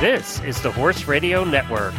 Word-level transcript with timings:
This 0.00 0.42
is 0.42 0.60
the 0.60 0.70
Horse 0.70 1.08
Radio 1.08 1.42
Network. 1.42 1.94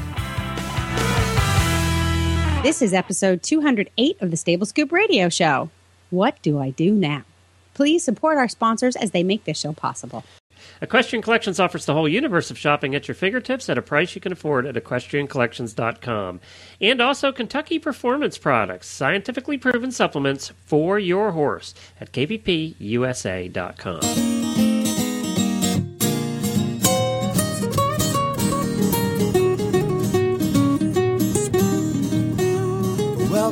This 2.61 2.83
is 2.83 2.93
episode 2.93 3.41
208 3.41 4.21
of 4.21 4.29
the 4.29 4.37
Stable 4.37 4.67
Scoop 4.67 4.91
Radio 4.91 5.29
Show. 5.29 5.71
What 6.11 6.39
do 6.43 6.59
I 6.59 6.69
do 6.69 6.93
now? 6.93 7.23
Please 7.73 8.03
support 8.03 8.37
our 8.37 8.47
sponsors 8.47 8.95
as 8.95 9.09
they 9.11 9.23
make 9.23 9.45
this 9.45 9.59
show 9.59 9.73
possible. 9.73 10.23
Equestrian 10.79 11.23
Collections 11.23 11.59
offers 11.59 11.85
the 11.85 11.95
whole 11.95 12.07
universe 12.07 12.51
of 12.51 12.57
shopping 12.59 12.93
at 12.93 13.07
your 13.07 13.15
fingertips 13.15 13.67
at 13.67 13.79
a 13.79 13.81
price 13.81 14.13
you 14.13 14.21
can 14.21 14.31
afford 14.31 14.67
at 14.67 14.75
equestriancollections.com. 14.75 16.39
And 16.79 17.01
also 17.01 17.31
Kentucky 17.31 17.79
Performance 17.79 18.37
Products, 18.37 18.85
scientifically 18.87 19.57
proven 19.57 19.91
supplements 19.91 20.51
for 20.65 20.99
your 20.99 21.31
horse 21.31 21.73
at 21.99 22.11
kppusa.com. 22.11 22.77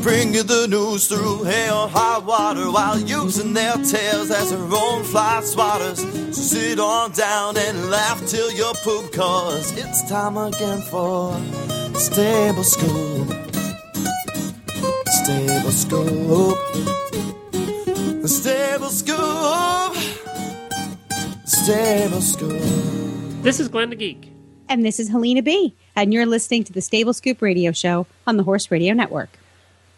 They'll 0.00 0.12
bring 0.14 0.32
you 0.32 0.42
the 0.42 0.66
news 0.66 1.08
through 1.08 1.44
hail, 1.44 1.86
high 1.88 2.18
water, 2.20 2.70
while 2.70 2.98
using 2.98 3.52
their 3.52 3.74
tails 3.74 4.30
as 4.30 4.50
their 4.50 4.58
own 4.58 5.04
fly 5.04 5.40
swatters. 5.42 5.98
So 6.32 6.40
sit 6.40 6.80
on 6.80 7.12
down 7.12 7.58
and 7.58 7.90
laugh 7.90 8.24
till 8.26 8.50
you 8.50 8.72
poop, 8.82 9.12
cause 9.12 9.70
it's 9.76 10.08
time 10.08 10.38
again 10.38 10.80
for 10.82 11.34
Stable 11.98 12.64
Scoop. 12.64 13.28
Stable 15.06 15.70
Scoop. 15.70 16.58
The 18.22 18.28
Stable 18.28 18.88
Scoop. 18.88 19.96
Stable 21.44 22.20
Scoop. 22.22 23.42
This 23.42 23.60
is 23.60 23.68
Glenn 23.68 23.90
the 23.90 23.96
Geek. 23.96 24.32
And 24.66 24.82
this 24.82 24.98
is 24.98 25.10
Helena 25.10 25.42
B. 25.42 25.74
And 25.94 26.14
you're 26.14 26.26
listening 26.26 26.64
to 26.64 26.72
the 26.72 26.80
Stable 26.80 27.12
Scoop 27.12 27.42
Radio 27.42 27.72
Show 27.72 28.06
on 28.26 28.38
the 28.38 28.44
Horse 28.44 28.70
Radio 28.70 28.94
Network. 28.94 29.36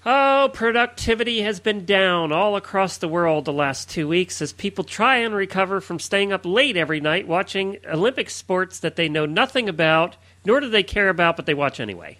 Oh, 0.04 0.50
productivity 0.52 1.42
has 1.42 1.60
been 1.60 1.84
down 1.84 2.32
all 2.32 2.56
across 2.56 2.98
the 2.98 3.06
world 3.06 3.44
the 3.44 3.52
last 3.52 3.88
two 3.88 4.08
weeks 4.08 4.42
as 4.42 4.52
people 4.52 4.82
try 4.82 5.18
and 5.18 5.32
recover 5.32 5.80
from 5.80 6.00
staying 6.00 6.32
up 6.32 6.44
late 6.44 6.76
every 6.76 7.00
night 7.00 7.28
watching 7.28 7.78
Olympic 7.88 8.28
sports 8.28 8.80
that 8.80 8.96
they 8.96 9.08
know 9.08 9.26
nothing 9.26 9.68
about, 9.68 10.16
nor 10.44 10.58
do 10.58 10.68
they 10.68 10.82
care 10.82 11.08
about, 11.08 11.36
but 11.36 11.46
they 11.46 11.54
watch 11.54 11.78
anyway. 11.78 12.18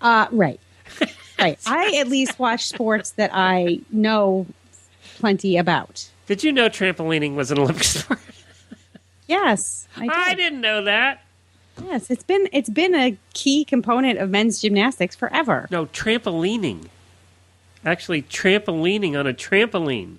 Uh, 0.00 0.28
right. 0.30 0.60
right. 1.40 1.58
I 1.66 1.96
at 1.96 2.06
least 2.06 2.38
watch 2.38 2.68
sports 2.68 3.10
that 3.12 3.30
I 3.34 3.80
know 3.90 4.46
plenty 5.16 5.56
about. 5.56 6.08
Did 6.26 6.44
you 6.44 6.52
know 6.52 6.68
trampolining 6.68 7.34
was 7.34 7.50
an 7.50 7.58
Olympic 7.58 7.84
sport? 7.84 8.20
Yes, 9.26 9.88
I, 9.96 10.02
did. 10.02 10.10
I 10.12 10.34
didn't 10.34 10.60
know 10.60 10.84
that. 10.84 11.24
Yes, 11.84 12.10
it's 12.10 12.22
been 12.22 12.48
it's 12.52 12.70
been 12.70 12.94
a 12.94 13.16
key 13.34 13.64
component 13.64 14.18
of 14.18 14.30
men's 14.30 14.60
gymnastics 14.60 15.14
forever. 15.16 15.68
No, 15.70 15.86
trampolining. 15.86 16.88
Actually, 17.84 18.22
trampolining 18.22 19.18
on 19.18 19.26
a 19.26 19.34
trampoline. 19.34 20.16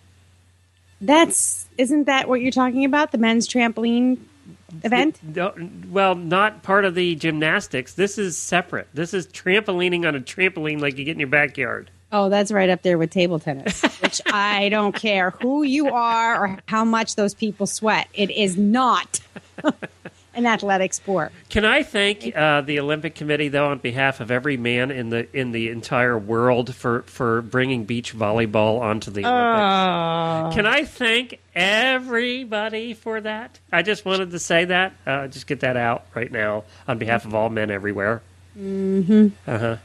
That's 1.01 1.67
isn't 1.77 2.05
that 2.05 2.27
what 2.27 2.41
you're 2.41 2.51
talking 2.51 2.85
about? 2.85 3.11
The 3.11 3.17
men's 3.17 3.47
trampoline 3.47 4.17
event? 4.83 5.19
Well, 5.89 6.15
not 6.15 6.63
part 6.63 6.85
of 6.85 6.95
the 6.95 7.15
gymnastics. 7.15 7.93
This 7.93 8.17
is 8.17 8.37
separate. 8.37 8.87
This 8.93 9.13
is 9.13 9.27
trampolining 9.27 10.07
on 10.07 10.15
a 10.15 10.19
trampoline 10.19 10.81
like 10.81 10.97
you 10.97 11.05
get 11.05 11.13
in 11.13 11.19
your 11.19 11.27
backyard. 11.29 11.89
Oh, 12.11 12.29
that's 12.29 12.51
right 12.51 12.69
up 12.69 12.81
there 12.81 12.97
with 12.97 13.11
table 13.11 13.39
tennis, 13.39 13.81
which 14.01 14.19
I 14.25 14.69
don't 14.69 14.95
care 14.95 15.29
who 15.29 15.63
you 15.63 15.89
are 15.89 16.43
or 16.43 16.59
how 16.67 16.83
much 16.83 17.15
those 17.15 17.33
people 17.33 17.67
sweat. 17.67 18.07
It 18.13 18.31
is 18.31 18.57
not 18.57 19.19
an 20.33 20.45
athletic 20.45 20.93
sport. 20.93 21.31
Can 21.49 21.65
I 21.65 21.83
thank 21.83 22.35
uh, 22.35 22.61
the 22.61 22.79
Olympic 22.79 23.15
Committee, 23.15 23.47
though, 23.47 23.67
on 23.67 23.79
behalf 23.79 24.19
of 24.19 24.31
every 24.31 24.57
man 24.57 24.91
in 24.91 25.09
the 25.09 25.27
in 25.37 25.51
the 25.51 25.69
entire 25.69 26.17
world 26.17 26.75
for 26.75 27.01
for 27.03 27.41
bringing 27.41 27.85
beach 27.85 28.15
volleyball 28.15 28.79
onto 28.79 29.11
the 29.11 29.25
Olympics? 29.25 30.55
Can 30.55 30.65
I 30.65 30.85
thank 30.85 31.39
everybody 31.55 32.93
for 32.93 33.21
that? 33.21 33.59
I 33.71 33.81
just 33.81 34.05
wanted 34.05 34.31
to 34.31 34.39
say 34.39 34.65
that. 34.65 34.93
Uh, 35.05 35.27
just 35.27 35.47
get 35.47 35.61
that 35.61 35.77
out 35.77 36.05
right 36.15 36.31
now 36.31 36.63
on 36.87 36.97
behalf 36.97 37.25
of 37.25 37.33
all 37.33 37.49
men 37.49 37.71
everywhere. 37.71 38.21
Mm-hmm. 38.57 39.27
Uh 39.49 39.57
huh. 39.57 39.77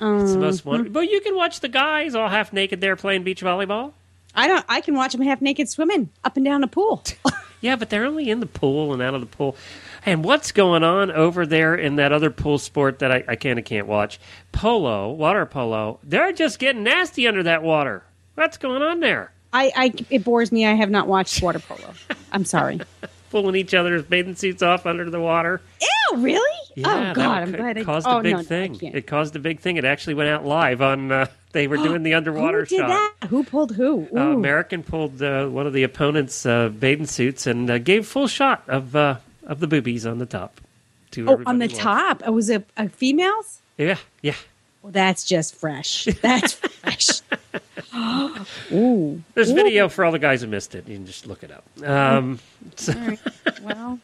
It's 0.00 0.32
the 0.32 0.38
most 0.38 0.64
wonderful. 0.64 0.92
But 0.92 1.10
you 1.10 1.20
can 1.20 1.34
watch 1.34 1.60
the 1.60 1.68
guys 1.68 2.14
all 2.14 2.28
half 2.28 2.52
naked 2.52 2.80
there 2.80 2.94
playing 2.94 3.24
beach 3.24 3.42
volleyball. 3.42 3.92
I 4.34 4.46
don't. 4.46 4.64
I 4.68 4.80
can 4.80 4.94
watch 4.94 5.12
them 5.12 5.22
half 5.22 5.40
naked 5.40 5.68
swimming 5.68 6.10
up 6.22 6.36
and 6.36 6.44
down 6.44 6.62
a 6.62 6.68
pool. 6.68 7.02
Yeah, 7.60 7.76
but 7.76 7.90
they're 7.90 8.04
only 8.04 8.30
in 8.30 8.40
the 8.40 8.46
pool 8.46 8.92
and 8.92 9.02
out 9.02 9.14
of 9.14 9.20
the 9.20 9.26
pool. 9.26 9.56
And 10.08 10.24
what's 10.24 10.52
going 10.52 10.84
on 10.84 11.10
over 11.10 11.44
there 11.44 11.74
in 11.74 11.96
that 11.96 12.12
other 12.12 12.30
pool 12.30 12.56
sport 12.56 13.00
that 13.00 13.12
I, 13.12 13.24
I 13.28 13.36
kind 13.36 13.58
of 13.58 13.66
can't 13.66 13.86
watch? 13.86 14.18
Polo, 14.52 15.10
water 15.10 15.44
polo. 15.44 16.00
They're 16.02 16.32
just 16.32 16.58
getting 16.58 16.82
nasty 16.82 17.28
under 17.28 17.42
that 17.42 17.62
water. 17.62 18.02
What's 18.34 18.56
going 18.56 18.80
on 18.80 19.00
there? 19.00 19.32
I, 19.52 19.70
I 19.76 19.92
it 20.08 20.24
bores 20.24 20.50
me. 20.50 20.64
I 20.64 20.72
have 20.72 20.88
not 20.88 21.08
watched 21.08 21.42
water 21.42 21.58
polo. 21.58 21.92
I'm 22.32 22.46
sorry. 22.46 22.80
Pulling 23.30 23.54
each 23.54 23.74
other's 23.74 24.02
bathing 24.02 24.34
suits 24.34 24.62
off 24.62 24.86
under 24.86 25.10
the 25.10 25.20
water. 25.20 25.60
Ew, 25.82 26.16
really? 26.22 26.58
Yeah, 26.74 27.10
oh 27.10 27.14
God, 27.14 27.42
I'm 27.42 27.52
glad 27.52 27.76
I 27.76 27.84
caused 27.84 28.06
oh, 28.06 28.20
a 28.20 28.22
big 28.22 28.32
no, 28.32 28.38
no, 28.38 28.44
thing. 28.44 28.78
it 28.80 29.06
caused 29.06 29.36
a 29.36 29.38
big 29.38 29.60
thing. 29.60 29.76
It 29.76 29.84
actually 29.84 30.14
went 30.14 30.30
out 30.30 30.46
live 30.46 30.80
on. 30.80 31.12
Uh, 31.12 31.26
they 31.52 31.66
were 31.66 31.76
doing 31.88 32.02
the 32.02 32.14
underwater 32.14 32.60
who 32.60 32.64
did 32.64 32.78
shot. 32.78 32.88
that? 32.88 33.28
Who 33.28 33.44
pulled 33.44 33.74
who? 33.74 34.08
Uh, 34.16 34.32
American 34.32 34.82
pulled 34.82 35.20
uh, 35.20 35.48
one 35.48 35.66
of 35.66 35.74
the 35.74 35.82
opponent's 35.82 36.46
uh, 36.46 36.70
bathing 36.70 37.04
suits 37.04 37.46
and 37.46 37.68
uh, 37.68 37.76
gave 37.76 38.06
full 38.06 38.26
shot 38.26 38.62
of 38.68 38.96
uh, 38.96 39.18
of 39.48 39.60
the 39.60 39.66
boobies 39.66 40.06
on 40.06 40.18
the 40.18 40.26
top. 40.26 40.60
To 41.12 41.28
oh, 41.28 41.42
on 41.46 41.58
the 41.58 41.64
watching. 41.64 41.78
top. 41.78 42.22
It 42.24 42.30
was 42.30 42.50
a, 42.50 42.62
a 42.76 42.88
female's. 42.88 43.62
Yeah, 43.78 43.96
yeah. 44.22 44.34
Well, 44.82 44.92
that's 44.92 45.24
just 45.24 45.56
fresh. 45.56 46.04
That's 46.22 46.52
fresh. 46.52 47.20
Ooh. 48.72 49.22
There's 49.34 49.50
Ooh. 49.50 49.54
video 49.54 49.88
for 49.88 50.04
all 50.04 50.12
the 50.12 50.18
guys 50.18 50.42
who 50.42 50.46
missed 50.46 50.74
it. 50.74 50.88
You 50.88 50.96
can 50.96 51.06
just 51.06 51.26
look 51.26 51.42
it 51.42 51.50
up. 51.50 51.64
Um, 51.82 52.38
so 52.76 52.92
right. 52.92 53.18
Well, 53.62 53.98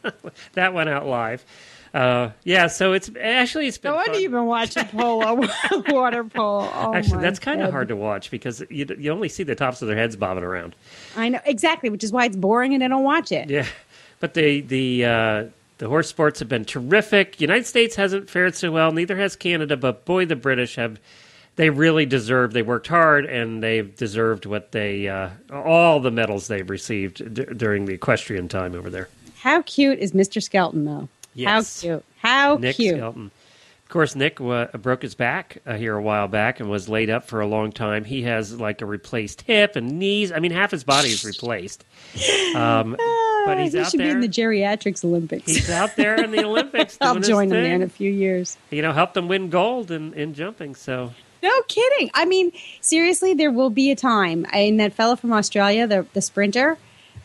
that 0.53 0.73
went 0.73 0.89
out 0.89 1.05
live. 1.05 1.45
Uh, 1.93 2.31
yeah, 2.43 2.67
so 2.67 2.91
it's 2.91 3.09
actually 3.21 3.67
it's 3.67 3.77
been 3.77 3.91
no 3.91 3.95
wonder 3.95 4.19
you've 4.19 4.33
been 4.33 4.47
watching 4.47 4.83
polo, 4.87 5.47
water 5.87 6.25
polo. 6.25 6.69
Oh, 6.73 6.93
Actually, 6.93 7.21
that's 7.21 7.39
kind 7.39 7.61
of 7.61 7.71
hard 7.71 7.87
to 7.87 7.95
watch 7.95 8.29
because 8.29 8.61
you 8.69 8.85
you 8.99 9.11
only 9.11 9.29
see 9.29 9.43
the 9.43 9.55
tops 9.55 9.81
of 9.81 9.87
their 9.87 9.95
heads 9.95 10.17
bobbing 10.17 10.43
around. 10.43 10.75
I 11.15 11.29
know 11.29 11.39
exactly, 11.45 11.89
which 11.89 12.03
is 12.03 12.11
why 12.11 12.25
it's 12.25 12.35
boring 12.35 12.73
and 12.73 12.83
I 12.83 12.89
don't 12.89 13.05
watch 13.05 13.31
it. 13.31 13.49
Yeah, 13.49 13.65
but 14.19 14.33
the 14.33 14.61
the 14.61 15.05
uh, 15.05 15.43
the 15.77 15.87
horse 15.89 16.07
sports 16.07 16.39
have 16.39 16.49
been 16.49 16.65
terrific. 16.65 17.39
United 17.41 17.65
States 17.65 17.95
hasn't 17.95 18.29
fared 18.29 18.55
so 18.55 18.71
well. 18.71 18.91
Neither 18.91 19.17
has 19.17 19.35
Canada. 19.35 19.75
But 19.77 20.05
boy, 20.05 20.25
the 20.25 20.35
British 20.35 20.75
have. 20.75 20.99
They 21.57 21.69
really 21.69 22.05
deserve. 22.05 22.51
They 22.51 22.63
worked 22.63 22.87
hard, 22.87 23.25
and 23.25 23.63
they've 23.63 23.95
deserved 23.95 24.45
what 24.45 24.73
they 24.73 25.07
uh, 25.07 25.29
all 25.53 26.01
the 26.01 26.11
medals 26.11 26.47
they've 26.47 26.69
received 26.69 27.33
d- 27.33 27.45
during 27.55 27.85
the 27.85 27.93
equestrian 27.93 28.49
time 28.49 28.75
over 28.75 28.89
there. 28.89 29.07
How 29.37 29.61
cute 29.61 29.99
is 29.99 30.11
Mr. 30.11 30.43
Skelton, 30.43 30.83
though? 30.83 31.07
Yes. 31.33 31.81
How 31.81 31.87
cute. 31.87 32.05
How 32.17 32.55
Nick 32.55 32.75
cute. 32.75 32.95
Skelton. 32.97 33.31
Of 33.83 33.89
course, 33.89 34.15
Nick 34.15 34.41
uh, 34.41 34.65
broke 34.79 35.03
his 35.03 35.13
back 35.13 35.59
uh, 35.65 35.75
here 35.75 35.95
a 35.95 36.01
while 36.01 36.27
back 36.27 36.59
and 36.59 36.69
was 36.69 36.89
laid 36.89 37.09
up 37.11 37.27
for 37.27 37.39
a 37.39 37.45
long 37.47 37.71
time. 37.71 38.03
He 38.03 38.23
has 38.23 38.59
like 38.59 38.81
a 38.81 38.85
replaced 38.85 39.43
hip 39.43 39.75
and 39.75 39.99
knees. 39.99 40.31
I 40.31 40.39
mean, 40.39 40.51
half 40.51 40.71
his 40.71 40.83
body 40.83 41.09
is 41.09 41.23
replaced. 41.25 41.85
Um, 42.55 42.97
but 43.45 43.59
he's 43.59 43.73
he 43.73 43.79
out 43.79 43.91
should 43.91 43.99
there. 43.99 44.07
be 44.07 44.11
in 44.11 44.19
the 44.21 44.29
geriatrics 44.29 45.03
Olympics. 45.03 45.45
He's 45.45 45.69
out 45.69 45.95
there 45.95 46.15
in 46.23 46.31
the 46.31 46.43
Olympics. 46.45 46.97
I'll 47.01 47.19
join 47.19 47.51
him 47.51 47.63
there 47.63 47.75
in 47.75 47.81
a 47.81 47.89
few 47.89 48.11
years. 48.11 48.57
You 48.71 48.81
know, 48.81 48.91
help 48.93 49.13
them 49.13 49.27
win 49.27 49.49
gold 49.49 49.91
in, 49.91 50.13
in 50.13 50.33
jumping. 50.33 50.75
So 50.75 51.13
No 51.43 51.61
kidding. 51.67 52.09
I 52.13 52.25
mean, 52.25 52.51
seriously, 52.81 53.33
there 53.33 53.51
will 53.51 53.69
be 53.69 53.91
a 53.91 53.95
time. 53.95 54.45
And 54.51 54.79
that 54.79 54.93
fellow 54.93 55.15
from 55.15 55.31
Australia, 55.33 55.87
the 55.87 56.05
the 56.13 56.21
sprinter, 56.21 56.77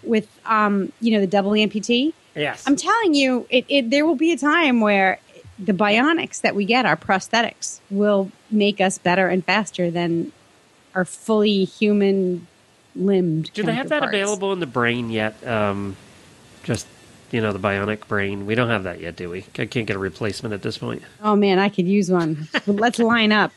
with 0.02 0.28
um, 0.46 0.92
you 1.00 1.12
know, 1.12 1.20
the 1.20 1.26
double 1.26 1.52
amputee. 1.52 2.12
yes, 2.34 2.64
I'm 2.66 2.76
telling 2.76 3.14
you, 3.14 3.46
it, 3.50 3.64
it 3.68 3.90
there 3.90 4.06
will 4.06 4.16
be 4.16 4.32
a 4.32 4.38
time 4.38 4.80
where 4.80 5.18
the 5.58 5.72
bionics 5.72 6.40
that 6.40 6.54
we 6.54 6.64
get, 6.64 6.86
our 6.86 6.96
prosthetics, 6.96 7.80
will 7.90 8.30
make 8.50 8.80
us 8.80 8.96
better 8.98 9.28
and 9.28 9.44
faster 9.44 9.90
than 9.90 10.32
our 10.94 11.04
fully 11.04 11.64
human 11.64 12.46
limbed. 12.96 13.52
do 13.52 13.62
they 13.62 13.74
have 13.74 13.90
that 13.90 14.02
available 14.02 14.52
in 14.52 14.58
the 14.60 14.66
brain 14.66 15.10
yet? 15.10 15.46
Um, 15.46 15.96
just 16.70 16.86
you 17.32 17.40
know, 17.40 17.52
the 17.52 17.58
bionic 17.58 18.06
brain. 18.08 18.46
We 18.46 18.54
don't 18.54 18.68
have 18.70 18.84
that 18.84 19.00
yet, 19.00 19.14
do 19.16 19.28
we? 19.30 19.44
I 19.58 19.66
can't 19.66 19.86
get 19.86 19.90
a 19.96 19.98
replacement 19.98 20.52
at 20.52 20.62
this 20.62 20.78
point. 20.78 21.02
Oh 21.22 21.34
man, 21.36 21.58
I 21.58 21.68
could 21.68 21.86
use 21.88 22.10
one. 22.10 22.48
Let's 22.66 22.98
line 23.00 23.32
up. 23.32 23.52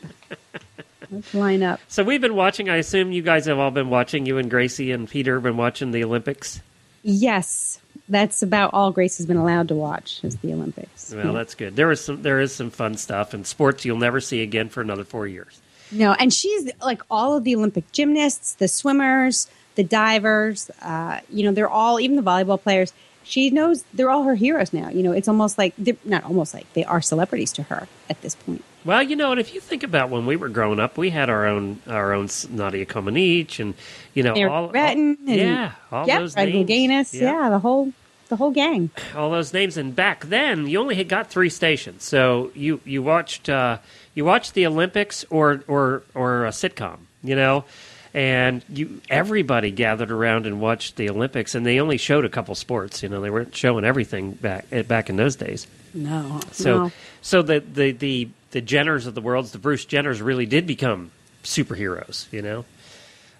Let's 1.10 1.32
line 1.34 1.62
up. 1.62 1.80
So 1.88 2.02
we've 2.02 2.20
been 2.20 2.34
watching. 2.34 2.68
I 2.68 2.76
assume 2.76 3.12
you 3.12 3.22
guys 3.22 3.46
have 3.46 3.58
all 3.58 3.70
been 3.70 3.90
watching. 3.90 4.26
You 4.26 4.38
and 4.38 4.50
Gracie 4.50 4.90
and 4.90 5.08
Peter 5.08 5.34
have 5.34 5.42
been 5.42 5.56
watching 5.56 5.90
the 5.92 6.02
Olympics. 6.02 6.60
Yes, 7.02 7.80
that's 8.08 8.42
about 8.42 8.70
all 8.72 8.90
Grace 8.90 9.18
has 9.18 9.26
been 9.26 9.36
allowed 9.36 9.68
to 9.68 9.74
watch 9.74 10.20
is 10.24 10.36
the 10.38 10.52
Olympics. 10.52 11.12
Well, 11.14 11.26
Yeah. 11.26 11.32
that's 11.32 11.54
good. 11.54 11.76
There 11.76 11.90
is 11.92 12.00
some 12.00 12.22
there 12.22 12.40
is 12.40 12.54
some 12.54 12.70
fun 12.70 12.96
stuff 12.96 13.34
and 13.34 13.46
sports 13.46 13.84
you'll 13.84 13.98
never 13.98 14.20
see 14.20 14.42
again 14.42 14.68
for 14.70 14.80
another 14.80 15.04
four 15.04 15.26
years. 15.26 15.60
No, 15.92 16.12
and 16.14 16.32
she's 16.32 16.70
like 16.82 17.02
all 17.10 17.36
of 17.36 17.44
the 17.44 17.54
Olympic 17.54 17.92
gymnasts, 17.92 18.54
the 18.54 18.66
swimmers, 18.68 19.48
the 19.74 19.84
divers. 19.84 20.70
Uh, 20.82 21.20
you 21.30 21.44
know, 21.44 21.52
they're 21.52 21.68
all 21.68 22.00
even 22.00 22.16
the 22.16 22.22
volleyball 22.22 22.60
players. 22.60 22.92
She 23.22 23.50
knows 23.50 23.84
they're 23.94 24.10
all 24.10 24.24
her 24.24 24.34
heroes 24.34 24.72
now. 24.72 24.90
You 24.90 25.02
know, 25.02 25.12
it's 25.12 25.28
almost 25.28 25.56
like 25.56 25.74
they're 25.78 25.96
not 26.04 26.24
almost 26.24 26.52
like 26.52 26.70
they 26.74 26.84
are 26.84 27.00
celebrities 27.00 27.52
to 27.52 27.62
her 27.64 27.88
at 28.10 28.20
this 28.20 28.34
point. 28.34 28.62
Well, 28.84 29.02
you 29.02 29.16
know, 29.16 29.30
and 29.30 29.40
if 29.40 29.54
you 29.54 29.60
think 29.60 29.82
about 29.82 30.10
when 30.10 30.26
we 30.26 30.36
were 30.36 30.50
growing 30.50 30.78
up, 30.78 30.98
we 30.98 31.08
had 31.08 31.30
our 31.30 31.46
own 31.46 31.80
our 31.86 32.12
own 32.12 32.28
Nadia 32.50 32.84
Comaneci 32.84 33.60
and 33.60 33.74
you 34.12 34.22
know 34.22 34.34
Eric 34.34 34.52
all, 34.52 34.64
all 34.66 34.76
and 34.76 35.18
yeah 35.24 35.72
all 35.90 36.06
yeah, 36.06 36.18
those 36.18 36.34
Fred 36.34 36.50
names. 36.50 36.68
Gaines, 36.68 37.14
yeah. 37.14 37.48
the 37.48 37.58
whole 37.58 37.92
the 38.28 38.36
whole 38.36 38.50
gang. 38.50 38.90
all 39.14 39.30
those 39.30 39.52
names. 39.54 39.78
And 39.78 39.96
back 39.96 40.26
then, 40.26 40.66
you 40.66 40.78
only 40.78 40.96
had 40.96 41.08
got 41.08 41.30
three 41.30 41.48
stations, 41.48 42.04
so 42.04 42.50
you 42.54 42.80
you 42.84 43.02
watched 43.02 43.48
uh, 43.48 43.78
you 44.14 44.26
watched 44.26 44.52
the 44.52 44.66
Olympics 44.66 45.24
or 45.30 45.64
or 45.66 46.02
or 46.14 46.44
a 46.44 46.50
sitcom, 46.50 46.98
you 47.22 47.36
know, 47.36 47.64
and 48.14 48.62
you 48.68 49.00
everybody 49.10 49.70
gathered 49.72 50.10
around 50.10 50.46
and 50.46 50.60
watched 50.60 50.96
the 50.96 51.10
Olympics, 51.10 51.54
and 51.54 51.66
they 51.66 51.80
only 51.80 51.98
showed 51.98 52.24
a 52.24 52.28
couple 52.28 52.54
sports, 52.54 53.02
you 53.02 53.08
know, 53.08 53.20
they 53.20 53.30
weren't 53.30 53.54
showing 53.54 53.84
everything 53.84 54.30
back 54.32 54.64
eh, 54.72 54.82
back 54.82 55.10
in 55.10 55.16
those 55.16 55.36
days. 55.36 55.66
No, 55.92 56.40
So 56.52 56.84
no. 56.84 56.92
so 57.22 57.42
the 57.42 57.60
the 57.60 57.90
the 57.92 58.28
the 58.52 58.62
Jenners 58.62 59.06
of 59.06 59.14
the 59.14 59.20
world, 59.20 59.46
the 59.46 59.58
Bruce 59.58 59.84
Jenners, 59.84 60.22
really 60.24 60.46
did 60.46 60.66
become 60.66 61.10
superheroes, 61.42 62.32
you 62.32 62.40
know. 62.42 62.64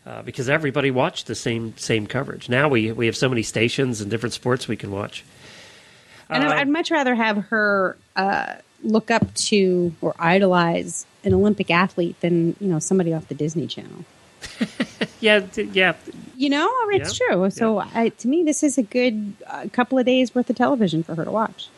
Uh, 0.07 0.21
because 0.21 0.51
everybody 0.51 0.91
watched 0.91 1.27
the 1.29 1.35
same 1.35 1.75
same 1.79 2.07
coverage. 2.07 2.49
Now 2.51 2.69
we 2.69 2.93
we 2.93 3.07
have 3.07 3.17
so 3.17 3.29
many 3.29 3.43
stations 3.43 4.01
and 4.03 4.11
different 4.11 4.35
sports 4.35 4.69
we 4.69 4.77
can 4.77 4.91
watch. 4.91 5.25
And 6.29 6.45
Uh, 6.45 6.49
I- 6.49 6.61
I'd 6.61 6.69
much 6.69 6.91
rather 6.91 7.15
have 7.15 7.37
her 7.47 7.97
uh, 8.17 8.55
look 8.83 9.11
up 9.11 9.33
to 9.35 9.95
or 10.03 10.15
idolize 10.19 11.07
an 11.25 11.33
Olympic 11.33 11.71
athlete 11.71 12.21
than 12.21 12.55
you 12.61 12.69
know 12.69 12.79
somebody 12.81 13.15
off 13.15 13.29
the 13.29 13.35
Disney 13.35 13.67
Channel. 13.67 14.05
Yeah, 15.21 15.41
d- 15.41 15.71
yeah. 15.73 15.95
You 16.37 16.51
know, 16.51 16.71
it's 16.91 17.19
Yeah. 17.19 17.29
true. 17.29 17.51
So 17.51 17.79
I, 17.79 18.11
to 18.11 18.29
me, 18.29 18.43
this 18.43 18.63
is 18.63 18.77
a 18.77 18.83
good 18.83 19.33
uh, 19.47 19.67
couple 19.73 19.99
of 19.99 20.05
days 20.05 20.35
worth 20.35 20.51
of 20.51 20.57
television 20.57 21.03
for 21.03 21.15
her 21.15 21.25
to 21.25 21.31
watch. 21.31 21.69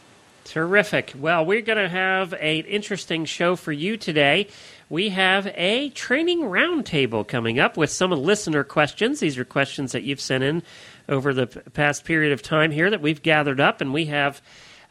Terrific. 0.44 1.12
Well, 1.16 1.44
we're 1.44 1.60
going 1.62 1.78
to 1.78 1.88
have 1.88 2.32
an 2.34 2.64
interesting 2.64 3.24
show 3.24 3.54
for 3.56 3.72
you 3.72 3.96
today. 3.96 4.48
We 4.88 5.08
have 5.10 5.48
a 5.54 5.90
training 5.90 6.40
roundtable 6.42 7.26
coming 7.26 7.58
up 7.58 7.76
with 7.76 7.90
some 7.90 8.10
listener 8.12 8.64
questions. 8.64 9.20
These 9.20 9.38
are 9.38 9.44
questions 9.44 9.92
that 9.92 10.02
you've 10.04 10.20
sent 10.20 10.42
in 10.44 10.62
over 11.08 11.34
the 11.34 11.48
p- 11.48 11.60
past 11.72 12.04
period 12.04 12.32
of 12.32 12.42
time 12.42 12.70
here 12.70 12.90
that 12.90 13.00
we've 13.02 13.22
gathered 13.22 13.60
up, 13.60 13.80
and 13.80 13.92
we 13.92 14.06
have 14.06 14.40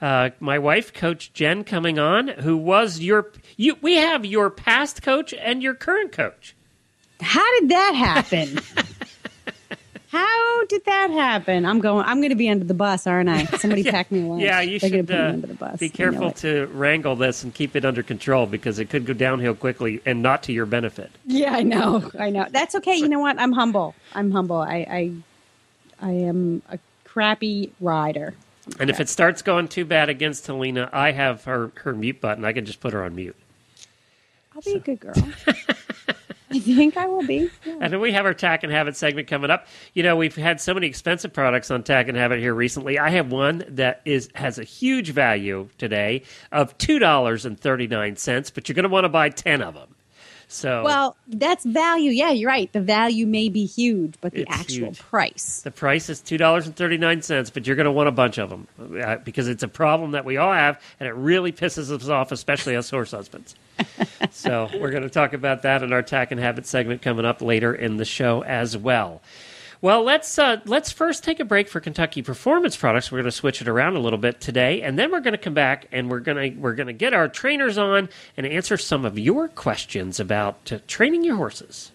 uh, 0.01 0.29
my 0.41 0.59
wife, 0.59 0.93
Coach 0.93 1.31
Jenn, 1.33 1.63
coming 1.63 1.97
on, 1.99 2.27
who 2.27 2.57
was 2.57 2.99
your 2.99 3.31
you. 3.55 3.77
We 3.81 3.95
have 3.95 4.25
your 4.25 4.49
past 4.49 5.01
coach 5.01 5.33
and 5.33 5.63
your 5.63 5.73
current 5.73 6.11
coach. 6.11 6.53
How 7.21 7.59
did 7.59 7.69
that 7.69 7.93
happen? 7.95 8.59
How 10.07 10.65
did 10.67 10.85
that 10.85 11.09
happen? 11.11 11.65
I'm 11.65 11.79
going. 11.81 12.05
I'm 12.05 12.19
going 12.19 12.29
to 12.29 12.35
be 12.35 12.47
under 12.49 12.63
the 12.63 12.73
bus, 12.73 13.05
aren't 13.05 13.27
I? 13.27 13.43
Somebody 13.57 13.83
pack 13.91 14.11
me 14.11 14.21
away. 14.23 14.43
Yeah, 14.43 14.61
you 14.61 14.79
They're 14.79 14.89
should 14.89 14.93
going 14.93 15.05
to 15.07 15.13
put 15.13 15.19
uh, 15.19 15.27
under 15.29 15.47
the 15.47 15.53
bus. 15.55 15.79
be 15.79 15.89
careful 15.89 16.31
to 16.33 16.67
wrangle 16.67 17.17
this 17.17 17.43
and 17.43 17.53
keep 17.53 17.75
it 17.75 17.83
under 17.83 18.01
control 18.01 18.45
because 18.45 18.79
it 18.79 18.89
could 18.89 19.05
go 19.05 19.11
downhill 19.13 19.55
quickly 19.55 20.01
and 20.05 20.21
not 20.21 20.43
to 20.43 20.53
your 20.53 20.65
benefit. 20.65 21.11
Yeah, 21.25 21.53
I 21.53 21.63
know. 21.63 22.09
I 22.17 22.29
know. 22.29 22.47
That's 22.49 22.75
okay. 22.75 22.95
You 22.95 23.09
know 23.09 23.19
what? 23.19 23.37
I'm 23.39 23.51
humble. 23.51 23.93
I'm 24.13 24.31
humble. 24.31 24.57
I 24.61 24.77
I, 24.89 25.11
I 26.01 26.11
am 26.11 26.61
a 26.69 26.79
crappy 27.03 27.73
rider. 27.81 28.35
And 28.79 28.89
if 28.89 28.99
it 29.01 29.09
starts 29.09 29.41
going 29.41 29.67
too 29.67 29.83
bad 29.85 30.07
against 30.09 30.47
Helena, 30.47 30.89
I 30.93 31.11
have 31.11 31.43
her, 31.43 31.71
her 31.83 31.93
mute 31.93 32.21
button. 32.21 32.45
I 32.45 32.53
can 32.53 32.65
just 32.65 32.79
put 32.79 32.93
her 32.93 33.03
on 33.03 33.15
mute. 33.15 33.35
I'll 34.55 34.61
be 34.61 34.75
a 34.75 34.79
good 34.79 34.99
girl. 35.01 35.13
I 36.51 36.59
think 36.59 36.95
I 36.97 37.07
will 37.07 37.25
be. 37.25 37.49
Yeah. 37.65 37.77
And 37.81 37.93
then 37.93 37.99
we 37.99 38.11
have 38.11 38.25
our 38.25 38.33
Tack 38.33 38.63
and 38.63 38.71
Habit 38.71 38.95
segment 38.95 39.27
coming 39.27 39.49
up. 39.49 39.67
You 39.93 40.03
know, 40.03 40.15
we've 40.15 40.35
had 40.35 40.61
so 40.61 40.73
many 40.73 40.87
expensive 40.87 41.33
products 41.33 41.71
on 41.71 41.83
Tack 41.83 42.07
and 42.07 42.17
Habit 42.17 42.39
here 42.39 42.53
recently. 42.53 42.99
I 42.99 43.09
have 43.09 43.31
one 43.31 43.63
that 43.67 44.01
is 44.05 44.29
has 44.35 44.59
a 44.59 44.63
huge 44.63 45.11
value 45.11 45.69
today 45.77 46.23
of 46.51 46.77
two 46.77 46.99
dollars 46.99 47.45
and 47.45 47.59
thirty 47.59 47.87
nine 47.87 48.15
cents, 48.15 48.51
but 48.51 48.69
you're 48.69 48.75
going 48.75 48.83
to 48.83 48.89
want 48.89 49.05
to 49.05 49.09
buy 49.09 49.29
ten 49.29 49.61
of 49.61 49.73
them. 49.73 49.95
So 50.47 50.83
Well, 50.83 51.15
that's 51.27 51.65
value. 51.65 52.11
Yeah, 52.11 52.31
you're 52.31 52.49
right. 52.49 52.71
The 52.71 52.81
value 52.81 53.25
may 53.25 53.49
be 53.49 53.65
huge, 53.65 54.15
but 54.21 54.33
the 54.33 54.45
actual 54.47 54.87
huge. 54.87 54.99
price. 54.99 55.61
The 55.61 55.71
price 55.71 56.09
is 56.09 56.21
two 56.21 56.37
dollars 56.37 56.65
and 56.65 56.75
thirty 56.75 56.97
nine 56.97 57.21
cents, 57.21 57.49
but 57.49 57.65
you're 57.67 57.75
going 57.75 57.85
to 57.85 57.91
want 57.91 58.09
a 58.09 58.11
bunch 58.11 58.37
of 58.37 58.49
them 58.49 58.67
uh, 59.01 59.17
because 59.17 59.47
it's 59.47 59.63
a 59.63 59.67
problem 59.67 60.11
that 60.11 60.25
we 60.25 60.37
all 60.37 60.53
have, 60.53 60.81
and 60.99 61.07
it 61.07 61.13
really 61.13 61.51
pisses 61.51 61.91
us 61.91 62.07
off, 62.07 62.31
especially 62.31 62.75
us 62.75 62.89
horse 62.89 63.11
husbands. 63.11 63.55
so 64.31 64.69
we're 64.79 64.91
going 64.91 65.03
to 65.03 65.09
talk 65.09 65.33
about 65.33 65.63
that 65.63 65.83
in 65.83 65.91
our 65.91 66.01
tack 66.01 66.31
and 66.31 66.39
habit 66.39 66.65
segment 66.65 67.01
coming 67.01 67.25
up 67.25 67.41
later 67.41 67.73
in 67.73 67.97
the 67.97 68.05
show 68.05 68.43
as 68.43 68.77
well. 68.77 69.21
Well, 69.85 70.01
let's 70.01 70.39
uh, 70.39 70.61
let's 70.65 70.91
first 70.91 71.23
take 71.23 71.39
a 71.39 71.45
break 71.45 71.67
for 71.67 71.79
Kentucky 71.79 72.23
Performance 72.23 72.75
Products. 72.75 73.11
We're 73.11 73.19
going 73.19 73.25
to 73.25 73.31
switch 73.31 73.61
it 73.61 73.67
around 73.67 73.95
a 73.95 73.99
little 73.99 74.17
bit 74.17 74.41
today, 74.41 74.81
and 74.81 74.97
then 74.97 75.11
we're 75.11 75.19
going 75.19 75.33
to 75.33 75.37
come 75.37 75.53
back 75.53 75.85
and 75.91 76.09
we're 76.09 76.21
going 76.21 76.53
to 76.53 76.59
we're 76.59 76.73
going 76.73 76.87
to 76.87 76.93
get 76.93 77.13
our 77.13 77.27
trainers 77.27 77.77
on 77.77 78.09
and 78.35 78.47
answer 78.47 78.77
some 78.77 79.05
of 79.05 79.19
your 79.19 79.47
questions 79.47 80.19
about 80.19 80.71
uh, 80.71 80.79
training 80.87 81.23
your 81.23 81.35
horses. 81.35 81.91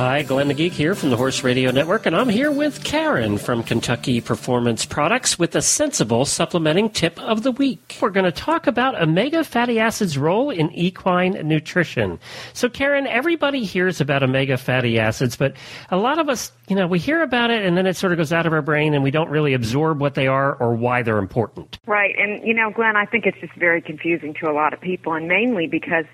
Hi, 0.00 0.22
Glenn 0.22 0.48
the 0.48 0.54
Geek 0.54 0.72
here 0.72 0.94
from 0.94 1.10
the 1.10 1.16
Horse 1.18 1.44
Radio 1.44 1.70
Network, 1.72 2.06
and 2.06 2.16
I'm 2.16 2.30
here 2.30 2.50
with 2.50 2.82
Karen 2.84 3.36
from 3.36 3.62
Kentucky 3.62 4.22
Performance 4.22 4.86
Products 4.86 5.38
with 5.38 5.54
a 5.54 5.60
sensible 5.60 6.24
supplementing 6.24 6.88
tip 6.88 7.20
of 7.20 7.42
the 7.42 7.52
week. 7.52 7.98
We're 8.00 8.08
going 8.08 8.24
to 8.24 8.32
talk 8.32 8.66
about 8.66 8.98
omega 8.98 9.44
fatty 9.44 9.78
acids' 9.78 10.16
role 10.16 10.48
in 10.48 10.70
equine 10.70 11.32
nutrition. 11.46 12.18
So, 12.54 12.70
Karen, 12.70 13.06
everybody 13.06 13.62
hears 13.62 14.00
about 14.00 14.22
omega 14.22 14.56
fatty 14.56 14.98
acids, 14.98 15.36
but 15.36 15.52
a 15.90 15.98
lot 15.98 16.18
of 16.18 16.30
us, 16.30 16.50
you 16.68 16.76
know, 16.76 16.86
we 16.86 16.98
hear 16.98 17.22
about 17.22 17.50
it 17.50 17.66
and 17.66 17.76
then 17.76 17.86
it 17.86 17.94
sort 17.94 18.12
of 18.12 18.16
goes 18.16 18.32
out 18.32 18.46
of 18.46 18.54
our 18.54 18.62
brain 18.62 18.94
and 18.94 19.04
we 19.04 19.10
don't 19.10 19.28
really 19.28 19.52
absorb 19.52 20.00
what 20.00 20.14
they 20.14 20.28
are 20.28 20.54
or 20.54 20.72
why 20.74 21.02
they're 21.02 21.18
important. 21.18 21.78
Right. 21.84 22.14
And, 22.18 22.42
you 22.42 22.54
know, 22.54 22.70
Glenn, 22.70 22.96
I 22.96 23.04
think 23.04 23.26
it's 23.26 23.38
just 23.38 23.52
very 23.56 23.82
confusing 23.82 24.32
to 24.40 24.48
a 24.48 24.54
lot 24.54 24.72
of 24.72 24.80
people, 24.80 25.12
and 25.12 25.28
mainly 25.28 25.66
because 25.66 26.06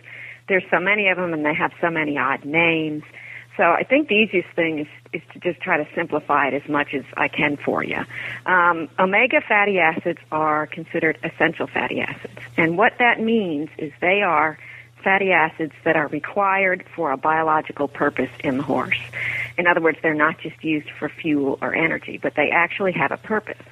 there's 0.48 0.64
so 0.72 0.80
many 0.80 1.08
of 1.08 1.18
them 1.18 1.32
and 1.32 1.46
they 1.46 1.54
have 1.54 1.70
so 1.80 1.88
many 1.88 2.18
odd 2.18 2.44
names. 2.44 3.04
So 3.56 3.62
I 3.62 3.84
think 3.84 4.08
the 4.08 4.14
easiest 4.14 4.48
thing 4.54 4.80
is, 4.80 4.86
is 5.12 5.22
to 5.32 5.40
just 5.40 5.60
try 5.60 5.78
to 5.78 5.88
simplify 5.94 6.48
it 6.48 6.54
as 6.54 6.68
much 6.68 6.94
as 6.94 7.04
I 7.16 7.28
can 7.28 7.56
for 7.56 7.82
you. 7.82 8.04
Um, 8.44 8.88
omega 8.98 9.40
fatty 9.40 9.78
acids 9.78 10.18
are 10.30 10.66
considered 10.66 11.18
essential 11.24 11.66
fatty 11.66 12.00
acids. 12.00 12.38
And 12.56 12.76
what 12.76 12.92
that 12.98 13.20
means 13.20 13.70
is 13.78 13.92
they 14.00 14.22
are 14.22 14.58
fatty 15.02 15.32
acids 15.32 15.72
that 15.84 15.96
are 15.96 16.08
required 16.08 16.84
for 16.94 17.12
a 17.12 17.16
biological 17.16 17.88
purpose 17.88 18.30
in 18.44 18.58
the 18.58 18.62
horse. 18.62 18.98
In 19.56 19.66
other 19.66 19.80
words, 19.80 19.98
they're 20.02 20.14
not 20.14 20.38
just 20.38 20.62
used 20.62 20.90
for 20.90 21.08
fuel 21.08 21.58
or 21.62 21.74
energy, 21.74 22.18
but 22.20 22.34
they 22.34 22.50
actually 22.50 22.92
have 22.92 23.12
a 23.12 23.16
purpose 23.16 23.62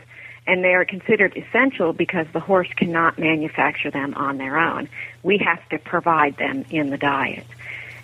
and 0.46 0.62
they 0.62 0.74
are 0.74 0.84
considered 0.84 1.36
essential 1.36 1.92
because 1.92 2.26
the 2.32 2.40
horse 2.40 2.68
cannot 2.76 3.18
manufacture 3.18 3.90
them 3.90 4.14
on 4.14 4.38
their 4.38 4.58
own. 4.58 4.88
We 5.22 5.38
have 5.38 5.66
to 5.70 5.78
provide 5.78 6.36
them 6.36 6.64
in 6.70 6.90
the 6.90 6.98
diet. 6.98 7.46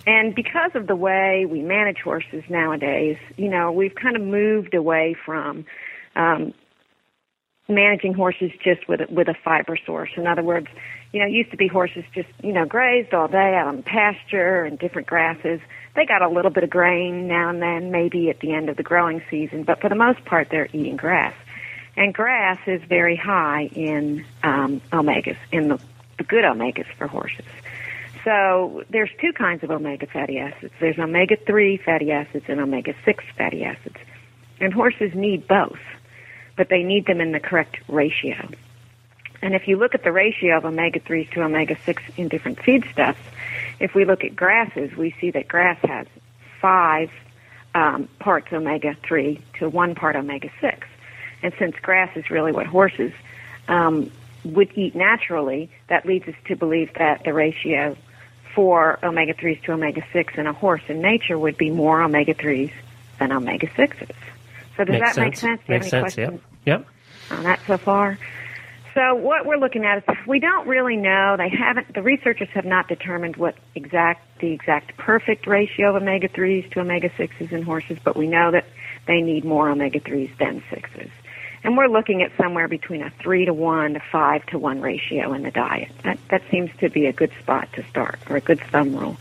And 0.07 0.33
because 0.33 0.71
of 0.75 0.87
the 0.87 0.95
way 0.95 1.45
we 1.47 1.61
manage 1.61 1.99
horses 1.99 2.43
nowadays, 2.49 3.17
you 3.37 3.49
know, 3.49 3.71
we've 3.71 3.93
kind 3.93 4.15
of 4.15 4.21
moved 4.21 4.73
away 4.73 5.15
from 5.25 5.65
um, 6.15 6.53
managing 7.69 8.13
horses 8.13 8.51
just 8.63 8.87
with 8.87 9.01
a, 9.01 9.13
with 9.13 9.27
a 9.27 9.35
fiber 9.43 9.77
source. 9.85 10.09
In 10.17 10.27
other 10.27 10.43
words, 10.43 10.67
you 11.13 11.19
know, 11.19 11.27
it 11.27 11.31
used 11.31 11.51
to 11.51 11.57
be 11.57 11.67
horses 11.67 12.03
just 12.13 12.29
you 12.43 12.53
know 12.53 12.65
grazed 12.65 13.13
all 13.13 13.27
day 13.27 13.55
out 13.55 13.67
on 13.67 13.83
pasture 13.83 14.63
and 14.63 14.79
different 14.79 15.07
grasses. 15.07 15.59
They 15.95 16.05
got 16.05 16.21
a 16.21 16.29
little 16.29 16.51
bit 16.51 16.63
of 16.63 16.69
grain 16.69 17.27
now 17.27 17.49
and 17.49 17.61
then, 17.61 17.91
maybe 17.91 18.29
at 18.29 18.39
the 18.39 18.53
end 18.53 18.69
of 18.69 18.77
the 18.77 18.83
growing 18.83 19.21
season, 19.29 19.63
but 19.63 19.81
for 19.81 19.89
the 19.89 19.95
most 19.95 20.23
part, 20.23 20.47
they're 20.49 20.69
eating 20.71 20.95
grass. 20.95 21.33
And 21.97 22.13
grass 22.13 22.59
is 22.65 22.81
very 22.83 23.17
high 23.17 23.69
in 23.73 24.23
um, 24.43 24.81
omegas, 24.93 25.35
in 25.51 25.67
the, 25.67 25.79
the 26.17 26.23
good 26.23 26.45
omegas 26.45 26.87
for 26.97 27.07
horses. 27.07 27.45
So 28.23 28.83
there's 28.89 29.09
two 29.19 29.33
kinds 29.33 29.63
of 29.63 29.71
omega 29.71 30.05
fatty 30.05 30.37
acids. 30.37 30.73
There's 30.79 30.99
omega 30.99 31.37
3 31.37 31.77
fatty 31.77 32.11
acids 32.11 32.45
and 32.47 32.59
omega 32.59 32.93
6 33.03 33.23
fatty 33.35 33.63
acids. 33.63 33.97
And 34.59 34.73
horses 34.73 35.15
need 35.15 35.47
both, 35.47 35.79
but 36.55 36.69
they 36.69 36.83
need 36.83 37.07
them 37.07 37.19
in 37.19 37.31
the 37.31 37.39
correct 37.39 37.77
ratio. 37.87 38.47
And 39.41 39.55
if 39.55 39.67
you 39.67 39.77
look 39.77 39.95
at 39.95 40.03
the 40.03 40.11
ratio 40.11 40.57
of 40.57 40.65
omega 40.65 40.99
3s 40.99 41.31
to 41.31 41.41
omega 41.41 41.75
6 41.83 42.03
in 42.17 42.27
different 42.27 42.59
feedstuffs, 42.59 43.15
if 43.79 43.95
we 43.95 44.05
look 44.05 44.23
at 44.23 44.35
grasses, 44.35 44.95
we 44.95 45.15
see 45.19 45.31
that 45.31 45.47
grass 45.47 45.79
has 45.83 46.05
five 46.61 47.09
um, 47.73 48.07
parts 48.19 48.53
omega 48.53 48.95
3 49.03 49.41
to 49.55 49.69
one 49.69 49.95
part 49.95 50.15
omega 50.15 50.51
6. 50.61 50.87
And 51.41 51.53
since 51.57 51.75
grass 51.81 52.15
is 52.15 52.29
really 52.29 52.51
what 52.51 52.67
horses 52.67 53.13
um, 53.67 54.11
would 54.43 54.71
eat 54.75 54.93
naturally, 54.93 55.71
that 55.87 56.05
leads 56.05 56.27
us 56.27 56.35
to 56.45 56.55
believe 56.55 56.93
that 56.95 57.23
the 57.23 57.33
ratio 57.33 57.97
for 58.55 58.99
omega 59.03 59.33
3s 59.33 59.61
to 59.63 59.73
omega 59.73 60.03
6 60.13 60.33
in 60.37 60.47
a 60.47 60.53
horse 60.53 60.81
in 60.87 61.01
nature 61.01 61.37
would 61.37 61.57
be 61.57 61.69
more 61.69 62.01
omega 62.01 62.33
3s 62.33 62.71
than 63.19 63.31
omega 63.31 63.67
6s. 63.67 64.11
So 64.77 64.83
does 64.83 64.93
Makes 64.93 64.99
that 65.07 65.15
sense. 65.15 65.25
make 65.25 65.35
sense? 65.37 65.61
Do 65.67 65.73
you 65.73 65.79
Makes 65.79 65.91
have 65.91 66.03
any 66.03 66.11
sense. 66.11 66.17
Yep. 66.17 66.29
questions 66.29 66.41
Yep. 66.65 66.85
on 67.31 67.43
that 67.43 67.59
so 67.67 67.77
far? 67.77 68.17
So 68.93 69.15
what 69.15 69.45
we're 69.45 69.57
looking 69.57 69.85
at 69.85 69.99
is 69.99 70.03
we 70.27 70.39
don't 70.39 70.67
really 70.67 70.97
know. 70.97 71.35
They 71.37 71.47
haven't. 71.49 71.93
The 71.93 72.01
researchers 72.01 72.49
have 72.53 72.65
not 72.65 72.89
determined 72.89 73.37
what 73.37 73.55
exact 73.73 74.39
the 74.39 74.51
exact 74.51 74.97
perfect 74.97 75.47
ratio 75.47 75.95
of 75.95 76.01
omega 76.01 76.27
threes 76.27 76.65
to 76.71 76.81
omega 76.81 77.09
sixes 77.15 77.53
in 77.53 77.61
horses, 77.61 77.99
but 78.03 78.17
we 78.17 78.27
know 78.27 78.51
that 78.51 78.65
they 79.07 79.21
need 79.21 79.45
more 79.45 79.69
omega 79.69 80.01
threes 80.01 80.29
than 80.39 80.61
sixes. 80.69 81.09
And 81.63 81.77
we're 81.77 81.87
looking 81.87 82.23
at 82.23 82.31
somewhere 82.37 82.67
between 82.67 83.03
a 83.03 83.11
three 83.21 83.45
to 83.45 83.53
one 83.53 83.93
to 83.93 84.01
five 84.11 84.45
to 84.47 84.57
one 84.57 84.81
ratio 84.81 85.33
in 85.33 85.43
the 85.43 85.51
diet. 85.51 85.91
That 86.03 86.19
that 86.29 86.41
seems 86.49 86.71
to 86.79 86.89
be 86.89 87.05
a 87.05 87.13
good 87.13 87.31
spot 87.39 87.69
to 87.73 87.83
start, 87.87 88.19
or 88.29 88.37
a 88.37 88.41
good 88.41 88.59
thumb 88.59 88.95
rule. 88.95 89.17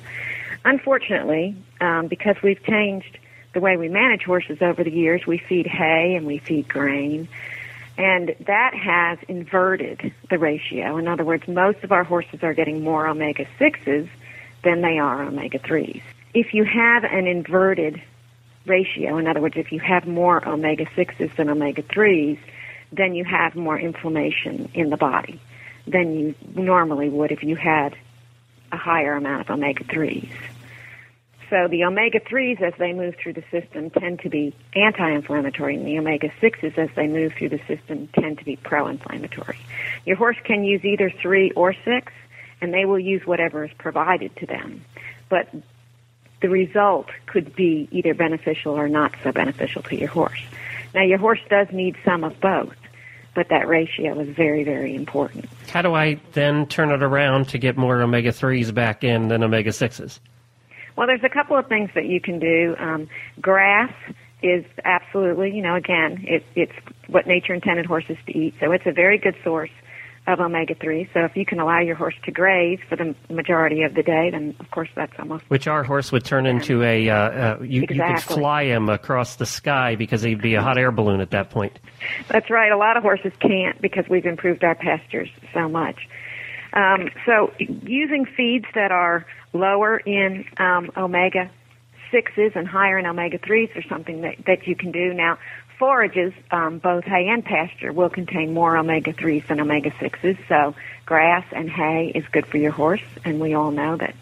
Unfortunately, 0.65 1.57
um, 1.81 2.07
because 2.07 2.37
we've 2.43 2.63
changed 2.63 3.19
the 3.53 3.61
way 3.61 3.77
we 3.77 3.89
manage 3.89 4.23
horses 4.23 4.59
over 4.61 4.85
the 4.85 4.93
years, 4.93 5.27
we 5.27 5.39
feed 5.39 5.67
hay 5.67 6.15
and 6.15 6.27
we 6.27 6.39
feed 6.39 6.69
grain 6.69 7.29
and 8.01 8.35
that 8.47 8.73
has 8.75 9.19
inverted 9.29 10.11
the 10.31 10.39
ratio. 10.39 10.97
In 10.97 11.07
other 11.07 11.25
words, 11.25 11.47
most 11.47 11.85
of 11.85 11.93
our 11.93 12.03
horses 12.03 12.43
are 12.43 12.55
getting 12.55 12.83
more 12.83 13.07
omega 13.07 13.47
6s 13.59 14.09
than 14.65 14.81
they 14.81 14.99
are 14.99 15.23
omega 15.23 15.59
3s. 15.59 16.01
If 16.33 16.55
you 16.55 16.65
have 16.65 17.05
an 17.05 17.27
inverted 17.27 18.01
ratio, 18.67 19.19
in 19.19 19.27
other 19.27 19.41
words, 19.41 19.57
if 19.57 19.73
you 19.73 19.81
have 19.81 20.07
more 20.07 20.47
omega 20.47 20.85
6s 20.87 21.37
than 21.37 21.49
omega 21.49 21.83
3s, 21.83 22.39
then 22.93 23.15
you 23.15 23.25
have 23.25 23.55
more 23.55 23.79
inflammation 23.79 24.71
in 24.75 24.91
the 24.91 24.97
body 24.97 25.41
than 25.87 26.19
you 26.19 26.35
normally 26.55 27.09
would 27.09 27.33
if 27.33 27.43
you 27.43 27.57
had 27.57 27.97
a 28.73 28.77
higher 28.77 29.15
amount 29.15 29.43
of 29.43 29.51
omega 29.51 29.85
3s. 29.85 30.31
So 31.49 31.67
the 31.67 31.85
omega 31.85 32.21
3s, 32.21 32.63
as 32.63 32.75
they 32.79 32.93
move 32.93 33.17
through 33.21 33.33
the 33.33 33.43
system, 33.51 33.91
tend 33.91 34.21
to 34.21 34.29
be 34.29 34.55
anti 34.75 35.11
inflammatory, 35.11 35.75
and 35.75 35.85
the 35.85 35.99
omega 35.99 36.31
6s, 36.41 36.79
as 36.79 36.91
they 36.95 37.09
move 37.09 37.33
through 37.33 37.49
the 37.49 37.61
system, 37.67 38.09
tend 38.15 38.39
to 38.39 38.45
be 38.45 38.55
pro 38.55 38.87
inflammatory. 38.87 39.59
Your 40.07 40.17
horse 40.17 40.37
can 40.45 40.63
use 40.63 40.85
either 40.85 41.11
3 41.11 41.51
or 41.53 41.73
6, 41.73 42.13
and 42.61 42.73
they 42.73 42.85
will 42.85 43.01
use 43.01 43.27
whatever 43.27 43.65
is 43.65 43.73
provided 43.79 44.35
to 44.37 44.47
them. 44.47 44.85
But 45.29 45.49
the 46.41 46.49
result 46.49 47.07
could 47.27 47.55
be 47.55 47.89
either 47.91 48.15
beneficial 48.15 48.73
or 48.73 48.89
not 48.89 49.15
so 49.23 49.33
beneficial 49.33 49.83
to 49.83 49.97
your 49.97 50.09
horse. 50.09 50.41
Now, 50.95 51.03
your 51.03 51.19
horse 51.19 51.41
does 51.49 51.69
need 51.73 51.97
some 52.05 52.25
of 52.25 52.41
both, 52.41 52.77
but 53.35 53.49
that 53.51 53.69
ratio 53.69 54.19
is 54.19 54.35
very, 54.35 54.65
very 54.65 54.95
important. 54.95 55.47
How 55.69 55.83
do 55.83 55.95
I 55.95 56.21
then 56.33 56.67
turn 56.67 56.91
it 56.91 57.03
around 57.03 57.49
to 57.51 57.59
get 57.59 57.77
more 57.77 58.01
omega 58.03 58.31
3s 58.31 58.75
back 58.75 59.05
in 59.05 59.29
than 59.29 59.43
omega 59.43 59.71
6s? 59.71 60.19
Well, 60.97 61.07
there's 61.07 61.25
a 61.25 61.29
couple 61.29 61.57
of 61.57 61.67
things 61.69 61.91
that 61.95 62.07
you 62.07 62.21
can 62.21 62.39
do. 62.39 62.75
Um, 62.79 63.09
grass 63.41 63.93
is 64.43 64.65
absolutely, 64.85 65.55
you 65.55 65.63
know, 65.63 65.77
again, 65.77 66.25
it, 66.27 66.45
it's 66.57 66.73
what 67.07 67.27
nature 67.27 67.55
intended 67.55 67.87
horses 67.87 68.17
to 68.27 68.37
eat, 68.37 68.55
so 68.59 68.73
it's 68.73 68.87
a 68.87 68.93
very 68.93 69.19
good 69.19 69.37
source 69.45 69.71
of 70.27 70.41
omega 70.41 70.75
3. 70.75 71.09
So 71.13 71.25
if 71.25 71.37
you 71.37 71.45
can 71.45 71.61
allow 71.61 71.81
your 71.81 71.97
horse 71.97 72.15
to 72.25 72.31
graze 72.31 72.79
for 72.89 72.97
the 72.97 73.15
majority 73.29 73.83
of 73.83 73.95
the 73.95 74.03
day, 74.03 74.31
then 74.31 74.55
of 74.61 74.71
course 74.71 74.89
that's 74.95 75.13
almost. 75.19 75.45
Which 75.49 75.67
our 75.67 75.83
horse 75.83 76.13
would 76.13 76.25
turn 76.25 76.47
into 76.47 76.83
a, 76.83 77.09
uh, 77.09 77.17
uh, 77.17 77.59
you, 77.63 77.83
you 77.83 77.87
could 77.87 78.21
fly 78.23 78.65
him 78.65 78.89
across 78.89 79.37
the 79.37 79.47
sky 79.47 79.97
because 79.97 80.23
he'd 80.23 80.43
be 80.43 80.55
a 80.55 80.63
hot 80.63 80.79
air 80.79 80.93
balloon 80.93 81.21
at 81.21 81.31
that 81.31 81.51
point. 81.51 81.79
That's 82.29 82.51
right. 82.51 82.71
A 82.71 82.77
lot 82.77 82.97
of 82.97 83.03
horses 83.03 83.33
can't 83.41 83.81
because 83.81 84.09
we've 84.09 84.27
improved 84.27 84.63
our 84.63 84.75
pastures 84.75 85.31
so 85.53 85.69
much. 85.69 86.09
Um, 86.73 87.11
so 87.27 87.53
using 87.59 88.27
feeds 88.27 88.67
that 88.75 88.93
are 88.93 89.27
lower 89.53 89.99
in 89.99 90.45
um, 90.59 90.91
omega 90.97 91.51
sixes 92.11 92.53
and 92.55 92.67
higher 92.67 92.99
in 92.99 93.07
omega 93.07 93.39
threes 93.39 93.71
are 93.75 93.83
something 93.89 94.21
that, 94.23 94.37
that 94.47 94.67
you 94.67 94.77
can 94.77 94.93
do. 94.93 95.15
Now, 95.15 95.39
forages, 95.81 96.35
um, 96.51 96.79
both 96.79 97.05
hay 97.05 97.27
and 97.29 97.43
pasture, 97.43 97.91
will 97.91 98.11
contain 98.11 98.53
more 98.53 98.77
omega 98.77 99.13
threes 99.15 99.43
than 99.49 99.59
omega 99.61 99.93
sixes. 99.99 100.37
So 100.47 100.75
grass 101.07 101.45
and 101.51 101.69
hay 101.69 102.13
is 102.15 102.25
good 102.31 102.47
for 102.47 102.59
your 102.59 102.71
horse, 102.71 103.03
and 103.25 103.41
we 103.41 103.55
all 103.55 103.73
know 103.73 103.97
that 103.97 104.15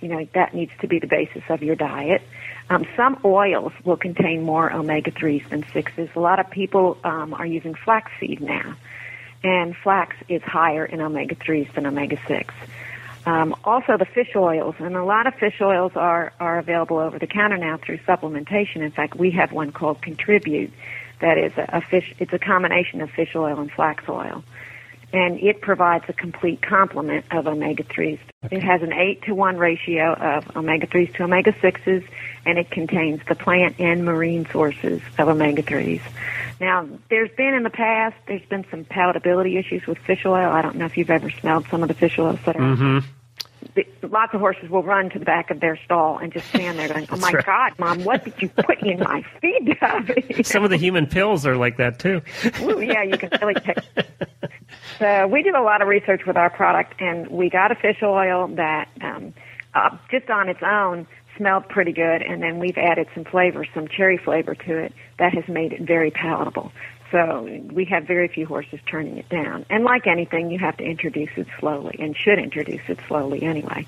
you 0.00 0.08
know 0.08 0.26
that 0.32 0.54
needs 0.54 0.72
to 0.80 0.86
be 0.86 1.00
the 1.00 1.08
basis 1.08 1.42
of 1.50 1.62
your 1.62 1.74
diet. 1.74 2.22
Um, 2.70 2.86
some 2.96 3.20
oils 3.24 3.72
will 3.84 3.96
contain 3.96 4.44
more 4.44 4.72
omega 4.72 5.10
threes 5.10 5.42
than 5.50 5.66
sixes. 5.72 6.08
A 6.14 6.20
lot 6.20 6.38
of 6.38 6.48
people 6.48 6.96
um, 7.02 7.34
are 7.34 7.44
using 7.44 7.74
flaxseed 7.74 8.40
now, 8.40 8.76
and 9.42 9.76
flax 9.76 10.16
is 10.28 10.42
higher 10.42 10.86
in 10.86 11.00
omega 11.00 11.34
threes 11.34 11.66
than 11.74 11.86
omega 11.86 12.18
six. 12.28 12.54
Um, 13.26 13.54
also, 13.64 13.98
the 13.98 14.06
fish 14.06 14.34
oils, 14.34 14.76
and 14.78 14.96
a 14.96 15.04
lot 15.04 15.26
of 15.26 15.34
fish 15.34 15.60
oils 15.60 15.92
are 15.94 16.32
are 16.40 16.58
available 16.58 16.98
over 16.98 17.18
the 17.18 17.26
counter 17.26 17.58
now 17.58 17.76
through 17.76 17.98
supplementation. 17.98 18.76
In 18.76 18.92
fact, 18.92 19.14
we 19.16 19.32
have 19.32 19.52
one 19.52 19.72
called 19.72 20.00
Contribute, 20.00 20.72
that 21.20 21.38
is 21.38 21.52
a, 21.56 21.78
a 21.78 21.80
fish. 21.80 22.14
It's 22.18 22.32
a 22.32 22.38
combination 22.38 23.00
of 23.00 23.10
fish 23.10 23.34
oil 23.34 23.58
and 23.58 23.70
flax 23.70 24.08
oil, 24.08 24.44
and 25.12 25.38
it 25.40 25.60
provides 25.60 26.04
a 26.08 26.12
complete 26.12 26.62
complement 26.62 27.24
of 27.30 27.46
omega 27.46 27.82
threes. 27.82 28.18
It 28.50 28.62
has 28.62 28.82
an 28.82 28.92
eight 28.92 29.22
to 29.22 29.34
one 29.34 29.58
ratio 29.58 30.14
of 30.14 30.56
omega 30.56 30.86
threes 30.86 31.12
to 31.14 31.24
omega 31.24 31.54
sixes, 31.60 32.02
and 32.46 32.58
it 32.58 32.70
contains 32.70 33.20
the 33.28 33.34
plant 33.34 33.76
and 33.78 34.04
marine 34.04 34.46
sources 34.50 35.02
of 35.18 35.28
omega 35.28 35.62
threes. 35.62 36.00
Now, 36.60 36.86
there's 37.08 37.30
been 37.36 37.54
in 37.54 37.62
the 37.62 37.70
past, 37.70 38.16
there's 38.26 38.44
been 38.46 38.66
some 38.70 38.84
palatability 38.84 39.58
issues 39.58 39.86
with 39.86 39.98
fish 39.98 40.24
oil. 40.26 40.50
I 40.50 40.62
don't 40.62 40.76
know 40.76 40.84
if 40.84 40.96
you've 40.96 41.10
ever 41.10 41.30
smelled 41.30 41.66
some 41.70 41.82
of 41.82 41.88
the 41.88 41.94
fish 41.94 42.18
oils 42.18 42.38
that 42.44 42.56
are. 42.56 42.60
Mm-hmm. 42.60 42.98
The, 43.74 43.86
lots 44.08 44.34
of 44.34 44.40
horses 44.40 44.68
will 44.68 44.82
run 44.82 45.10
to 45.10 45.18
the 45.18 45.24
back 45.24 45.50
of 45.50 45.60
their 45.60 45.78
stall 45.84 46.18
and 46.18 46.32
just 46.32 46.48
stand 46.48 46.78
there 46.78 46.88
going, 46.88 47.06
"Oh 47.12 47.16
my 47.16 47.32
right. 47.32 47.44
God, 47.44 47.72
Mom, 47.78 48.04
what 48.04 48.24
did 48.24 48.34
you 48.40 48.48
put 48.48 48.82
in 48.82 49.00
my 49.00 49.24
feed 49.40 49.76
tub?" 49.78 50.10
Some 50.44 50.64
of 50.64 50.70
the 50.70 50.76
human 50.76 51.06
pills 51.06 51.46
are 51.46 51.56
like 51.56 51.76
that 51.76 51.98
too. 51.98 52.20
Ooh, 52.62 52.80
yeah, 52.80 53.02
you 53.02 53.16
can 53.16 53.30
really 53.40 53.54
take. 53.54 53.78
So 54.98 55.26
we 55.26 55.42
did 55.42 55.54
a 55.54 55.62
lot 55.62 55.80
of 55.80 55.88
research 55.88 56.22
with 56.26 56.36
our 56.36 56.50
product, 56.50 57.00
and 57.00 57.26
we 57.28 57.48
got 57.48 57.72
a 57.72 57.74
fish 57.74 58.02
oil 58.02 58.48
that 58.48 58.88
um, 59.00 59.32
uh, 59.74 59.96
just 60.10 60.28
on 60.28 60.48
its 60.48 60.60
own 60.62 61.06
smelled 61.36 61.66
pretty 61.68 61.92
good, 61.92 62.20
and 62.20 62.42
then 62.42 62.58
we've 62.58 62.76
added 62.76 63.08
some 63.14 63.24
flavor, 63.24 63.64
some 63.74 63.88
cherry 63.88 64.18
flavor 64.18 64.54
to 64.54 64.76
it 64.76 64.92
that 65.18 65.32
has 65.32 65.48
made 65.48 65.72
it 65.72 65.80
very 65.80 66.10
palatable. 66.10 66.70
So 67.10 67.48
we 67.72 67.86
have 67.86 68.04
very 68.06 68.28
few 68.28 68.46
horses 68.46 68.78
turning 68.86 69.18
it 69.18 69.28
down. 69.28 69.66
And 69.68 69.84
like 69.84 70.06
anything, 70.06 70.50
you 70.50 70.58
have 70.58 70.76
to 70.76 70.84
introduce 70.84 71.30
it 71.36 71.48
slowly, 71.58 71.96
and 71.98 72.16
should 72.16 72.38
introduce 72.38 72.82
it 72.88 72.98
slowly 73.08 73.42
anyway 73.42 73.86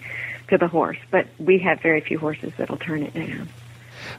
to 0.49 0.59
the 0.59 0.69
horse. 0.69 0.99
But 1.11 1.27
we 1.39 1.59
have 1.61 1.81
very 1.81 2.01
few 2.01 2.19
horses 2.19 2.53
that'll 2.57 2.79
turn 2.79 3.03
it 3.03 3.15
down. 3.15 3.49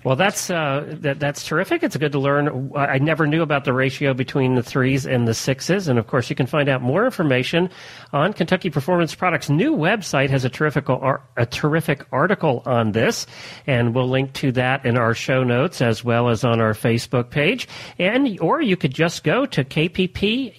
Well, 0.04 0.16
that's 0.16 0.50
uh, 0.50 0.96
that, 1.02 1.20
that's 1.20 1.44
terrific. 1.44 1.84
It's 1.84 1.98
good 1.98 2.12
to 2.14 2.20
learn. 2.20 2.72
I 2.76 2.98
never 2.98 3.28
knew 3.28 3.42
about 3.42 3.66
the 3.66 3.74
ratio 3.74 4.14
between 4.14 4.56
the 4.56 4.64
threes 4.64 5.06
and 5.06 5.28
the 5.28 5.34
sixes, 5.34 5.88
and 5.88 6.00
of 6.00 6.08
course, 6.08 6.30
you 6.30 6.36
can 6.36 6.48
find 6.48 6.70
out 6.70 6.82
more 6.82 7.06
information 7.06 7.70
on 8.12 8.34
Kentucky 8.34 8.70
Performance 8.70 9.16
Products' 9.16 9.50
new 9.50 9.76
website. 9.76 10.30
has 10.30 10.46
a 10.46 10.50
terrific 10.50 10.88
a 10.90 11.46
terrific 11.46 12.06
article 12.12 12.64
on 12.66 12.92
this, 12.92 13.26
and 13.68 13.94
we'll 13.96 14.10
link 14.10 14.34
to 14.34 14.52
that 14.54 14.86
in 14.86 14.98
our 14.98 15.14
show 15.14 15.44
notes 15.44 15.82
as 15.82 16.04
well 16.04 16.30
as 16.30 16.44
on 16.44 16.60
our 16.60 16.74
Facebook 16.74 17.30
page. 17.30 17.68
And 18.00 18.40
or 18.40 18.62
you 18.62 18.76
could 18.78 18.94
just 18.94 19.24
go 19.24 19.46
to 19.48 19.64
kppusa.com 19.64 20.54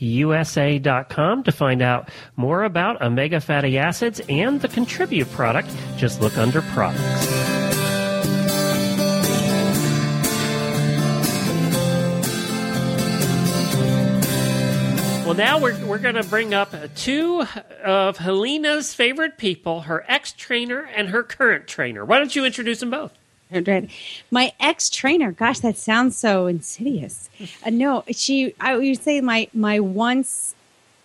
to 1.42 1.52
find 1.52 1.82
out 1.82 2.08
more 2.36 2.64
about 2.64 3.02
omega 3.02 3.40
fatty 3.40 3.78
acids 3.78 4.20
and 4.28 4.60
the 4.60 4.68
Contribute 4.68 5.30
product. 5.30 5.70
Just 5.96 6.20
look 6.20 6.36
under 6.36 6.60
products. 6.60 7.53
Well, 15.34 15.44
now 15.44 15.58
we're, 15.58 15.84
we're 15.86 15.98
going 15.98 16.14
to 16.14 16.22
bring 16.22 16.54
up 16.54 16.72
two 16.94 17.44
of 17.82 18.18
Helena's 18.18 18.94
favorite 18.94 19.36
people, 19.36 19.80
her 19.80 20.04
ex 20.06 20.30
trainer 20.30 20.82
and 20.94 21.08
her 21.08 21.24
current 21.24 21.66
trainer. 21.66 22.04
Why 22.04 22.18
don't 22.18 22.36
you 22.36 22.44
introduce 22.44 22.78
them 22.78 22.90
both? 22.90 23.12
My 24.30 24.52
ex 24.60 24.88
trainer, 24.88 25.32
gosh, 25.32 25.58
that 25.58 25.76
sounds 25.76 26.16
so 26.16 26.46
insidious. 26.46 27.30
Uh, 27.66 27.70
no, 27.70 28.04
she, 28.12 28.54
I 28.60 28.76
would 28.76 29.02
say 29.02 29.20
my, 29.22 29.48
my 29.52 29.80
once, 29.80 30.54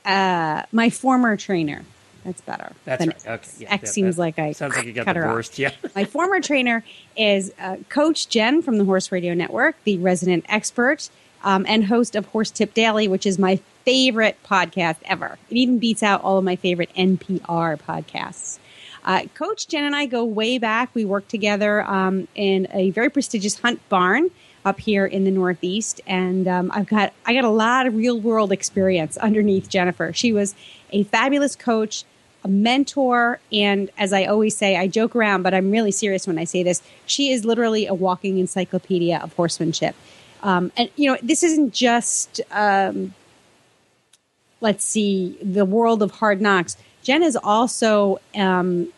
uh, 0.06 0.62
my 0.72 0.92
former 0.92 1.36
trainer. 1.36 1.84
That's 2.24 2.42
better. 2.42 2.74
That's 2.86 3.08
right. 3.08 3.28
Okay. 3.28 3.50
Yeah, 3.58 3.74
Ex 3.74 3.82
that- 3.82 3.88
seems 3.88 4.18
that 4.18 4.22
like 4.22 4.38
I 4.38 4.52
sounds 4.52 4.76
like 4.76 4.86
you 4.86 4.94
got 4.94 5.16
her 5.16 5.28
off. 5.28 5.58
Yeah. 5.58 5.72
My 5.96 6.06
former 6.06 6.40
trainer 6.40 6.84
is 7.18 7.52
uh, 7.60 7.78
Coach 7.90 8.30
Jenn 8.30 8.62
from 8.62 8.78
the 8.78 8.86
Horse 8.86 9.12
Radio 9.12 9.34
Network, 9.34 9.84
the 9.86 9.98
resident 9.98 10.46
expert 10.50 11.10
um, 11.44 11.66
and 11.68 11.86
host 11.86 12.16
of 12.16 12.28
Horse 12.28 12.52
Tip 12.52 12.76
Daily, 12.76 13.08
which 13.08 13.26
is 13.26 13.40
my 13.40 13.60
favorite 13.90 14.38
podcast 14.46 14.98
ever. 15.06 15.40
It 15.50 15.58
even 15.58 15.80
beats 15.80 16.04
out 16.04 16.22
all 16.22 16.38
of 16.38 16.44
my 16.44 16.56
favorite 16.56 16.92
NPR 16.96 17.80
podcasts. 17.80 18.60
Uh, 19.04 19.24
Coach 19.34 19.68
Jenn 19.68 19.84
and 19.84 19.96
I 19.96 20.06
go 20.06 20.24
way 20.24 20.60
back. 20.60 20.94
We 20.94 21.06
worked 21.06 21.30
together 21.30 21.82
um, 21.82 22.28
in 22.36 22.68
a 22.72 22.92
very 22.92 23.10
prestigious 23.10 23.58
hunt 23.58 23.82
barn 23.90 24.30
up 24.64 24.80
here 24.80 25.08
in 25.08 25.24
the 25.24 25.32
Northeast, 25.32 26.02
and 26.06 26.48
um, 26.48 26.70
I've 26.72 26.86
got 26.86 27.14
I 27.26 27.34
got 27.34 27.46
a 27.46 27.50
lot 27.50 27.88
of 27.88 27.96
real 27.96 28.20
world 28.20 28.52
experience 28.52 29.18
underneath 29.18 29.70
Jennifer. 29.70 30.14
She 30.14 30.32
was 30.32 30.54
a 30.92 31.02
fabulous 31.06 31.56
coach, 31.56 32.04
a 32.44 32.48
mentor, 32.48 33.40
and 33.52 33.90
as 33.98 34.14
I 34.14 34.26
always 34.26 34.56
say, 34.56 34.78
I 34.78 34.86
joke 34.86 35.16
around, 35.16 35.42
but 35.42 35.56
I'm 35.56 35.72
really 35.72 35.92
serious 35.92 36.28
when 36.28 36.38
I 36.38 36.44
say 36.44 36.62
this. 36.62 36.84
She 37.08 37.32
is 37.32 37.44
literally 37.44 37.88
a 37.88 37.96
walking 37.96 38.38
encyclopedia 38.38 39.18
of 39.18 39.34
horsemanship. 39.34 39.96
Um, 40.44 40.72
and 40.78 40.92
you 40.96 41.12
know, 41.12 41.18
this 41.24 41.42
isn't 41.42 41.74
just 41.74 42.40
um, 42.52 43.16
let's 44.62 44.84
see 44.84 45.38
the 45.42 45.66
world 45.66 46.02
of 46.02 46.12
hard 46.12 46.42
knocks. 46.42 46.78
Jenn 47.02 47.24
is 47.24 47.38
also 47.42 48.20
um, 48.36 48.92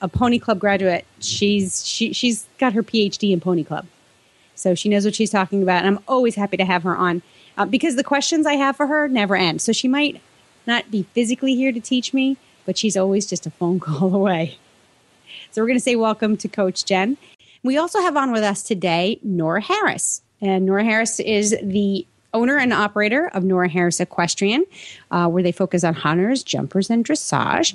a 0.00 0.08
Pony 0.08 0.38
Club 0.38 0.58
graduate. 0.58 1.04
She's 1.20 1.86
she, 1.86 2.12
she's 2.12 2.46
got 2.58 2.72
her 2.72 2.82
PhD 2.82 3.32
in 3.32 3.40
Pony 3.40 3.64
Club, 3.64 3.86
so 4.54 4.74
she 4.74 4.88
knows 4.88 5.04
what 5.04 5.14
she's 5.14 5.30
talking 5.30 5.62
about. 5.62 5.84
And 5.84 5.96
I'm 5.96 6.04
always 6.06 6.34
happy 6.34 6.56
to 6.56 6.64
have 6.64 6.82
her 6.84 6.96
on 6.96 7.22
uh, 7.56 7.66
because 7.66 7.96
the 7.96 8.04
questions 8.04 8.46
I 8.46 8.54
have 8.54 8.76
for 8.76 8.86
her 8.86 9.08
never 9.08 9.36
end. 9.36 9.60
So 9.60 9.72
she 9.72 9.88
might 9.88 10.20
not 10.66 10.90
be 10.90 11.02
physically 11.14 11.54
here 11.54 11.72
to 11.72 11.80
teach 11.80 12.14
me, 12.14 12.36
but 12.64 12.78
she's 12.78 12.96
always 12.96 13.26
just 13.26 13.46
a 13.46 13.50
phone 13.50 13.80
call 13.80 14.14
away. 14.14 14.58
So 15.50 15.62
we're 15.62 15.68
going 15.68 15.78
to 15.78 15.84
say 15.84 15.96
welcome 15.96 16.36
to 16.38 16.48
Coach 16.48 16.84
Jenn. 16.84 17.16
We 17.62 17.76
also 17.76 18.00
have 18.00 18.16
on 18.16 18.30
with 18.30 18.42
us 18.42 18.62
today 18.62 19.18
Nora 19.22 19.60
Harris, 19.60 20.22
and 20.40 20.66
Nora 20.66 20.84
Harris 20.84 21.18
is 21.18 21.56
the 21.62 22.06
owner 22.34 22.56
and 22.56 22.72
operator 22.72 23.28
of 23.28 23.44
Nora 23.44 23.68
Harris 23.68 24.00
Equestrian, 24.00 24.64
uh, 25.10 25.28
where 25.28 25.42
they 25.42 25.52
focus 25.52 25.84
on 25.84 25.94
hunters, 25.94 26.42
jumpers, 26.42 26.90
and 26.90 27.04
dressage. 27.04 27.74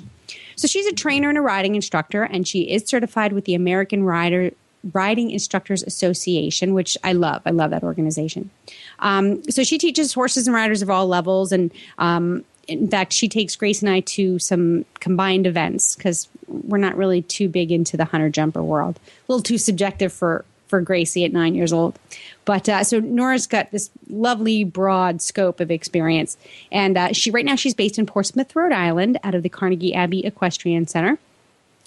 So 0.56 0.68
she's 0.68 0.86
a 0.86 0.92
trainer 0.92 1.28
and 1.28 1.38
a 1.38 1.40
riding 1.40 1.74
instructor, 1.74 2.22
and 2.22 2.46
she 2.46 2.70
is 2.70 2.84
certified 2.84 3.32
with 3.32 3.44
the 3.44 3.54
American 3.54 4.04
Rider 4.04 4.52
Riding 4.92 5.30
Instructors 5.30 5.82
Association, 5.82 6.74
which 6.74 6.96
I 7.02 7.12
love. 7.12 7.42
I 7.46 7.50
love 7.50 7.70
that 7.70 7.82
organization. 7.82 8.50
Um, 8.98 9.42
so 9.50 9.64
she 9.64 9.78
teaches 9.78 10.12
horses 10.12 10.46
and 10.46 10.54
riders 10.54 10.82
of 10.82 10.90
all 10.90 11.06
levels, 11.06 11.52
and 11.52 11.72
um, 11.98 12.44
in 12.68 12.88
fact, 12.88 13.12
she 13.12 13.28
takes 13.28 13.56
Grace 13.56 13.82
and 13.82 13.90
I 13.90 14.00
to 14.00 14.38
some 14.38 14.84
combined 15.00 15.46
events 15.46 15.96
because 15.96 16.28
we're 16.46 16.78
not 16.78 16.96
really 16.96 17.22
too 17.22 17.48
big 17.48 17.72
into 17.72 17.96
the 17.96 18.04
hunter 18.04 18.28
jumper 18.28 18.62
world. 18.62 18.98
A 19.28 19.32
little 19.32 19.42
too 19.42 19.58
subjective 19.58 20.12
for 20.12 20.44
for 20.66 20.80
Gracie 20.80 21.24
at 21.24 21.32
nine 21.32 21.54
years 21.54 21.72
old. 21.72 21.98
But 22.44 22.68
uh, 22.68 22.84
so 22.84 23.00
Nora's 23.00 23.46
got 23.46 23.70
this 23.70 23.90
lovely 24.08 24.64
broad 24.64 25.22
scope 25.22 25.60
of 25.60 25.70
experience, 25.70 26.36
and 26.70 26.96
uh, 26.96 27.12
she 27.12 27.30
right 27.30 27.44
now 27.44 27.56
she's 27.56 27.74
based 27.74 27.98
in 27.98 28.06
Portsmouth, 28.06 28.54
Rhode 28.54 28.72
Island, 28.72 29.18
out 29.22 29.34
of 29.34 29.42
the 29.42 29.48
Carnegie 29.48 29.94
Abbey 29.94 30.24
Equestrian 30.24 30.86
Center. 30.86 31.18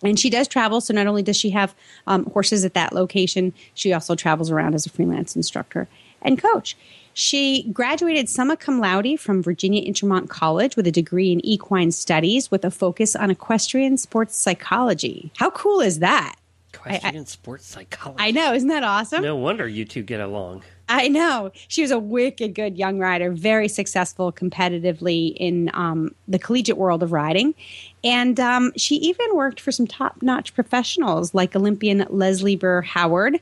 And 0.04 0.20
she 0.20 0.30
does 0.30 0.48
travel. 0.48 0.80
So 0.80 0.94
not 0.94 1.08
only 1.08 1.24
does 1.24 1.38
she 1.38 1.50
have 1.52 1.74
um, 2.06 2.26
horses 2.26 2.64
at 2.64 2.76
that 2.76 2.94
location, 2.94 3.54
she 3.74 3.94
also 3.94 4.14
travels 4.14 4.52
around 4.52 4.76
as 4.76 4.86
a 4.86 4.92
freelance 4.92 5.36
instructor 5.36 5.88
and 6.22 6.40
coach. 6.40 6.78
She 7.14 7.64
graduated 7.74 8.30
summa 8.30 8.58
cum 8.58 8.80
laude 8.80 9.20
from 9.20 9.42
Virginia 9.42 9.84
Intermont 9.84 10.30
College 10.30 10.76
with 10.76 10.86
a 10.86 10.92
degree 10.92 11.32
in 11.32 11.44
equine 11.44 11.92
studies 11.92 12.52
with 12.52 12.64
a 12.64 12.70
focus 12.70 13.16
on 13.16 13.32
equestrian 13.32 13.98
sports 13.98 14.36
psychology. 14.36 15.32
How 15.38 15.50
cool 15.50 15.82
is 15.82 15.98
that? 15.98 16.36
Equestrian 16.86 17.26
sports 17.26 17.66
psychology. 17.66 18.24
I 18.24 18.32
know, 18.32 18.54
isn't 18.54 18.70
that 18.70 18.84
awesome? 18.84 19.24
No 19.24 19.36
wonder 19.36 19.68
you 19.68 19.86
two 19.86 20.04
get 20.04 20.20
along. 20.20 20.64
I 20.90 21.10
know. 21.10 21.52
She 21.68 21.82
was 21.82 21.92
a 21.92 22.00
wicked 22.00 22.56
good 22.56 22.78
young 22.78 22.98
rider, 22.98 23.32
very 23.32 23.68
successful 23.68 24.32
competitively 24.32 25.36
in 25.36 25.70
um, 25.74 26.16
the 26.28 26.40
collegiate 26.40 26.78
world 26.78 27.04
of 27.04 27.12
riding. 27.12 27.56
And 28.04 28.40
um, 28.40 28.72
she 28.78 28.96
even 28.96 29.36
worked 29.36 29.60
for 29.60 29.72
some 29.72 29.86
top 29.86 30.22
notch 30.22 30.54
professionals 30.54 31.34
like 31.34 31.56
Olympian 31.56 32.06
Leslie 32.10 32.56
Burr 32.56 32.82
Howard 32.82 33.40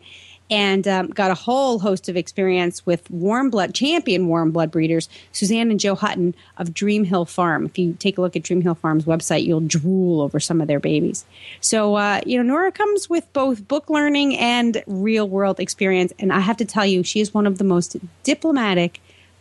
and 0.50 0.88
um, 0.88 1.08
got 1.08 1.32
a 1.32 1.36
whole 1.36 1.80
host 1.80 2.08
of 2.08 2.16
experience 2.16 2.86
with 2.86 3.10
warm 3.10 3.50
blood 3.50 3.74
champion 3.74 4.28
warm 4.28 4.52
blood 4.52 4.70
breeders 4.70 5.10
suzanne 5.32 5.72
and 5.72 5.80
joe 5.80 5.96
hutton 5.96 6.36
of 6.58 6.74
dream 6.74 7.04
hill 7.04 7.26
farm. 7.26 7.66
If 7.66 7.78
you 7.78 7.94
take 7.94 8.18
a 8.18 8.22
look 8.22 8.36
at 8.36 8.44
dream 8.44 8.62
hill 8.62 8.76
farm's 8.76 9.06
website 9.06 9.44
you'll 9.44 9.62
drool 9.62 10.22
over 10.22 10.40
some 10.40 10.62
of 10.62 10.68
their 10.68 10.80
babies. 10.80 11.26
So 11.62 11.96
uh, 11.96 12.22
you 12.26 12.38
know 12.38 12.44
nora 12.44 12.72
comes 12.72 13.10
with 13.10 13.32
both 13.34 13.68
book 13.68 13.90
learning 13.90 14.38
and 14.38 14.84
real 14.88 15.28
world 15.28 15.60
experience 15.60 16.14
and 16.20 16.32
i 16.32 16.40
have 16.40 16.58
to 16.58 16.66
tell 16.66 16.86
you 16.86 17.04
she 17.04 17.20
is 17.20 17.34
one 17.34 17.48
of 17.48 17.58
the 17.58 17.64
most 17.64 17.98
diplomatic 18.24 19.00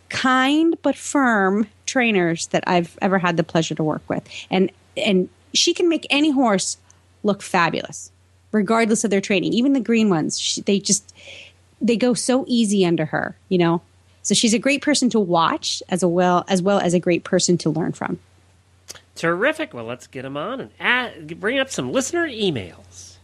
kind 0.09 0.75
but 0.81 0.95
firm 0.95 1.67
trainers 1.85 2.47
that 2.47 2.63
i've 2.67 2.97
ever 3.01 3.17
had 3.17 3.37
the 3.37 3.43
pleasure 3.43 3.75
to 3.75 3.83
work 3.83 4.01
with. 4.09 4.27
And 4.49 4.71
and 4.97 5.29
she 5.53 5.73
can 5.73 5.87
make 5.87 6.05
any 6.09 6.31
horse 6.31 6.77
look 7.23 7.41
fabulous 7.41 8.11
regardless 8.55 9.03
of 9.03 9.11
their 9.11 9.21
training. 9.21 9.53
Even 9.53 9.73
the 9.73 9.79
green 9.79 10.09
ones, 10.09 10.39
she, 10.39 10.61
they 10.61 10.79
just 10.79 11.13
they 11.81 11.97
go 11.97 12.13
so 12.13 12.45
easy 12.47 12.85
under 12.85 13.05
her, 13.05 13.35
you 13.49 13.57
know. 13.57 13.81
So 14.23 14.33
she's 14.33 14.53
a 14.55 14.59
great 14.59 14.81
person 14.81 15.09
to 15.11 15.19
watch 15.19 15.83
as 15.89 16.03
well 16.03 16.45
as 16.47 16.61
well 16.61 16.79
as 16.79 16.93
a 16.93 16.99
great 16.99 17.23
person 17.23 17.57
to 17.59 17.69
learn 17.69 17.91
from. 17.91 18.17
Terrific. 19.15 19.73
Well, 19.73 19.85
let's 19.85 20.07
get 20.07 20.23
them 20.23 20.35
on 20.35 20.59
and 20.61 20.71
add, 20.79 21.39
bring 21.39 21.59
up 21.59 21.69
some 21.69 21.91
listener 21.91 22.27
emails. 22.27 23.17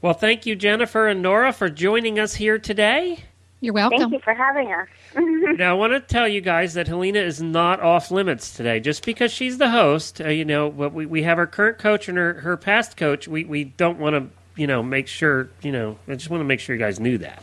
Well, 0.00 0.14
thank 0.14 0.46
you, 0.46 0.54
Jennifer 0.54 1.08
and 1.08 1.22
Nora, 1.22 1.52
for 1.52 1.68
joining 1.68 2.18
us 2.18 2.34
here 2.34 2.58
today. 2.58 3.24
You're 3.64 3.72
welcome. 3.72 3.98
Thank 3.98 4.12
you 4.12 4.18
for 4.18 4.34
having 4.34 4.70
us. 4.72 4.86
now, 5.58 5.70
I 5.70 5.72
want 5.72 5.94
to 5.94 6.00
tell 6.00 6.28
you 6.28 6.42
guys 6.42 6.74
that 6.74 6.86
Helena 6.86 7.20
is 7.20 7.40
not 7.40 7.80
off 7.80 8.10
limits 8.10 8.54
today. 8.54 8.78
Just 8.78 9.06
because 9.06 9.32
she's 9.32 9.56
the 9.56 9.70
host, 9.70 10.20
uh, 10.20 10.28
you 10.28 10.44
know, 10.44 10.68
we, 10.68 11.06
we 11.06 11.22
have 11.22 11.38
our 11.38 11.46
current 11.46 11.78
coach 11.78 12.06
and 12.06 12.18
her, 12.18 12.34
her 12.34 12.58
past 12.58 12.98
coach. 12.98 13.26
We, 13.26 13.44
we 13.44 13.64
don't 13.64 13.98
want 13.98 14.16
to, 14.16 14.60
you 14.60 14.66
know, 14.66 14.82
make 14.82 15.06
sure, 15.08 15.48
you 15.62 15.72
know, 15.72 15.96
I 16.06 16.12
just 16.14 16.28
want 16.28 16.42
to 16.42 16.44
make 16.44 16.60
sure 16.60 16.76
you 16.76 16.82
guys 16.82 17.00
knew 17.00 17.16
that. 17.16 17.42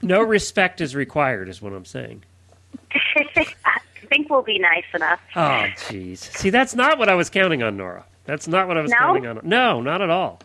No 0.00 0.22
respect 0.22 0.80
is 0.80 0.96
required, 0.96 1.50
is 1.50 1.60
what 1.60 1.74
I'm 1.74 1.84
saying. 1.84 2.24
I 2.94 3.80
think 4.08 4.30
we'll 4.30 4.40
be 4.40 4.58
nice 4.58 4.84
enough. 4.94 5.20
Oh, 5.36 5.66
jeez. 5.90 6.16
See, 6.16 6.48
that's 6.48 6.74
not 6.74 6.96
what 6.98 7.10
I 7.10 7.14
was 7.14 7.28
counting 7.28 7.62
on, 7.62 7.76
Nora. 7.76 8.06
That's 8.24 8.48
not 8.48 8.68
what 8.68 8.78
I 8.78 8.80
was 8.80 8.90
No? 8.90 8.96
counting 8.96 9.26
on. 9.26 9.40
No, 9.42 9.82
not 9.82 10.00
at 10.00 10.08
all. 10.08 10.40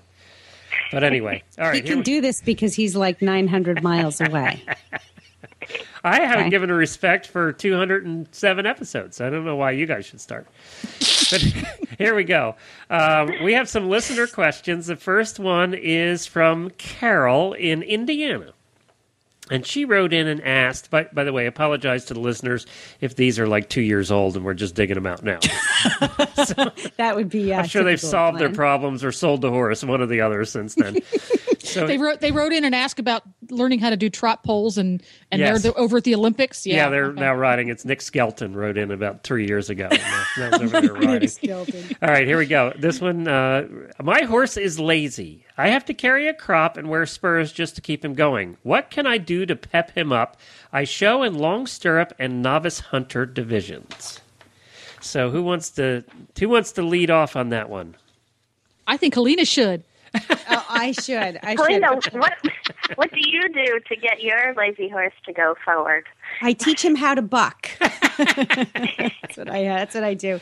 But 0.92 1.04
anyway, 1.04 1.44
all 1.60 1.66
right. 1.68 1.76
he 1.76 1.82
can 1.82 1.98
we- 1.98 2.04
do 2.04 2.22
this 2.22 2.42
because 2.42 2.74
he's 2.74 2.96
like 2.96 3.22
900 3.22 3.84
miles 3.84 4.20
away. 4.22 4.62
I 6.04 6.22
haven't 6.22 6.40
Okay. 6.44 6.50
given 6.50 6.70
a 6.70 6.74
respect 6.74 7.28
for 7.28 7.52
207 7.52 8.66
episodes. 8.66 9.20
I 9.22 9.30
don't 9.30 9.44
know 9.46 9.58
why 9.58 9.72
you 9.72 9.86
guys 9.86 10.06
should 10.06 10.22
start. 10.22 10.48
But 11.30 11.42
here 11.98 12.16
we 12.16 12.24
go. 12.24 12.56
Um, 12.90 13.32
we 13.44 13.54
have 13.54 13.68
some 13.70 13.90
listener 13.90 14.26
questions. 14.26 14.88
The 14.88 14.96
first 14.96 15.40
one 15.40 15.74
is 15.74 16.26
from 16.26 16.70
Carol 16.72 17.54
in 17.54 17.84
Indiana. 17.84 18.54
And 19.50 19.66
she 19.66 19.86
wrote 19.86 20.14
in 20.14 20.28
and 20.28 20.44
asked, 20.44 20.90
by, 20.90 21.08
by 21.12 21.24
the 21.24 21.34
way, 21.34 21.46
apologize 21.46 22.06
to 22.06 22.14
the 22.14 22.20
listeners 22.20 22.66
if 23.02 23.16
these 23.16 23.40
are 23.40 23.48
like 23.48 23.70
two 23.70 23.82
years 23.82 24.12
old 24.12 24.36
and 24.36 24.46
we're 24.46 24.54
just 24.54 24.76
digging 24.76 24.96
them 24.96 25.08
out 25.08 25.24
now. 25.24 25.40
so, 26.46 26.72
That 26.98 27.16
would 27.16 27.30
be. 27.30 27.54
Uh, 27.54 27.60
I'm 27.60 27.68
sure 27.68 27.84
they've 27.84 28.00
solved 28.00 28.40
their 28.40 28.52
problems 28.52 29.04
or 29.04 29.12
sold 29.12 29.42
the 29.42 29.50
horse, 29.50 29.84
one 29.84 30.02
or 30.02 30.06
the 30.06 30.22
other, 30.22 30.46
since 30.46 30.76
then. 30.76 30.98
So 31.62 31.86
They 31.86 31.98
wrote 31.98 32.22
they 32.22 32.32
wrote 32.32 32.54
in 32.54 32.64
and 32.64 32.74
asked 32.74 33.00
about 33.00 33.24
learning 33.50 33.80
how 33.80 33.90
to 33.90 33.98
do 33.98 34.10
trot 34.10 34.44
poles 34.44 34.78
and 34.78 35.04
and 35.32 35.40
Yes. 35.42 35.62
they're 35.62 35.72
the, 35.74 35.78
over 35.78 35.98
at 35.98 36.04
the 36.06 36.16
Olympics. 36.16 36.66
Yeah, 36.66 36.76
Yeah, 36.76 36.90
they're 36.90 37.06
okay. 37.08 37.20
now 37.20 37.34
riding. 37.36 37.68
It's 37.70 37.84
Nick 37.84 38.02
Skelton 38.02 38.56
wrote 38.56 38.78
in 38.78 38.92
about 38.92 39.24
three 39.24 39.46
years 39.48 39.70
ago. 39.70 39.88
And 39.92 40.00
that- 40.00 40.28
that 40.38 40.62
was 40.62 40.74
over 40.74 40.82
there 40.82 40.94
riding. 40.94 41.30
All 42.02 42.08
right, 42.10 42.26
here 42.26 42.38
we 42.38 42.46
go. 42.46 42.72
This 42.78 43.02
one, 43.02 43.28
uh, 43.28 43.68
my 44.02 44.22
horse 44.24 44.56
is 44.58 44.80
lazy. 44.80 45.46
I 45.58 45.68
have 45.70 45.84
to 45.86 45.94
carry 45.94 46.28
a 46.30 46.34
crop 46.34 46.78
and 46.78 46.88
wear 46.88 47.06
spurs 47.06 47.52
just 47.52 47.76
to 47.76 47.82
keep 47.82 48.06
him 48.06 48.14
going. 48.14 48.56
What 48.64 48.90
can 48.90 49.06
I 49.06 49.18
do 49.18 49.46
to 49.46 49.56
pep 49.56 49.92
him 49.92 50.14
up? 50.14 50.38
I 50.72 50.86
show 50.86 51.24
in 51.24 51.38
long 51.38 51.68
stirrup 51.68 52.14
and 52.20 52.42
novice 52.42 52.80
hunter 52.80 53.26
divisions. 53.26 54.22
So 55.02 55.30
who 55.30 55.44
wants 55.44 55.70
to 55.72 56.04
who 56.40 56.48
wants 56.50 56.72
to 56.74 56.82
lead 56.82 57.10
off 57.10 57.36
on 57.36 57.50
that 57.50 57.70
one? 57.70 57.96
I 58.88 58.98
think 58.98 59.14
Helena 59.16 59.46
should. 59.46 59.84
I 60.88 60.92
should. 60.94 61.40
I 61.44 61.56
should. 61.56 62.14
what 62.14 62.34
what 62.96 63.12
do 63.12 63.20
you 63.30 63.50
do 63.54 63.80
to 63.88 63.96
get 63.96 64.22
your 64.22 64.54
lazy 64.56 64.90
horse 64.90 65.14
to 65.26 65.34
go 65.34 65.56
forward? 65.66 66.06
I 66.42 66.54
teach 66.54 66.84
him 66.84 66.96
how 66.96 67.16
to 67.16 67.22
buck. 67.22 67.70
that's 67.80 69.38
what 69.38 69.50
I. 69.50 69.64
That's 69.64 69.96
what 69.96 70.04
I 70.04 70.14
do. 70.14 70.40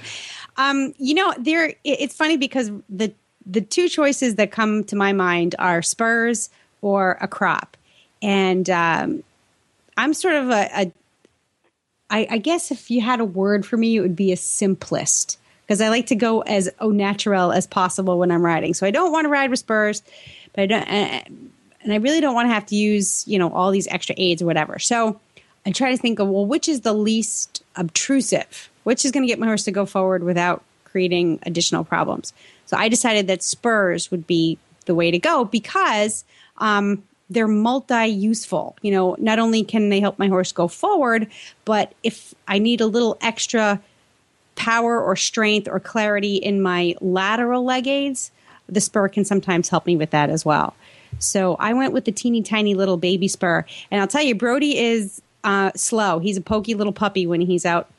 Um, 0.57 0.93
you 0.97 1.13
know, 1.13 1.33
there. 1.37 1.65
it- 1.69 1.77
It's 1.83 2.15
funny 2.15 2.37
because 2.37 2.71
the 2.89 3.13
the 3.45 3.61
two 3.61 3.87
choices 3.89 4.35
that 4.35 4.51
come 4.51 4.83
to 4.85 4.95
my 4.95 5.13
mind 5.13 5.55
are 5.59 5.81
spurs 5.81 6.49
or 6.81 7.17
a 7.21 7.27
crop, 7.27 7.77
and 8.21 8.69
um, 8.69 9.23
I'm 9.97 10.13
sort 10.13 10.35
of 10.35 10.49
a, 10.49 10.69
a 10.75 10.91
I, 12.09 12.27
I 12.29 12.37
guess 12.37 12.71
if 12.71 12.89
you 12.91 13.01
had 13.01 13.19
a 13.19 13.25
word 13.25 13.65
for 13.65 13.77
me, 13.77 13.95
it 13.97 14.01
would 14.01 14.15
be 14.15 14.31
a 14.31 14.35
simplist 14.37 15.37
because 15.67 15.81
I 15.81 15.89
like 15.89 16.07
to 16.07 16.15
go 16.15 16.41
as 16.41 16.69
au 16.79 16.91
naturel 16.91 17.51
as 17.51 17.67
possible 17.67 18.17
when 18.17 18.31
I'm 18.31 18.43
riding. 18.43 18.73
So 18.73 18.87
I 18.87 18.91
don't 18.91 19.11
want 19.11 19.25
to 19.25 19.29
ride 19.29 19.49
with 19.49 19.59
spurs, 19.59 20.01
but 20.53 20.61
I 20.61 20.65
don't, 20.65 20.83
and 20.83 21.51
and 21.81 21.93
I 21.93 21.97
really 21.97 22.21
don't 22.21 22.33
want 22.33 22.49
to 22.49 22.53
have 22.53 22.65
to 22.67 22.75
use 22.75 23.27
you 23.27 23.37
know 23.37 23.51
all 23.51 23.71
these 23.71 23.87
extra 23.87 24.15
aids 24.17 24.41
or 24.41 24.45
whatever. 24.45 24.79
So 24.79 25.19
I 25.65 25.71
try 25.71 25.91
to 25.91 25.97
think 25.97 26.19
of 26.19 26.29
well, 26.29 26.45
which 26.45 26.69
is 26.69 26.81
the 26.81 26.93
least 26.93 27.63
obtrusive, 27.75 28.69
which 28.83 29.03
is 29.03 29.11
going 29.11 29.23
to 29.23 29.27
get 29.27 29.39
my 29.39 29.47
horse 29.47 29.65
to 29.65 29.71
go 29.71 29.85
forward 29.85 30.23
without 30.23 30.63
creating 30.85 31.39
additional 31.43 31.83
problems. 31.83 32.33
So 32.65 32.77
I 32.77 32.87
decided 32.89 33.27
that 33.27 33.43
spurs 33.43 34.09
would 34.09 34.25
be 34.25 34.57
the 34.85 34.95
way 34.95 35.11
to 35.11 35.19
go 35.19 35.45
because 35.45 36.23
um, 36.57 37.03
they're 37.29 37.47
multi-useful. 37.47 38.77
You 38.81 38.91
know, 38.91 39.15
not 39.19 39.39
only 39.39 39.63
can 39.63 39.89
they 39.89 39.99
help 39.99 40.17
my 40.17 40.27
horse 40.27 40.51
go 40.51 40.67
forward, 40.67 41.27
but 41.65 41.93
if 42.03 42.33
I 42.47 42.59
need 42.59 42.81
a 42.81 42.87
little 42.87 43.17
extra 43.21 43.81
power 44.57 45.01
or 45.01 45.15
strength 45.15 45.67
or 45.69 45.79
clarity 45.79 46.35
in 46.35 46.61
my 46.61 46.95
lateral 46.99 47.63
leg 47.63 47.87
aids, 47.87 48.31
the 48.67 48.81
spur 48.81 49.07
can 49.07 49.23
sometimes 49.23 49.69
help 49.69 49.85
me 49.85 49.95
with 49.95 50.09
that 50.11 50.29
as 50.29 50.43
well. 50.43 50.75
So 51.19 51.55
I 51.59 51.73
went 51.73 51.93
with 51.93 52.05
the 52.05 52.11
teeny 52.11 52.41
tiny 52.41 52.75
little 52.75 52.97
baby 52.97 53.27
spur, 53.27 53.65
and 53.89 54.01
I'll 54.01 54.07
tell 54.07 54.23
you, 54.23 54.35
Brody 54.35 54.77
is 54.77 55.21
uh, 55.43 55.71
slow. 55.75 56.19
He's 56.19 56.37
a 56.37 56.41
pokey 56.41 56.73
little 56.73 56.91
puppy 56.91 57.25
when 57.25 57.39
he's 57.39 57.65
out 57.65 57.89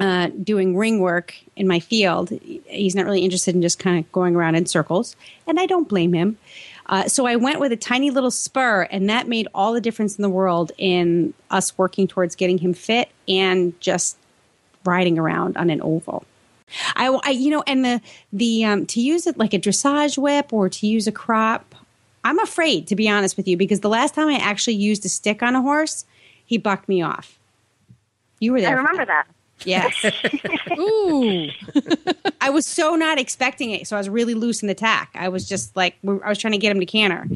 uh, 0.00 0.28
doing 0.42 0.76
ring 0.76 1.00
work 1.00 1.34
in 1.54 1.66
my 1.68 1.80
field. 1.80 2.30
He's 2.66 2.94
not 2.94 3.04
really 3.04 3.22
interested 3.22 3.54
in 3.54 3.62
just 3.62 3.78
kind 3.78 3.98
of 3.98 4.10
going 4.12 4.34
around 4.34 4.56
in 4.56 4.66
circles, 4.66 5.14
and 5.46 5.60
I 5.60 5.66
don't 5.66 5.88
blame 5.88 6.12
him. 6.12 6.38
Uh, 6.86 7.08
so 7.08 7.26
I 7.26 7.36
went 7.36 7.60
with 7.60 7.72
a 7.72 7.76
tiny 7.76 8.10
little 8.10 8.30
spur, 8.30 8.82
and 8.90 9.08
that 9.08 9.28
made 9.28 9.48
all 9.54 9.72
the 9.72 9.80
difference 9.80 10.16
in 10.16 10.22
the 10.22 10.28
world 10.28 10.72
in 10.78 11.34
us 11.50 11.76
working 11.78 12.06
towards 12.06 12.34
getting 12.36 12.58
him 12.58 12.74
fit 12.74 13.08
and 13.28 13.78
just 13.80 14.16
riding 14.86 15.18
around 15.18 15.56
on 15.56 15.70
an 15.70 15.80
oval. 15.82 16.24
I, 16.96 17.08
I 17.22 17.30
you 17.30 17.50
know, 17.50 17.62
and 17.66 17.84
the 17.84 18.00
the 18.32 18.64
um, 18.64 18.86
to 18.86 19.00
use 19.00 19.26
it 19.26 19.38
like 19.38 19.54
a 19.54 19.58
dressage 19.58 20.18
whip 20.18 20.52
or 20.52 20.68
to 20.68 20.86
use 20.86 21.06
a 21.06 21.12
crop. 21.12 21.74
I'm 22.24 22.40
afraid 22.40 22.88
to 22.88 22.96
be 22.96 23.08
honest 23.08 23.36
with 23.36 23.46
you 23.46 23.56
because 23.56 23.80
the 23.80 23.88
last 23.88 24.14
time 24.14 24.28
I 24.28 24.38
actually 24.38 24.74
used 24.74 25.04
a 25.04 25.08
stick 25.08 25.44
on 25.44 25.54
a 25.54 25.62
horse, 25.62 26.04
he 26.44 26.58
bucked 26.58 26.88
me 26.88 27.00
off. 27.00 27.38
You 28.40 28.52
were 28.52 28.60
there. 28.60 28.70
I 28.70 28.82
for 28.82 28.88
remember 28.88 29.06
that. 29.06 29.26
Yes. 29.64 30.04
Ooh. 30.78 31.48
I 32.40 32.50
was 32.50 32.66
so 32.66 32.94
not 32.96 33.18
expecting 33.18 33.70
it. 33.70 33.86
So 33.86 33.96
I 33.96 34.00
was 34.00 34.08
really 34.08 34.34
loose 34.34 34.62
in 34.62 34.68
the 34.68 34.74
tack. 34.74 35.10
I 35.14 35.28
was 35.28 35.48
just 35.48 35.74
like, 35.76 35.96
I 36.06 36.28
was 36.28 36.38
trying 36.38 36.52
to 36.52 36.58
get 36.58 36.72
him 36.72 36.80
to 36.80 36.86
canter. 36.86 37.26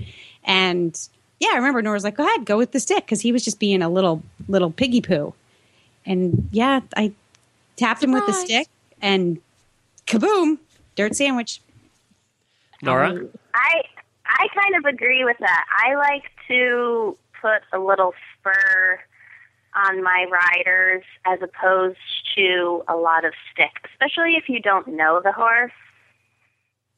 And 0.45 0.99
yeah, 1.39 1.51
I 1.53 1.57
remember 1.57 1.81
Nora's 1.83 2.05
like, 2.05 2.17
go 2.17 2.27
ahead, 2.27 2.45
go 2.45 2.59
with 2.59 2.73
the 2.73 2.81
stick. 2.81 3.07
Cause 3.07 3.21
he 3.21 3.33
was 3.33 3.45
just 3.45 3.59
being 3.59 3.81
a 3.81 3.89
little, 3.89 4.23
little 4.49 4.71
piggy 4.71 5.01
poo. 5.01 5.35
And 6.05 6.49
yeah, 6.53 6.81
I 6.97 7.13
tapped 7.81 8.05
him 8.05 8.13
with 8.13 8.27
the 8.27 8.33
stick 8.33 8.69
and 9.01 9.41
kaboom, 10.07 10.59
dirt 10.97 11.17
sandwich. 11.17 11.61
Nora? 12.83 13.27
I 13.55 13.83
I 14.27 14.47
kind 14.55 14.77
of 14.77 14.85
agree 14.85 15.25
with 15.25 15.39
that. 15.41 15.65
I 15.71 15.97
like 15.97 16.25
to 16.49 17.17
put 17.41 17.63
a 17.73 17.79
little 17.79 18.13
spur 18.39 19.01
on 19.75 20.03
my 20.03 20.27
riders 20.31 21.05
as 21.27 21.39
opposed 21.43 21.99
to 22.37 22.83
a 22.89 22.97
lot 22.97 23.25
of 23.25 23.33
stick, 23.53 23.71
especially 23.93 24.35
if 24.35 24.49
you 24.49 24.61
don't 24.61 24.89
know 24.89 25.21
the 25.23 25.33
horse. 25.33 25.73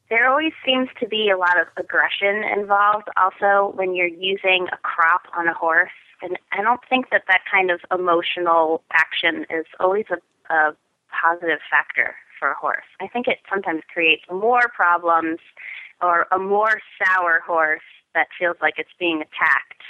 There 0.08 0.28
always 0.28 0.52
seems 0.64 0.88
to 1.00 1.08
be 1.08 1.30
a 1.30 1.38
lot 1.38 1.58
of 1.58 1.66
aggression 1.76 2.44
involved 2.44 3.08
also 3.16 3.74
when 3.76 3.94
you're 3.94 4.06
using 4.06 4.68
a 4.72 4.76
crop 4.82 5.22
on 5.36 5.48
a 5.48 5.54
horse. 5.54 5.90
And 6.20 6.38
I 6.52 6.62
don't 6.62 6.80
think 6.88 7.10
that 7.10 7.22
that 7.28 7.40
kind 7.50 7.70
of 7.70 7.80
emotional 7.90 8.82
action 8.92 9.46
is 9.50 9.64
always 9.80 10.04
a, 10.10 10.16
a 10.52 10.76
positive 11.10 11.58
factor 11.70 12.14
for 12.38 12.50
a 12.50 12.54
horse. 12.54 12.84
I 13.00 13.08
think 13.08 13.26
it 13.28 13.38
sometimes 13.50 13.82
creates 13.92 14.22
more 14.30 14.70
problems 14.74 15.38
or 16.00 16.26
a 16.32 16.38
more 16.38 16.80
sour 16.98 17.40
horse 17.46 17.80
that 18.14 18.28
feels 18.38 18.56
like 18.60 18.74
it's 18.76 18.90
being 18.98 19.22
attacked 19.22 19.82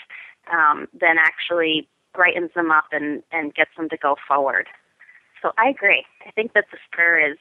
um, 0.52 0.88
than 0.98 1.16
actually 1.18 1.88
brightens 2.14 2.50
them 2.54 2.70
up 2.70 2.84
and, 2.92 3.22
and 3.32 3.54
gets 3.54 3.70
them 3.76 3.88
to 3.88 3.96
go 3.96 4.16
forward. 4.28 4.68
So 5.40 5.52
I 5.58 5.68
agree. 5.68 6.04
I 6.26 6.30
think 6.30 6.52
that 6.52 6.66
the 6.70 6.78
spur 6.86 7.18
is 7.18 7.38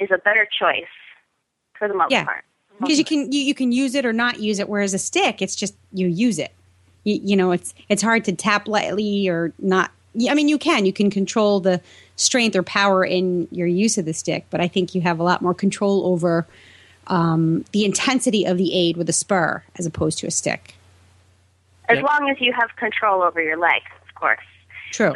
is 0.00 0.10
a 0.12 0.18
better 0.18 0.46
choice 0.46 0.84
for 1.76 1.88
the 1.88 1.94
most 1.94 2.12
Yeah. 2.12 2.24
part. 2.24 2.44
Because 2.80 2.98
you 2.98 3.04
can 3.04 3.32
you, 3.32 3.40
you 3.40 3.54
can 3.54 3.72
use 3.72 3.94
it 3.94 4.06
or 4.06 4.12
not 4.12 4.38
use 4.38 4.58
it, 4.60 4.68
whereas 4.68 4.94
a 4.94 4.98
stick, 4.98 5.42
it's 5.42 5.56
just 5.56 5.74
you 5.92 6.06
use 6.06 6.38
it. 6.38 6.52
You, 7.04 7.18
you 7.22 7.36
know, 7.36 7.50
it's 7.50 7.74
it's 7.88 8.02
hard 8.02 8.24
to 8.26 8.32
tap 8.32 8.68
lightly 8.68 9.28
or 9.28 9.52
not. 9.58 9.90
I 10.28 10.34
mean, 10.34 10.48
you 10.48 10.58
can 10.58 10.84
you 10.84 10.92
can 10.92 11.10
control 11.10 11.60
the 11.60 11.80
strength 12.16 12.56
or 12.56 12.62
power 12.62 13.04
in 13.04 13.46
your 13.50 13.66
use 13.66 13.98
of 13.98 14.04
the 14.04 14.14
stick, 14.14 14.46
but 14.50 14.60
I 14.60 14.68
think 14.68 14.94
you 14.94 15.00
have 15.02 15.20
a 15.20 15.22
lot 15.22 15.42
more 15.42 15.54
control 15.54 16.06
over 16.06 16.46
um, 17.06 17.64
the 17.72 17.84
intensity 17.84 18.44
of 18.44 18.58
the 18.58 18.74
aid 18.74 18.96
with 18.96 19.08
a 19.08 19.12
spur 19.12 19.62
as 19.78 19.86
opposed 19.86 20.18
to 20.18 20.26
a 20.26 20.30
stick. 20.30 20.74
As 21.88 21.96
Yep. 21.96 22.04
long 22.04 22.30
as 22.30 22.36
you 22.40 22.52
have 22.52 22.74
control 22.76 23.22
over 23.22 23.40
your 23.40 23.56
leg, 23.56 23.80
of 24.06 24.14
course. 24.14 24.44
True. 24.90 25.14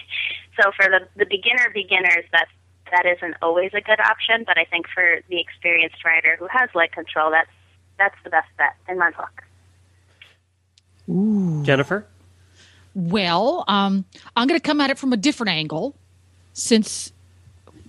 so 0.60 0.70
for 0.72 0.88
the, 0.88 1.06
the 1.16 1.26
beginner 1.26 1.70
beginners, 1.74 2.24
that 2.32 2.46
that 2.90 3.04
isn't 3.04 3.34
always 3.42 3.72
a 3.74 3.80
good 3.80 4.00
option. 4.00 4.44
But 4.46 4.58
I 4.58 4.64
think 4.64 4.86
for 4.88 5.20
the 5.28 5.40
experienced 5.40 6.04
rider 6.04 6.36
who 6.38 6.46
has 6.50 6.70
leg 6.74 6.92
control, 6.92 7.30
that's 7.30 7.50
that's 7.98 8.16
the 8.24 8.30
best 8.30 8.48
bet 8.56 8.76
in 8.88 8.98
my 8.98 9.10
book. 9.10 9.42
Jennifer? 11.64 12.06
Well, 12.96 13.62
um, 13.68 14.06
I'm 14.34 14.48
going 14.48 14.58
to 14.58 14.64
come 14.66 14.80
at 14.80 14.88
it 14.88 14.96
from 14.96 15.12
a 15.12 15.18
different 15.18 15.50
angle 15.50 15.94
since 16.54 17.12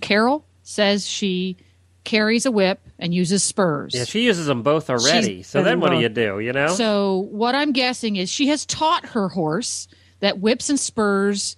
Carol 0.02 0.44
says 0.62 1.08
she 1.08 1.56
carries 2.04 2.44
a 2.44 2.50
whip 2.50 2.78
and 2.98 3.14
uses 3.14 3.42
spurs. 3.42 3.94
Yeah, 3.94 4.04
she 4.04 4.24
uses 4.24 4.44
them 4.44 4.62
both 4.62 4.90
already. 4.90 5.38
She's 5.38 5.46
So 5.46 5.62
then 5.62 5.80
what 5.80 5.92
do 5.92 5.98
you 5.98 6.10
do, 6.10 6.40
you 6.40 6.52
know? 6.52 6.68
So 6.68 7.26
what 7.30 7.54
I'm 7.54 7.72
guessing 7.72 8.16
is 8.16 8.28
she 8.28 8.48
has 8.48 8.66
taught 8.66 9.06
her 9.06 9.30
horse 9.30 9.88
that 10.20 10.40
whips 10.40 10.68
and 10.68 10.78
spurs 10.78 11.56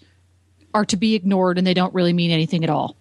are 0.72 0.84
to 0.84 0.96
be 0.96 1.16
ignored 1.16 1.58
and 1.58 1.66
they 1.66 1.74
don't 1.74 1.92
really 1.92 2.12
mean 2.12 2.30
anything 2.30 2.62
at 2.62 2.70
all. 2.70 2.94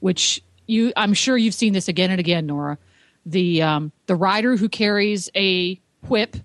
Which 0.00 0.42
you, 0.66 0.94
I'm 0.96 1.12
sure 1.12 1.36
you've 1.36 1.52
seen 1.52 1.74
this 1.74 1.88
again 1.88 2.10
and 2.10 2.20
again, 2.20 2.46
Nora. 2.46 2.78
The 3.26 3.60
um, 3.60 3.92
the 4.06 4.16
rider 4.16 4.56
who 4.56 4.70
carries 4.70 5.30
a 5.34 5.78
whip, 6.08 6.36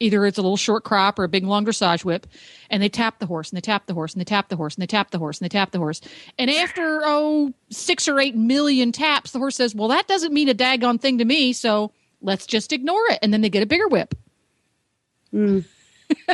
either 0.00 0.24
it's 0.26 0.38
a 0.38 0.42
little 0.42 0.56
short 0.56 0.84
crop 0.84 1.18
or 1.18 1.24
a 1.24 1.28
big 1.28 1.44
long 1.44 1.64
dressage 1.64 2.04
whip, 2.04 2.26
and 2.70 2.82
they 2.82 2.88
tap 2.88 3.18
the 3.18 3.26
horse 3.26 3.50
and 3.50 3.56
they 3.56 3.60
tap 3.60 3.86
the 3.86 3.94
horse 3.94 4.14
and 4.14 4.20
they 4.20 4.24
tap 4.24 4.48
the 4.48 4.56
horse 4.56 4.74
and 4.74 4.82
they 4.82 4.86
tap 4.86 5.10
the 5.10 5.18
horse 5.18 5.38
and 5.38 5.44
they 5.44 5.48
tap 5.48 5.70
the 5.70 5.78
horse. 5.78 6.00
And 6.38 6.50
after 6.50 7.02
oh 7.04 7.52
six 7.70 8.08
or 8.08 8.18
eight 8.20 8.36
million 8.36 8.92
taps, 8.92 9.32
the 9.32 9.38
horse 9.38 9.56
says, 9.56 9.74
"Well, 9.74 9.88
that 9.88 10.06
doesn't 10.06 10.32
mean 10.32 10.48
a 10.48 10.54
daggone 10.54 11.00
thing 11.00 11.18
to 11.18 11.24
me, 11.24 11.52
so 11.52 11.92
let's 12.20 12.46
just 12.46 12.72
ignore 12.72 13.02
it." 13.10 13.18
And 13.22 13.32
then 13.32 13.40
they 13.40 13.50
get 13.50 13.62
a 13.62 13.66
bigger 13.66 13.88
whip. 13.88 14.14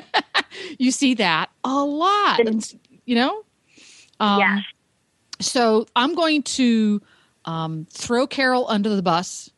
you 0.79 0.91
see 0.91 1.15
that 1.15 1.51
a 1.65 1.85
lot, 1.85 2.41
and, 2.41 2.75
you 3.05 3.15
know. 3.15 3.45
Um, 4.21 4.41
Yes. 4.41 4.65
So 5.41 5.87
I'm 5.97 6.15
going 6.15 6.43
to 6.45 7.03
um, 7.45 7.87
throw 7.91 8.27
Carol 8.27 8.67
under 8.69 8.95
the 8.95 9.03
bus 9.03 9.51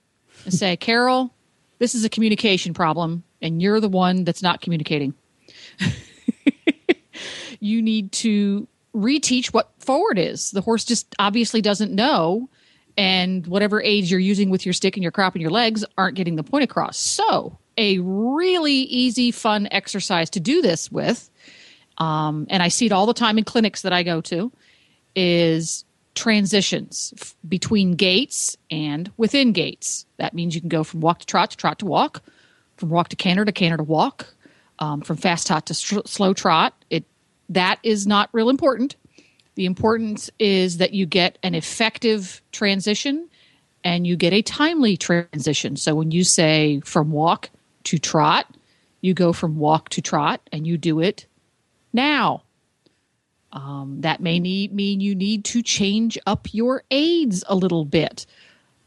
and 0.45 0.55
say, 0.55 0.77
Carol, 0.77 1.35
this 1.79 1.95
is 1.95 2.05
a 2.05 2.09
communication 2.09 2.75
problem, 2.75 3.23
and 3.43 3.61
you're 3.61 3.81
the 3.81 3.89
one 3.89 4.25
that's 4.25 4.43
not 4.43 4.61
communicating. 4.61 5.15
you 7.61 7.83
need 7.83 8.13
to 8.13 8.67
reteach 8.95 9.49
what 9.49 9.71
forward 9.79 10.19
is. 10.19 10.51
The 10.51 10.61
horse 10.61 10.85
just 10.85 11.15
obviously 11.19 11.61
doesn't 11.61 11.93
know, 11.93 12.49
and 12.97 13.47
whatever 13.47 13.83
aids 13.83 14.11
you're 14.11 14.21
using 14.21 14.51
with 14.51 14.65
your 14.65 14.73
stick 14.73 14.97
and 14.97 15.03
your 15.03 15.13
crop 15.13 15.35
and 15.35 15.43
your 15.43 15.51
legs 15.51 15.85
aren't 15.99 16.17
getting 16.17 16.37
the 16.37 16.43
point 16.43 16.65
across. 16.65 16.99
So, 16.99 17.59
a 17.77 17.99
really 17.99 18.73
easy, 18.73 19.31
fun 19.31 19.69
exercise 19.71 20.31
to 20.31 20.41
do 20.41 20.63
this 20.63 20.91
with, 20.91 21.31
um, 21.99 22.47
and 22.49 22.63
I 22.63 22.69
see 22.69 22.87
it 22.87 22.93
all 22.93 23.07
the 23.07 23.15
time 23.15 23.39
in 23.39 23.45
clinics 23.45 23.83
that 23.83 23.93
I 23.93 24.03
go 24.03 24.21
to, 24.23 24.51
is 25.15 25.85
transitions 26.15 27.13
f- 27.21 27.37
between 27.47 27.95
gaits 27.95 28.57
and 28.71 29.13
within 29.19 29.53
gaits. 29.53 30.07
That 30.17 30.33
means 30.33 30.55
you 30.55 30.61
can 30.61 30.71
go 30.71 30.83
from 30.83 31.01
walk 31.01 31.21
to 31.21 31.27
trot 31.27 31.51
to 31.51 31.57
trot 31.57 31.79
to 31.81 31.87
walk, 31.87 32.23
from 32.77 32.91
walk 32.91 33.09
to 33.09 33.17
canter 33.17 33.45
to 33.45 33.53
canter 33.53 33.77
to 33.77 33.83
walk, 33.83 34.27
um, 34.79 35.01
from 35.01 35.17
fast 35.17 35.47
trot 35.47 35.67
to 35.67 35.75
slow 35.75 36.35
trot. 36.35 36.75
It 36.91 37.05
that 37.49 37.79
is 37.83 38.07
not 38.07 38.29
real 38.33 38.49
important. 38.49 38.97
The 39.55 39.67
importance 39.67 40.31
is 40.39 40.79
that 40.79 40.93
you 40.93 41.07
get 41.07 41.39
an 41.43 41.55
effective 41.55 42.43
transition 42.53 43.29
and 43.85 44.07
you 44.07 44.17
get 44.17 44.33
a 44.33 44.43
timely 44.43 44.97
transition. 44.97 45.77
So 45.77 45.95
when 45.95 46.11
you 46.11 46.25
say 46.25 46.81
from 46.81 47.11
walk 47.13 47.51
to 47.85 47.99
trot, 47.99 48.55
you 49.01 49.15
go 49.15 49.33
from 49.33 49.57
walk 49.57 49.89
to 49.91 50.03
trot 50.03 50.41
and 50.53 50.67
you 50.67 50.77
do 50.77 51.01
it 51.01 51.27
now. 51.93 52.43
Um, 53.53 54.01
that 54.01 54.21
may 54.21 54.41
need, 54.41 54.75
mean 54.75 55.01
you 55.01 55.15
need 55.15 55.45
to 55.47 55.63
change 55.63 56.19
up 56.27 56.49
your 56.53 56.83
aids 56.91 57.45
a 57.49 57.55
little 57.55 57.85
bit. 57.85 58.27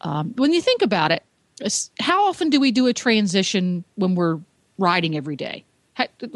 Um, 0.01 0.33
when 0.35 0.53
you 0.53 0.61
think 0.61 0.81
about 0.81 1.11
it, 1.11 1.23
how 1.99 2.27
often 2.27 2.49
do 2.49 2.59
we 2.59 2.71
do 2.71 2.87
a 2.87 2.93
transition 2.93 3.83
when 3.95 4.15
we're 4.15 4.39
riding 4.77 5.15
every 5.15 5.35
day? 5.35 5.63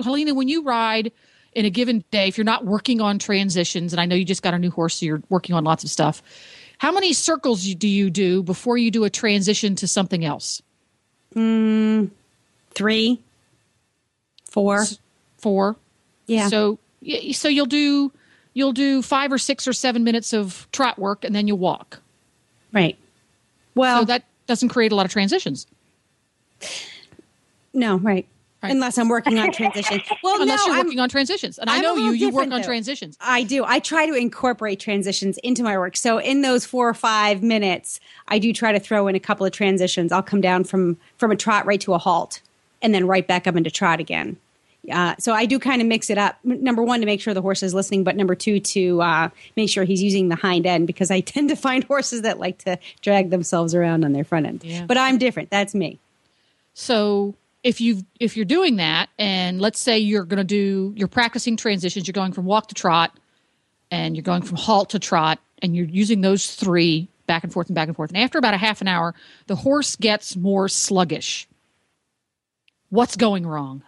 Helena, 0.04 0.34
when 0.34 0.48
you 0.48 0.64
ride 0.64 1.12
in 1.54 1.66
a 1.66 1.70
given 1.70 2.04
day, 2.12 2.28
if 2.28 2.38
you're 2.38 2.46
not 2.46 2.66
working 2.66 3.00
on 3.00 3.20
transitions, 3.20 3.94
and 3.94 4.00
I 4.00 4.06
know 4.06 4.16
you 4.16 4.26
just 4.26 4.44
got 4.44 4.54
a 4.54 4.60
new 4.60 4.72
horse, 4.72 4.96
so 4.96 5.06
you're 5.06 5.24
working 5.30 5.56
on 5.56 5.64
lots 5.64 5.84
of 5.84 5.90
stuff, 5.90 6.22
how 6.78 6.92
many 6.92 7.14
circles 7.14 7.64
do 7.76 7.88
you 7.88 8.10
do 8.10 8.44
before 8.44 8.78
you 8.78 8.92
do 8.92 9.06
a 9.06 9.10
transition 9.10 9.76
to 9.78 9.88
something 9.88 10.26
else? 10.26 10.62
Mm, 11.36 12.12
three, 12.72 13.22
four. 14.50 14.86
Four. 15.38 15.76
Yeah. 16.28 16.48
So 16.48 16.80
so 17.32 17.48
you'll 17.50 17.66
do 17.66 18.12
you'll 18.54 18.74
do 18.74 19.02
five 19.02 19.32
or 19.32 19.38
six 19.38 19.68
or 19.68 19.74
seven 19.74 20.04
minutes 20.04 20.34
of 20.34 20.68
trot 20.72 20.98
work, 21.00 21.24
and 21.24 21.36
then 21.36 21.48
you'll 21.48 21.58
walk. 21.58 22.02
right. 22.72 22.98
Well, 23.76 24.02
so 24.02 24.06
that 24.06 24.24
doesn't 24.48 24.70
create 24.70 24.92
a 24.92 24.96
lot 24.96 25.06
of 25.06 25.12
transitions. 25.12 25.68
no, 27.74 27.98
right. 27.98 28.28
unless 28.62 28.98
I'm 28.98 29.10
working 29.10 29.38
on 29.40 29.52
transitions. 29.54 30.02
Well, 30.24 30.42
Unless 30.42 30.60
no, 30.60 30.66
you're 30.68 30.76
I'm- 30.76 30.86
working 30.86 31.00
on 31.00 31.10
transitions. 31.10 31.58
And 31.58 31.70
I 31.70 31.76
I'm 31.78 31.80
a 31.80 31.84
know 31.84 31.96
you, 31.98 32.12
you 32.12 32.30
work 32.30 32.44
on 32.44 32.50
though. 32.50 32.62
transitions. 32.64 33.18
I 33.20 33.44
do. 33.44 33.66
I 33.66 33.80
try 33.80 34.06
to 34.06 34.14
incorporate 34.14 34.80
transitions 34.80 35.38
into 35.40 35.64
my 35.64 35.78
work. 35.78 35.98
So 35.98 36.18
in 36.20 36.42
those 36.44 36.66
four 36.66 36.88
or 36.88 36.94
five 36.94 37.44
minutes, 37.44 38.00
I 38.30 38.40
do 38.40 38.54
try 38.54 38.72
to 38.72 38.80
throw 38.80 39.08
in 39.08 39.16
a 39.16 39.20
couple 39.20 39.46
of 39.46 39.52
transitions. 39.52 40.12
I'll 40.12 40.24
come 40.24 40.40
down 40.42 40.64
from 40.64 40.98
from 41.18 41.32
a 41.32 41.36
trot 41.36 41.66
right 41.66 41.82
to 41.82 41.94
a 41.94 41.98
halt, 41.98 42.42
and 42.82 42.94
then 42.94 43.06
right 43.08 43.28
back 43.28 43.48
up 43.48 43.56
into 43.56 43.70
trot 43.72 44.00
again. 44.00 44.38
Uh, 44.92 45.16
so 45.18 45.34
I 45.34 45.46
do 45.46 45.60
kind 45.60 45.82
of 45.82 45.88
mix 45.88 46.10
it 46.10 46.18
up. 46.18 46.38
Number 46.44 46.84
one, 46.84 47.00
to 47.00 47.06
make 47.06 47.22
sure 47.22 47.34
the 47.34 47.42
horse 47.42 47.64
is 47.64 47.74
listening, 47.74 48.04
but 48.04 48.18
number 48.18 48.36
two, 48.36 48.60
to 48.60 49.02
uh, 49.02 49.30
make 49.56 49.70
sure 49.70 49.86
he's 49.86 50.04
using 50.04 50.28
the 50.28 50.36
hind 50.36 50.66
end 50.66 50.88
because 50.88 51.10
I 51.10 51.20
tend 51.22 51.50
to 51.50 51.56
find 51.56 51.84
horses 51.86 52.24
that 52.24 52.40
like 52.40 52.60
to 52.60 52.78
drag 53.02 53.30
themselves 53.30 53.74
around 53.74 54.04
on 54.04 54.12
their 54.12 54.24
front 54.24 54.46
end. 54.46 54.64
Yeah. 54.64 54.86
But 54.86 54.98
I'm 54.98 55.18
different. 55.18 55.50
That's 55.50 55.74
me. 55.74 56.00
So 56.74 57.36
if 57.64 57.80
you 57.80 58.04
if 58.20 58.36
you're 58.36 58.46
doing 58.46 58.76
that, 58.78 59.10
and 59.18 59.62
let's 59.62 59.80
say 59.80 60.00
you're 60.00 60.26
going 60.26 60.38
to 60.38 60.44
do 60.44 60.94
you're 60.98 61.08
practicing 61.08 61.56
transitions, 61.56 62.08
you're 62.08 62.14
going 62.14 62.34
from 62.34 62.46
walk 62.46 62.68
to 62.68 62.76
trot, 62.76 63.18
and 63.90 64.16
you're 64.16 64.24
going 64.24 64.42
from 64.42 64.58
halt 64.58 64.90
to 64.92 65.00
trot, 65.00 65.40
and 65.62 65.76
you're 65.76 65.86
using 65.86 66.22
those 66.22 66.56
three 66.56 67.08
back 67.26 67.44
and 67.44 67.54
forth 67.54 67.68
and 67.68 67.76
back 67.76 67.88
and 67.88 67.96
forth. 67.96 68.10
And 68.10 68.18
after 68.18 68.38
about 68.38 68.54
a 68.54 68.58
half 68.58 68.82
an 68.82 68.90
hour, 68.90 69.16
the 69.48 69.56
horse 69.56 69.96
gets 69.96 70.36
more 70.36 70.68
sluggish. 70.68 71.48
What's 72.90 73.16
going 73.16 73.48
wrong? 73.48 73.82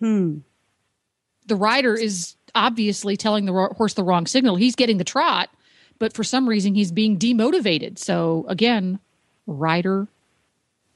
Hmm. 0.00 0.38
The 1.46 1.56
rider 1.56 1.94
is 1.94 2.36
obviously 2.54 3.16
telling 3.16 3.46
the 3.46 3.52
horse 3.52 3.94
the 3.94 4.04
wrong 4.04 4.26
signal. 4.26 4.56
He's 4.56 4.76
getting 4.76 4.98
the 4.98 5.04
trot, 5.04 5.48
but 5.98 6.12
for 6.12 6.24
some 6.24 6.48
reason 6.48 6.74
he's 6.74 6.92
being 6.92 7.18
demotivated. 7.18 7.98
So 7.98 8.44
again, 8.48 8.98
rider 9.46 10.08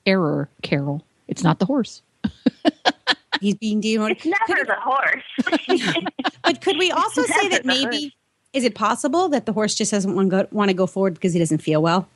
error, 0.06 0.48
Carol. 0.62 1.04
It's 1.28 1.42
not 1.42 1.58
the 1.58 1.64
horse. 1.64 2.02
He's 3.40 3.54
being 3.56 3.80
demotivated. 3.80 4.10
It's 4.10 4.26
never 4.48 4.64
the 4.64 4.76
horse. 4.78 6.04
But 6.44 6.60
could 6.60 6.76
we 6.76 6.90
also 6.90 7.22
say 7.22 7.48
that 7.48 7.64
maybe 7.64 8.12
is 8.52 8.64
it 8.64 8.74
possible 8.74 9.28
that 9.28 9.46
the 9.46 9.52
horse 9.52 9.74
just 9.76 9.92
doesn't 9.92 10.14
want 10.14 10.30
to 10.30 10.42
go, 10.42 10.48
want 10.50 10.70
to 10.70 10.74
go 10.74 10.86
forward 10.86 11.14
because 11.14 11.32
he 11.32 11.38
doesn't 11.38 11.58
feel 11.58 11.80
well? 11.80 12.08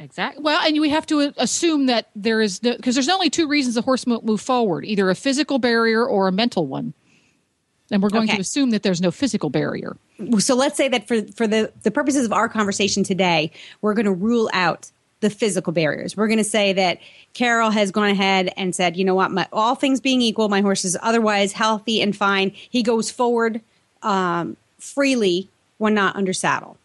Exactly. 0.00 0.42
Well, 0.42 0.60
and 0.66 0.80
we 0.80 0.88
have 0.88 1.06
to 1.06 1.32
assume 1.36 1.86
that 1.86 2.08
there 2.16 2.40
is 2.40 2.58
because 2.60 2.94
there's 2.94 3.08
only 3.08 3.30
two 3.30 3.46
reasons 3.46 3.74
the 3.74 3.82
horse 3.82 4.06
won't 4.06 4.24
move 4.24 4.40
forward: 4.40 4.84
either 4.84 5.10
a 5.10 5.14
physical 5.14 5.58
barrier 5.58 6.04
or 6.04 6.26
a 6.28 6.32
mental 6.32 6.66
one. 6.66 6.94
And 7.92 8.02
we're 8.02 8.08
going 8.10 8.28
Okay. 8.28 8.36
to 8.36 8.40
assume 8.40 8.70
that 8.70 8.82
there's 8.84 9.00
no 9.00 9.10
physical 9.10 9.50
barrier. 9.50 9.96
So 10.38 10.54
let's 10.54 10.76
say 10.76 10.88
that 10.88 11.06
for 11.08 11.22
for 11.32 11.46
the 11.46 11.72
the 11.82 11.90
purposes 11.90 12.24
of 12.24 12.32
our 12.32 12.48
conversation 12.48 13.02
today, 13.04 13.50
we're 13.82 13.94
going 13.94 14.06
to 14.06 14.12
rule 14.12 14.48
out 14.52 14.90
the 15.20 15.28
physical 15.28 15.72
barriers. 15.72 16.16
We're 16.16 16.28
going 16.28 16.38
to 16.38 16.44
say 16.44 16.72
that 16.72 16.98
Carol 17.34 17.70
has 17.70 17.90
gone 17.90 18.08
ahead 18.08 18.54
and 18.56 18.74
said, 18.74 18.96
you 18.96 19.04
know 19.04 19.14
what, 19.14 19.30
my, 19.30 19.46
all 19.52 19.74
things 19.74 20.00
being 20.00 20.22
equal, 20.22 20.48
my 20.48 20.62
horse 20.62 20.82
is 20.82 20.96
otherwise 21.02 21.52
healthy 21.52 22.00
and 22.00 22.16
fine. 22.16 22.52
He 22.54 22.82
goes 22.82 23.10
forward 23.10 23.60
um, 24.02 24.56
freely 24.78 25.50
when 25.76 25.92
not 25.92 26.16
under 26.16 26.32
saddle. 26.32 26.78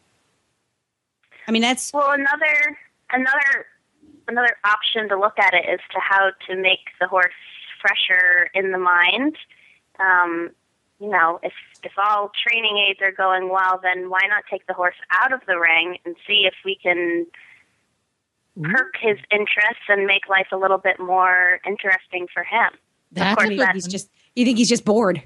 I 1.48 1.52
mean, 1.52 1.62
that's 1.62 1.94
Well, 1.94 2.12
another 2.12 2.78
another 3.16 3.66
another 4.28 4.56
option 4.64 5.08
to 5.10 5.18
look 5.20 5.38
at 5.40 5.54
it 5.54 5.66
is 5.70 5.80
to 5.92 6.00
how 6.00 6.32
to 6.48 6.56
make 6.56 6.80
the 7.00 7.08
horse 7.08 7.34
fresher 7.82 8.50
in 8.54 8.72
the 8.72 8.78
mind. 8.80 9.36
Um, 10.00 10.50
you 11.00 11.10
know, 11.10 11.40
if 11.44 11.54
if 11.84 11.92
all 11.98 12.32
training 12.48 12.78
aids 12.78 13.00
are 13.02 13.12
going 13.12 13.50
well, 13.50 13.80
then 13.82 14.10
why 14.10 14.22
not 14.30 14.44
take 14.50 14.66
the 14.68 14.74
horse 14.74 14.96
out 15.12 15.32
of 15.34 15.42
the 15.48 15.58
ring 15.60 15.98
and 16.06 16.16
see 16.28 16.46
if 16.46 16.54
we 16.64 16.76
can 16.82 17.26
perk 18.64 18.96
his 19.02 19.18
interests 19.32 19.84
and 19.90 20.06
make 20.06 20.28
life 20.30 20.48
a 20.52 20.58
little 20.58 20.78
bit 20.78 21.00
more 21.00 21.60
interesting 21.68 22.26
for 22.34 22.44
him. 22.44 22.72
That's 23.12 23.36
course, 23.36 23.48
a 23.50 23.56
good 23.56 23.60
that- 23.60 23.76
he's 23.76 23.88
just. 23.88 24.10
You 24.36 24.44
think 24.46 24.58
he's 24.58 24.70
just 24.70 24.84
bored? 24.86 25.24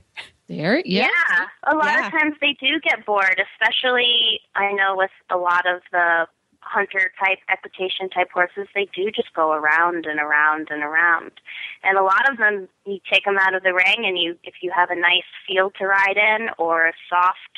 there. 0.47 0.81
Yeah. 0.83 1.07
Yeah, 1.29 1.45
a 1.63 1.75
lot 1.75 1.85
Yeah. 1.85 2.07
of 2.07 2.11
times 2.11 2.35
they 2.41 2.53
do 2.59 2.79
get 2.79 3.05
bored, 3.05 3.39
especially 3.53 4.41
I 4.55 4.71
know 4.71 4.95
with 4.95 5.11
a 5.29 5.37
lot 5.37 5.67
of 5.67 5.81
the 5.91 6.27
hunter 6.69 7.11
type 7.19 7.39
equitation 7.49 8.09
type 8.09 8.29
horses, 8.31 8.67
they 8.75 8.87
do 8.93 9.09
just 9.11 9.33
go 9.33 9.51
around 9.51 10.05
and 10.05 10.19
around 10.19 10.67
and 10.69 10.83
around. 10.83 11.31
And 11.83 11.97
a 11.97 12.03
lot 12.03 12.29
of 12.29 12.37
them, 12.37 12.67
you 12.85 12.99
take 13.11 13.25
them 13.25 13.37
out 13.39 13.55
of 13.55 13.63
the 13.63 13.73
ring, 13.73 14.05
and 14.05 14.17
you 14.17 14.37
if 14.43 14.55
you 14.61 14.71
have 14.75 14.89
a 14.91 14.95
nice 14.95 15.29
field 15.47 15.73
to 15.79 15.87
ride 15.87 16.17
in 16.17 16.49
or 16.57 16.87
a 16.87 16.93
soft 17.09 17.55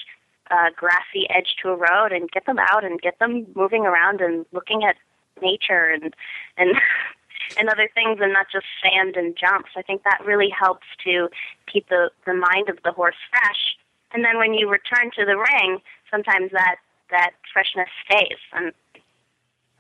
uh, 0.50 0.70
grassy 0.76 1.28
edge 1.30 1.56
to 1.62 1.70
a 1.70 1.76
road, 1.76 2.12
and 2.12 2.32
get 2.32 2.46
them 2.46 2.60
out 2.60 2.84
and 2.84 3.02
get 3.02 3.20
them 3.20 3.46
moving 3.56 3.86
around 3.86 4.22
and 4.22 4.46
looking 4.52 4.84
at 4.84 4.96
nature 5.42 5.90
and 5.90 6.16
and 6.58 6.76
and 7.58 7.70
other 7.70 7.90
things 7.94 8.20
and 8.22 8.34
not 8.34 8.48
just 8.52 8.66
sand 8.82 9.16
and 9.16 9.36
jumps. 9.36 9.72
I 9.76 9.82
think 9.82 10.04
that 10.04 10.22
really 10.26 10.50
helps 10.50 10.88
to 11.04 11.30
keep 11.72 11.90
the, 11.90 12.10
the 12.26 12.34
mind 12.34 12.70
of 12.70 12.78
the 12.84 12.92
horse 12.92 13.20
fresh. 13.30 13.76
And 14.14 14.24
then 14.24 14.38
when 14.38 14.54
you 14.54 14.70
return 14.70 15.12
to 15.18 15.26
the 15.26 15.38
ring, 15.38 15.80
sometimes 16.10 16.52
that, 16.52 16.78
that 17.10 17.32
freshness 17.52 17.90
stays. 18.06 18.40
And 18.54 18.72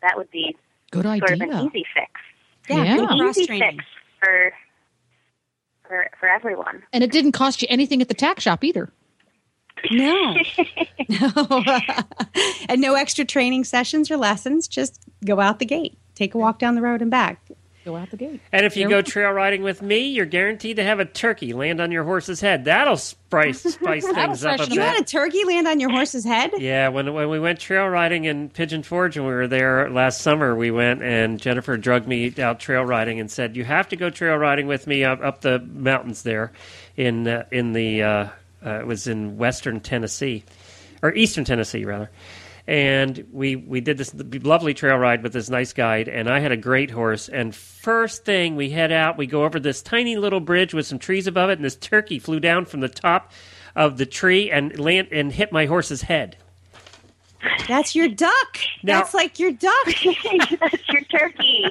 that 0.01 0.17
would 0.17 0.29
be 0.31 0.55
Good 0.91 1.03
sort 1.03 1.23
idea. 1.23 1.33
of 1.33 1.41
an 1.41 1.65
easy 1.67 1.85
fix. 1.93 2.11
Yeah, 2.69 2.83
Yeah. 2.83 2.95
good 2.97 3.11
An 3.11 3.17
cross 3.19 3.37
easy 3.37 3.47
training. 3.47 3.77
fix 3.77 3.85
for, 4.19 4.53
for, 5.87 6.09
for 6.19 6.29
everyone. 6.29 6.83
And 6.93 7.03
it 7.03 7.11
didn't 7.11 7.31
cost 7.33 7.61
you 7.61 7.67
anything 7.71 8.01
at 8.01 8.07
the 8.07 8.13
tack 8.13 8.39
shop 8.39 8.63
either. 8.63 8.89
No. 9.89 10.35
no. 11.09 11.63
and 12.69 12.81
no 12.81 12.93
extra 12.95 13.25
training 13.25 13.63
sessions 13.63 14.11
or 14.11 14.17
lessons. 14.17 14.67
Just 14.67 15.01
go 15.25 15.39
out 15.39 15.59
the 15.59 15.65
gate, 15.65 15.97
take 16.15 16.35
a 16.35 16.37
walk 16.37 16.59
down 16.59 16.75
the 16.75 16.81
road 16.81 17.01
and 17.01 17.09
back. 17.09 17.41
Go 17.83 17.95
out 17.95 18.11
the 18.11 18.17
gate. 18.17 18.39
And 18.51 18.63
if 18.63 18.77
you 18.77 18.87
go 18.87 19.01
trail 19.01 19.31
riding 19.31 19.63
with 19.63 19.81
me, 19.81 20.09
you're 20.09 20.27
guaranteed 20.27 20.75
to 20.75 20.83
have 20.83 20.99
a 20.99 21.05
turkey 21.05 21.53
land 21.53 21.81
on 21.81 21.91
your 21.91 22.03
horse's 22.03 22.39
head. 22.39 22.65
That'll 22.65 22.97
spice 22.97 23.63
spice 23.73 24.05
things 24.05 24.45
up 24.45 24.55
a 24.55 24.57
freshen 24.57 24.73
You 24.73 24.79
them 24.81 24.93
had 24.93 25.01
a 25.01 25.05
turkey 25.05 25.43
land 25.45 25.67
on 25.67 25.79
your 25.79 25.89
horse's 25.89 26.23
head? 26.23 26.51
Yeah, 26.59 26.89
when 26.89 27.11
when 27.13 27.29
we 27.29 27.39
went 27.39 27.59
trail 27.59 27.87
riding 27.87 28.25
in 28.25 28.49
Pigeon 28.49 28.83
Forge 28.83 29.17
and 29.17 29.25
we 29.25 29.33
were 29.33 29.47
there 29.47 29.89
last 29.89 30.21
summer, 30.21 30.55
we 30.55 30.69
went 30.69 31.01
and 31.01 31.39
Jennifer 31.39 31.75
drugged 31.75 32.07
me 32.07 32.31
out 32.39 32.59
trail 32.59 32.83
riding 32.85 33.19
and 33.19 33.31
said, 33.31 33.55
"You 33.55 33.63
have 33.63 33.89
to 33.89 33.95
go 33.95 34.11
trail 34.11 34.35
riding 34.35 34.67
with 34.67 34.85
me 34.85 35.03
up, 35.03 35.23
up 35.23 35.41
the 35.41 35.57
mountains 35.59 36.21
there, 36.21 36.51
in 36.95 37.27
uh, 37.27 37.45
in 37.51 37.73
the 37.73 38.03
uh, 38.03 38.27
uh, 38.63 38.79
it 38.81 38.85
was 38.85 39.07
in 39.07 39.37
western 39.37 39.79
Tennessee, 39.79 40.43
or 41.01 41.13
eastern 41.15 41.45
Tennessee 41.45 41.83
rather." 41.83 42.11
And 42.67 43.25
we 43.31 43.55
we 43.55 43.81
did 43.81 43.97
this 43.97 44.13
lovely 44.13 44.73
trail 44.73 44.95
ride 44.97 45.23
with 45.23 45.33
this 45.33 45.49
nice 45.49 45.73
guide, 45.73 46.07
and 46.07 46.29
I 46.29 46.39
had 46.39 46.51
a 46.51 46.57
great 46.57 46.91
horse. 46.91 47.27
And 47.27 47.55
first 47.55 48.23
thing 48.23 48.55
we 48.55 48.69
head 48.69 48.91
out, 48.91 49.17
we 49.17 49.25
go 49.27 49.43
over 49.45 49.59
this 49.59 49.81
tiny 49.81 50.15
little 50.15 50.39
bridge 50.39 50.73
with 50.73 50.85
some 50.85 50.99
trees 50.99 51.25
above 51.27 51.49
it, 51.49 51.53
and 51.53 51.65
this 51.65 51.75
turkey 51.75 52.19
flew 52.19 52.39
down 52.39 52.65
from 52.65 52.79
the 52.81 52.89
top 52.89 53.31
of 53.75 53.97
the 53.97 54.05
tree 54.05 54.51
and 54.51 54.79
land 54.79 55.07
and 55.11 55.31
hit 55.33 55.51
my 55.51 55.65
horse's 55.65 56.03
head. 56.03 56.37
That's 57.67 57.95
your 57.95 58.07
duck. 58.07 58.57
Now- 58.83 58.99
That's 58.99 59.13
like 59.15 59.39
your 59.39 59.51
duck. 59.51 59.85
That's 59.85 60.89
your 60.89 61.01
turkey. 61.09 61.65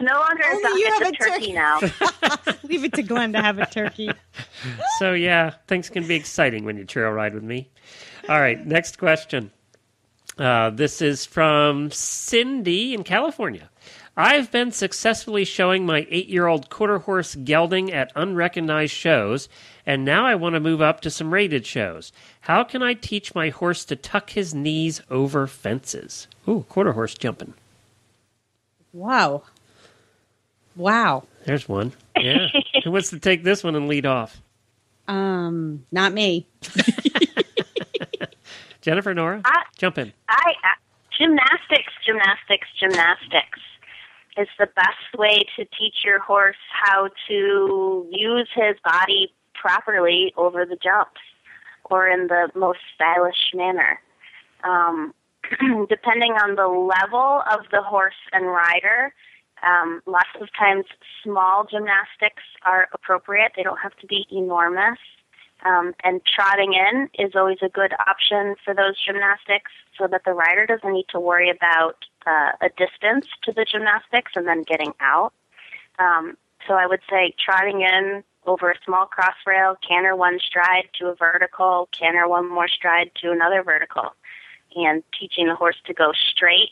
No 0.00 0.12
longer 0.18 0.42
a 0.42 0.48
Only 0.50 0.62
duck, 0.62 0.72
you 0.74 0.86
it's 0.88 0.98
have 0.98 1.02
a 1.02 1.08
a 1.08 1.12
turkey 1.12 1.52
turkey. 1.52 1.52
now. 1.52 2.54
Leave 2.68 2.84
it 2.84 2.92
to 2.94 3.02
Glenn 3.04 3.32
to 3.34 3.40
have 3.40 3.58
a 3.58 3.66
turkey. 3.66 4.10
So 4.98 5.12
yeah, 5.12 5.50
things 5.68 5.90
can 5.90 6.06
be 6.06 6.14
exciting 6.14 6.64
when 6.64 6.76
you 6.78 6.84
trail 6.84 7.10
ride 7.10 7.34
with 7.34 7.42
me. 7.42 7.70
All 8.28 8.40
right, 8.40 8.64
next 8.66 8.98
question. 8.98 9.50
Uh, 10.38 10.70
this 10.70 11.00
is 11.00 11.24
from 11.26 11.90
Cindy 11.90 12.94
in 12.94 13.04
California. 13.04 13.70
I've 14.16 14.50
been 14.52 14.70
successfully 14.70 15.44
showing 15.44 15.86
my 15.86 16.06
eight-year-old 16.08 16.70
quarter 16.70 16.98
horse 16.98 17.34
gelding 17.34 17.92
at 17.92 18.12
unrecognized 18.14 18.92
shows, 18.92 19.48
and 19.84 20.04
now 20.04 20.24
I 20.24 20.36
want 20.36 20.54
to 20.54 20.60
move 20.60 20.80
up 20.80 21.00
to 21.00 21.10
some 21.10 21.34
rated 21.34 21.66
shows. 21.66 22.12
How 22.42 22.62
can 22.62 22.82
I 22.82 22.94
teach 22.94 23.34
my 23.34 23.48
horse 23.50 23.84
to 23.86 23.96
tuck 23.96 24.30
his 24.30 24.54
knees 24.54 25.02
over 25.10 25.46
fences? 25.48 26.28
Ooh, 26.48 26.64
quarter 26.68 26.92
horse 26.92 27.14
jumping. 27.14 27.54
Wow. 28.92 29.42
Wow. 30.76 31.24
There's 31.44 31.68
one. 31.68 31.92
Yeah. 32.16 32.46
Who 32.84 32.92
wants 32.92 33.10
to 33.10 33.18
take 33.18 33.42
this 33.42 33.64
one 33.64 33.74
and 33.74 33.88
lead 33.88 34.06
off? 34.06 34.40
Um, 35.08 35.84
not 35.90 36.12
me. 36.12 36.46
Jennifer, 38.84 39.14
Nora, 39.14 39.40
I- 39.46 39.62
jump 39.78 39.96
in. 39.96 40.12
I 40.28 40.52
uh, 40.62 40.76
gymnastics, 41.18 41.92
gymnastics, 42.04 42.68
gymnastics 42.78 43.60
is 44.36 44.48
the 44.58 44.66
best 44.76 45.16
way 45.16 45.42
to 45.56 45.64
teach 45.64 46.04
your 46.04 46.18
horse 46.18 46.60
how 46.70 47.08
to 47.28 48.06
use 48.12 48.48
his 48.54 48.76
body 48.84 49.32
properly 49.54 50.34
over 50.36 50.66
the 50.66 50.76
jumps 50.76 51.20
or 51.84 52.08
in 52.08 52.26
the 52.26 52.50
most 52.54 52.80
stylish 52.94 53.52
manner. 53.54 54.00
Um, 54.64 55.14
depending 55.88 56.32
on 56.32 56.56
the 56.56 56.66
level 56.68 57.42
of 57.50 57.60
the 57.70 57.80
horse 57.80 58.20
and 58.32 58.46
rider, 58.46 59.14
um, 59.66 60.02
lots 60.04 60.28
of 60.42 60.48
times 60.58 60.84
small 61.22 61.64
gymnastics 61.70 62.42
are 62.66 62.88
appropriate. 62.92 63.52
They 63.56 63.62
don't 63.62 63.80
have 63.82 63.96
to 64.00 64.06
be 64.06 64.26
enormous. 64.30 64.98
Um, 65.64 65.94
and 66.04 66.20
trotting 66.24 66.74
in 66.74 67.08
is 67.18 67.34
always 67.34 67.58
a 67.62 67.70
good 67.70 67.94
option 68.06 68.54
for 68.64 68.74
those 68.74 69.02
gymnastics 69.02 69.70
so 69.96 70.06
that 70.08 70.22
the 70.24 70.32
rider 70.32 70.66
doesn't 70.66 70.92
need 70.92 71.06
to 71.08 71.20
worry 71.20 71.48
about 71.48 72.04
uh, 72.26 72.52
a 72.60 72.68
distance 72.76 73.26
to 73.44 73.52
the 73.52 73.64
gymnastics 73.64 74.32
and 74.34 74.46
then 74.46 74.62
getting 74.62 74.92
out. 75.00 75.32
Um, 75.98 76.36
so 76.66 76.74
I 76.74 76.86
would 76.86 77.00
say 77.08 77.34
trotting 77.42 77.80
in 77.80 78.24
over 78.46 78.70
a 78.70 78.74
small 78.84 79.06
cross 79.06 79.36
rail, 79.46 79.76
canter 79.86 80.14
one 80.14 80.38
stride 80.38 80.88
to 80.98 81.06
a 81.06 81.14
vertical, 81.14 81.88
canter 81.92 82.28
one 82.28 82.48
more 82.48 82.68
stride 82.68 83.10
to 83.22 83.30
another 83.30 83.62
vertical, 83.62 84.14
and 84.76 85.02
teaching 85.18 85.46
the 85.46 85.54
horse 85.54 85.76
to 85.86 85.94
go 85.94 86.12
straight 86.12 86.70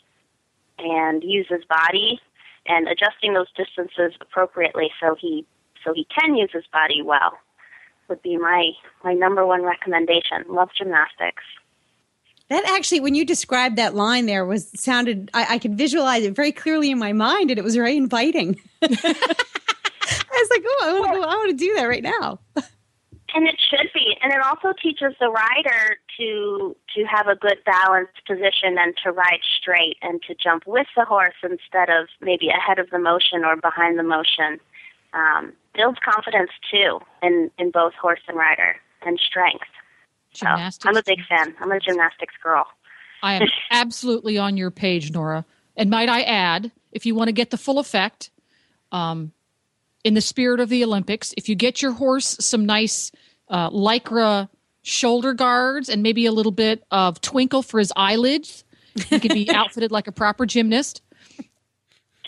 and 0.77 1.23
use 1.23 1.47
his 1.49 1.63
body 1.65 2.19
and 2.67 2.87
adjusting 2.87 3.33
those 3.33 3.51
distances 3.55 4.13
appropriately 4.21 4.91
so 4.99 5.15
he 5.15 5.45
so 5.83 5.93
he 5.93 6.05
can 6.05 6.35
use 6.35 6.49
his 6.53 6.65
body 6.71 7.01
well 7.01 7.33
would 8.09 8.21
be 8.21 8.37
my 8.37 8.71
my 9.03 9.13
number 9.13 9.45
one 9.45 9.63
recommendation. 9.63 10.43
Love 10.49 10.69
gymnastics. 10.77 11.43
That 12.49 12.65
actually, 12.69 12.99
when 12.99 13.15
you 13.15 13.25
described 13.25 13.77
that 13.77 13.95
line 13.95 14.25
there, 14.25 14.45
was 14.45 14.69
sounded. 14.79 15.31
I, 15.33 15.55
I 15.55 15.57
could 15.59 15.77
visualize 15.77 16.23
it 16.23 16.35
very 16.35 16.51
clearly 16.51 16.91
in 16.91 16.99
my 16.99 17.13
mind, 17.13 17.49
and 17.49 17.57
it 17.57 17.63
was 17.63 17.75
very 17.75 17.97
inviting. 17.97 18.59
I 18.81 18.87
was 20.31 20.49
like, 20.49 20.63
"Oh, 20.65 20.79
I 20.83 20.99
want 20.99 21.13
to 21.13 21.19
go. 21.19 21.23
I 21.23 21.35
want 21.35 21.49
to 21.51 21.65
do 21.65 21.73
that 21.75 21.85
right 21.85 22.03
now." 22.03 22.39
And 23.35 23.47
it 23.47 23.59
should 23.69 23.89
be, 23.93 24.15
and 24.21 24.31
it 24.31 24.39
also 24.41 24.73
teaches 24.79 25.15
the 25.19 25.29
rider 25.29 25.97
to 26.17 26.75
to 26.95 27.03
have 27.05 27.27
a 27.27 27.35
good 27.35 27.57
balanced 27.65 28.23
position 28.27 28.77
and 28.77 28.93
to 29.03 29.11
ride 29.11 29.39
straight 29.59 29.97
and 30.03 30.21
to 30.27 30.35
jump 30.35 30.67
with 30.67 30.87
the 30.95 31.05
horse 31.05 31.33
instead 31.41 31.89
of 31.89 32.09
maybe 32.21 32.49
ahead 32.49 32.77
of 32.77 32.91
the 32.91 32.99
motion 32.99 33.43
or 33.43 33.55
behind 33.55 33.97
the 33.97 34.03
motion. 34.03 34.59
Um, 35.13 35.53
builds 35.75 35.97
confidence 36.03 36.51
too 36.71 36.99
in 37.21 37.51
in 37.57 37.71
both 37.71 37.93
horse 37.93 38.21
and 38.27 38.37
rider 38.37 38.75
and 39.05 39.19
strength. 39.19 39.65
Gymnastics. 40.33 40.83
So 40.83 40.89
I'm 40.89 40.97
a 40.97 41.03
big 41.03 41.19
fan. 41.27 41.55
I'm 41.59 41.71
a 41.71 41.79
gymnastics 41.79 42.33
girl. 42.41 42.65
I 43.21 43.35
am 43.35 43.47
absolutely 43.71 44.37
on 44.37 44.57
your 44.57 44.71
page, 44.71 45.11
Nora. 45.11 45.45
And 45.75 45.89
might 45.89 46.09
I 46.09 46.23
add, 46.23 46.71
if 46.91 47.05
you 47.05 47.15
want 47.15 47.27
to 47.29 47.31
get 47.31 47.49
the 47.49 47.57
full 47.57 47.79
effect, 47.79 48.31
um, 48.91 49.31
in 50.03 50.13
the 50.13 50.21
spirit 50.21 50.59
of 50.59 50.69
the 50.69 50.83
Olympics, 50.83 51.33
if 51.37 51.49
you 51.49 51.55
get 51.55 51.81
your 51.81 51.93
horse 51.93 52.37
some 52.39 52.65
nice 52.65 53.11
uh, 53.49 53.69
lycra 53.69 54.49
shoulder 54.81 55.33
guards 55.33 55.89
and 55.89 56.03
maybe 56.03 56.25
a 56.25 56.31
little 56.31 56.51
bit 56.51 56.83
of 56.91 57.21
twinkle 57.21 57.63
for 57.63 57.79
his 57.79 57.93
eyelids, 57.95 58.63
he 59.07 59.19
could 59.19 59.33
be 59.33 59.49
outfitted 59.53 59.91
like 59.91 60.07
a 60.07 60.11
proper 60.11 60.45
gymnast, 60.45 61.01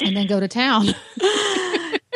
and 0.02 0.16
then 0.16 0.28
go 0.28 0.40
to 0.40 0.48
town. 0.48 0.88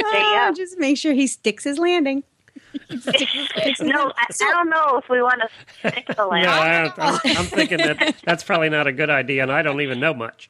Oh, 0.03 0.53
just 0.57 0.77
make 0.77 0.97
sure 0.97 1.13
he 1.13 1.27
sticks 1.27 1.63
his 1.63 1.77
landing. 1.77 2.23
no, 2.89 4.11
I, 4.15 4.25
I, 4.29 4.51
don't 4.51 4.69
know 4.69 4.97
if 4.97 5.09
we 5.09 5.21
want 5.21 5.41
to 5.41 5.89
stick 5.89 6.07
the 6.15 6.25
landing. 6.27 6.49
Yeah, 6.49 6.93
I, 6.97 7.29
am 7.29 7.45
thinking 7.45 7.77
that 7.79 8.15
that's 8.23 8.43
probably 8.43 8.69
not 8.69 8.85
a 8.85 8.91
good 8.91 9.09
idea, 9.09 9.43
and 9.43 9.51
I 9.51 9.61
don't 9.61 9.81
even 9.81 9.99
know 9.99 10.13
much. 10.13 10.49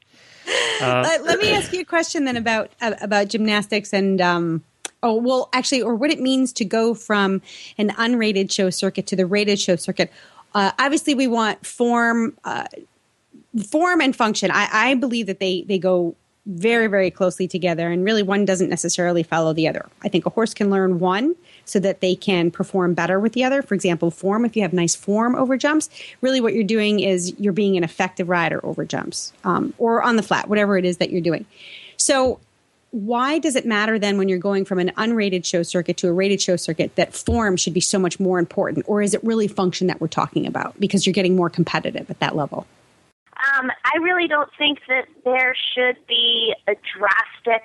Uh, 0.82 0.84
uh, 0.84 1.18
let 1.24 1.38
me 1.38 1.52
ask 1.52 1.72
you 1.72 1.80
a 1.80 1.84
question 1.84 2.24
then 2.24 2.36
about 2.36 2.70
uh, 2.80 2.94
about 3.00 3.28
gymnastics 3.28 3.92
and 3.92 4.20
um, 4.20 4.64
oh 5.02 5.14
well 5.14 5.48
actually 5.52 5.80
or 5.80 5.94
what 5.94 6.10
it 6.10 6.20
means 6.20 6.52
to 6.54 6.64
go 6.64 6.94
from 6.94 7.40
an 7.78 7.90
unrated 7.90 8.50
show 8.50 8.70
circuit 8.70 9.06
to 9.06 9.16
the 9.16 9.26
rated 9.26 9.58
show 9.58 9.76
circuit. 9.76 10.12
Uh, 10.54 10.72
obviously, 10.78 11.14
we 11.14 11.28
want 11.28 11.64
form, 11.64 12.36
uh, 12.44 12.66
form 13.68 14.00
and 14.00 14.16
function. 14.16 14.50
I, 14.50 14.68
I 14.72 14.94
believe 14.94 15.26
that 15.26 15.38
they 15.38 15.62
they 15.62 15.78
go 15.78 16.16
very, 16.46 16.86
very 16.86 17.10
closely 17.10 17.46
together, 17.46 17.90
and 17.90 18.04
really 18.04 18.22
one 18.22 18.44
doesn't 18.44 18.70
necessarily 18.70 19.22
follow 19.22 19.52
the 19.52 19.68
other. 19.68 19.86
I 20.02 20.08
think 20.08 20.26
a 20.26 20.30
horse 20.30 20.54
can 20.54 20.70
learn 20.70 20.98
one 20.98 21.36
so 21.64 21.78
that 21.80 22.00
they 22.00 22.14
can 22.14 22.50
perform 22.50 22.94
better 22.94 23.20
with 23.20 23.34
the 23.34 23.44
other. 23.44 23.62
For 23.62 23.74
example, 23.74 24.10
form, 24.10 24.44
if 24.44 24.56
you 24.56 24.62
have 24.62 24.72
nice 24.72 24.94
form 24.94 25.34
over 25.34 25.56
jumps, 25.56 25.90
really 26.20 26.40
what 26.40 26.54
you're 26.54 26.64
doing 26.64 27.00
is 27.00 27.38
you're 27.38 27.52
being 27.52 27.76
an 27.76 27.84
effective 27.84 28.28
rider 28.28 28.64
over 28.64 28.84
jumps 28.84 29.32
um, 29.44 29.74
or 29.78 30.02
on 30.02 30.16
the 30.16 30.22
flat, 30.22 30.48
whatever 30.48 30.78
it 30.78 30.84
is 30.84 30.96
that 30.96 31.10
you're 31.10 31.20
doing. 31.20 31.46
So, 31.96 32.40
why 32.92 33.38
does 33.38 33.54
it 33.54 33.64
matter 33.64 34.00
then 34.00 34.18
when 34.18 34.28
you're 34.28 34.38
going 34.38 34.64
from 34.64 34.80
an 34.80 34.90
unrated 34.96 35.44
show 35.44 35.62
circuit 35.62 35.96
to 35.98 36.08
a 36.08 36.12
rated 36.12 36.42
show 36.42 36.56
circuit 36.56 36.96
that 36.96 37.14
form 37.14 37.56
should 37.56 37.72
be 37.72 37.80
so 37.80 38.00
much 38.00 38.18
more 38.18 38.40
important? 38.40 38.84
Or 38.88 39.00
is 39.00 39.14
it 39.14 39.22
really 39.22 39.46
function 39.46 39.86
that 39.86 40.00
we're 40.00 40.08
talking 40.08 40.44
about 40.44 40.78
because 40.80 41.06
you're 41.06 41.12
getting 41.12 41.36
more 41.36 41.48
competitive 41.48 42.10
at 42.10 42.18
that 42.18 42.34
level? 42.34 42.66
Um, 43.40 43.70
I 43.84 43.98
really 43.98 44.28
don't 44.28 44.50
think 44.58 44.80
that 44.88 45.06
there 45.24 45.54
should 45.74 45.96
be 46.06 46.54
a 46.66 46.74
drastic 46.96 47.62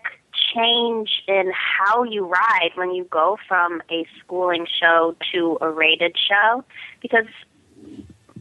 change 0.54 1.24
in 1.28 1.52
how 1.54 2.04
you 2.04 2.26
ride 2.26 2.72
when 2.76 2.94
you 2.94 3.06
go 3.06 3.38
from 3.48 3.82
a 3.90 4.06
schooling 4.20 4.68
show 4.80 5.16
to 5.34 5.58
a 5.62 5.70
rated 5.70 6.16
show 6.18 6.64
because 7.02 7.26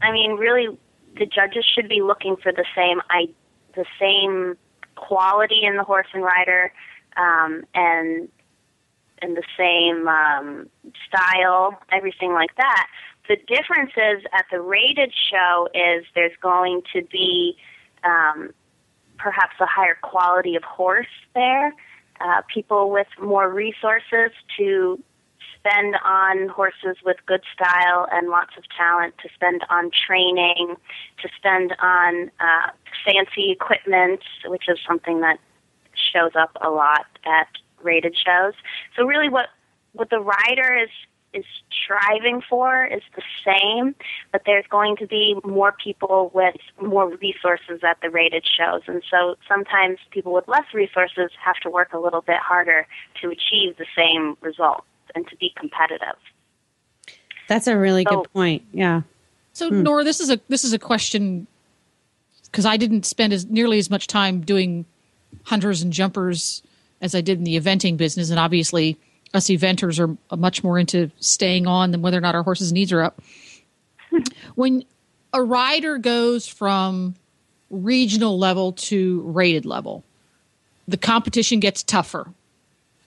I 0.01 0.11
mean 0.11 0.33
really 0.33 0.77
the 1.17 1.25
judges 1.25 1.65
should 1.65 1.89
be 1.89 2.01
looking 2.01 2.35
for 2.37 2.51
the 2.51 2.65
same 2.75 3.01
I 3.09 3.27
the 3.75 3.85
same 3.99 4.57
quality 4.95 5.61
in 5.63 5.77
the 5.77 5.83
horse 5.83 6.07
and 6.13 6.23
rider 6.23 6.71
um, 7.17 7.63
and 7.73 8.29
and 9.21 9.37
the 9.37 9.43
same 9.57 10.07
um, 10.07 10.69
style 11.07 11.79
everything 11.91 12.33
like 12.33 12.55
that 12.57 12.87
the 13.27 13.37
difference 13.47 13.91
is 13.95 14.23
at 14.33 14.45
the 14.51 14.61
rated 14.61 15.13
show 15.31 15.67
is 15.73 16.05
there's 16.15 16.35
going 16.41 16.81
to 16.93 17.01
be 17.11 17.57
um, 18.03 18.51
perhaps 19.17 19.55
a 19.59 19.65
higher 19.65 19.97
quality 20.01 20.55
of 20.55 20.63
horse 20.63 21.07
there. 21.33 21.73
Uh, 22.21 22.41
people 22.53 22.91
with 22.91 23.07
more 23.21 23.49
resources 23.49 24.31
to 24.57 25.01
spend 25.59 25.95
on 26.05 26.47
horses 26.47 26.97
with 27.03 27.17
good 27.25 27.41
style 27.53 28.07
and 28.11 28.29
lots 28.29 28.51
of 28.57 28.63
talent, 28.77 29.15
to 29.21 29.29
spend 29.33 29.61
on 29.69 29.89
training, 30.07 30.75
to 31.21 31.29
spend 31.37 31.75
on 31.81 32.31
uh, 32.39 32.71
fancy 33.03 33.51
equipment, 33.51 34.21
which 34.45 34.63
is 34.69 34.77
something 34.87 35.21
that 35.21 35.39
shows 36.13 36.31
up 36.39 36.55
a 36.61 36.69
lot 36.69 37.05
at 37.25 37.47
rated 37.81 38.15
shows. 38.15 38.53
So 38.95 39.05
really 39.05 39.29
what 39.29 39.47
what 39.93 40.09
the 40.09 40.19
rider 40.19 40.77
is 40.77 40.89
is 41.35 41.45
striving 41.83 42.41
for 42.49 42.85
is 42.85 43.01
the 43.15 43.21
same, 43.45 43.93
but 44.31 44.41
there's 44.45 44.65
going 44.69 44.95
to 44.97 45.07
be 45.07 45.35
more 45.43 45.73
people 45.83 46.31
with 46.33 46.55
more 46.81 47.09
resources 47.17 47.81
at 47.83 47.99
the 48.01 48.09
rated 48.09 48.45
shows. 48.45 48.81
And 48.87 49.03
so 49.11 49.35
sometimes 49.47 49.99
people 50.11 50.33
with 50.33 50.47
less 50.47 50.65
resources 50.73 51.31
have 51.43 51.57
to 51.63 51.69
work 51.69 51.93
a 51.93 51.99
little 51.99 52.21
bit 52.21 52.37
harder 52.37 52.87
to 53.21 53.29
achieve 53.29 53.77
the 53.77 53.85
same 53.95 54.37
results 54.41 54.87
and 55.13 55.27
to 55.27 55.35
be 55.35 55.53
competitive. 55.57 56.15
That's 57.47 57.67
a 57.67 57.77
really 57.77 58.05
so, 58.09 58.17
good 58.17 58.33
point. 58.33 58.63
Yeah. 58.71 59.01
So 59.53 59.69
hmm. 59.69 59.83
Nora, 59.83 60.03
this 60.03 60.19
is 60.19 60.29
a 60.29 60.39
this 60.47 60.63
is 60.63 60.73
a 60.73 60.79
question 60.79 61.47
because 62.45 62.65
I 62.65 62.77
didn't 62.77 63.05
spend 63.05 63.33
as 63.33 63.45
nearly 63.45 63.77
as 63.77 63.89
much 63.89 64.07
time 64.07 64.41
doing 64.41 64.85
hunters 65.43 65.81
and 65.81 65.93
jumpers 65.93 66.63
as 67.01 67.13
I 67.13 67.21
did 67.21 67.37
in 67.37 67.43
the 67.43 67.59
eventing 67.59 67.97
business, 67.97 68.29
and 68.29 68.39
obviously 68.39 68.97
us 69.35 69.47
eventers 69.47 69.99
are 69.99 70.35
much 70.35 70.63
more 70.63 70.79
into 70.79 71.11
staying 71.19 71.67
on 71.67 71.91
than 71.91 72.01
whether 72.01 72.17
or 72.17 72.21
not 72.21 72.35
our 72.35 72.43
horses' 72.43 72.71
needs 72.71 72.91
are 72.91 73.01
up. 73.01 73.21
when 74.55 74.83
a 75.33 75.43
rider 75.43 75.97
goes 75.97 76.47
from 76.47 77.15
regional 77.69 78.37
level 78.37 78.73
to 78.73 79.21
rated 79.21 79.65
level, 79.65 80.03
the 80.87 80.97
competition 80.97 81.59
gets 81.59 81.83
tougher. 81.83 82.31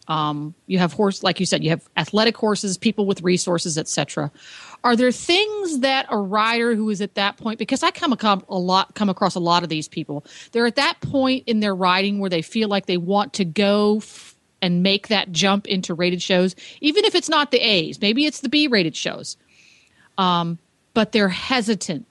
Um, 0.08 0.54
you 0.66 0.78
have 0.78 0.94
horse, 0.94 1.22
like 1.22 1.38
you 1.38 1.44
said, 1.44 1.62
you 1.62 1.70
have 1.70 1.86
athletic 1.96 2.36
horses, 2.36 2.78
people 2.78 3.04
with 3.04 3.20
resources, 3.20 3.76
etc. 3.76 4.30
Are 4.82 4.96
there 4.96 5.12
things 5.12 5.80
that 5.80 6.06
a 6.08 6.16
rider 6.16 6.74
who 6.74 6.88
is 6.88 7.02
at 7.02 7.14
that 7.16 7.36
point, 7.36 7.58
because 7.58 7.82
I 7.82 7.90
come 7.90 8.12
a 8.48 8.58
lot, 8.58 8.94
come 8.94 9.10
across 9.10 9.34
a 9.34 9.40
lot 9.40 9.62
of 9.62 9.68
these 9.68 9.86
people, 9.86 10.24
they're 10.52 10.66
at 10.66 10.76
that 10.76 11.00
point 11.02 11.44
in 11.46 11.60
their 11.60 11.74
riding 11.74 12.20
where 12.20 12.30
they 12.30 12.40
feel 12.40 12.68
like 12.68 12.86
they 12.86 12.96
want 12.96 13.34
to 13.34 13.44
go 13.44 14.00
and 14.60 14.82
make 14.82 15.08
that 15.08 15.32
jump 15.32 15.66
into 15.66 15.94
rated 15.94 16.22
shows, 16.22 16.56
even 16.80 17.04
if 17.04 17.14
it's 17.14 17.28
not 17.28 17.50
the 17.50 17.58
A's, 17.58 18.00
maybe 18.00 18.26
it's 18.26 18.40
the 18.40 18.48
B 18.48 18.66
rated 18.66 18.96
shows. 18.96 19.36
Um, 20.16 20.58
but 20.94 21.12
they're 21.12 21.28
hesitant. 21.28 22.06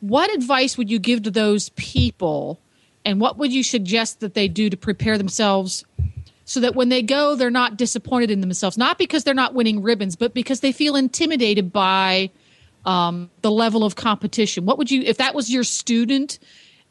What 0.00 0.32
advice 0.34 0.78
would 0.78 0.90
you 0.90 0.98
give 0.98 1.22
to 1.24 1.30
those 1.30 1.68
people, 1.70 2.58
and 3.04 3.20
what 3.20 3.36
would 3.38 3.52
you 3.52 3.62
suggest 3.62 4.20
that 4.20 4.34
they 4.34 4.48
do 4.48 4.70
to 4.70 4.76
prepare 4.76 5.18
themselves 5.18 5.84
so 6.46 6.60
that 6.60 6.74
when 6.74 6.88
they 6.88 7.02
go, 7.02 7.34
they're 7.36 7.50
not 7.50 7.76
disappointed 7.76 8.30
in 8.30 8.40
themselves, 8.40 8.76
not 8.76 8.98
because 8.98 9.24
they're 9.24 9.34
not 9.34 9.54
winning 9.54 9.82
ribbons, 9.82 10.16
but 10.16 10.34
because 10.34 10.60
they 10.60 10.72
feel 10.72 10.96
intimidated 10.96 11.72
by 11.72 12.30
um, 12.84 13.30
the 13.42 13.50
level 13.50 13.84
of 13.84 13.96
competition? 13.96 14.66
What 14.66 14.78
would 14.78 14.90
you, 14.90 15.02
if 15.02 15.18
that 15.18 15.34
was 15.34 15.50
your 15.50 15.64
student, 15.64 16.38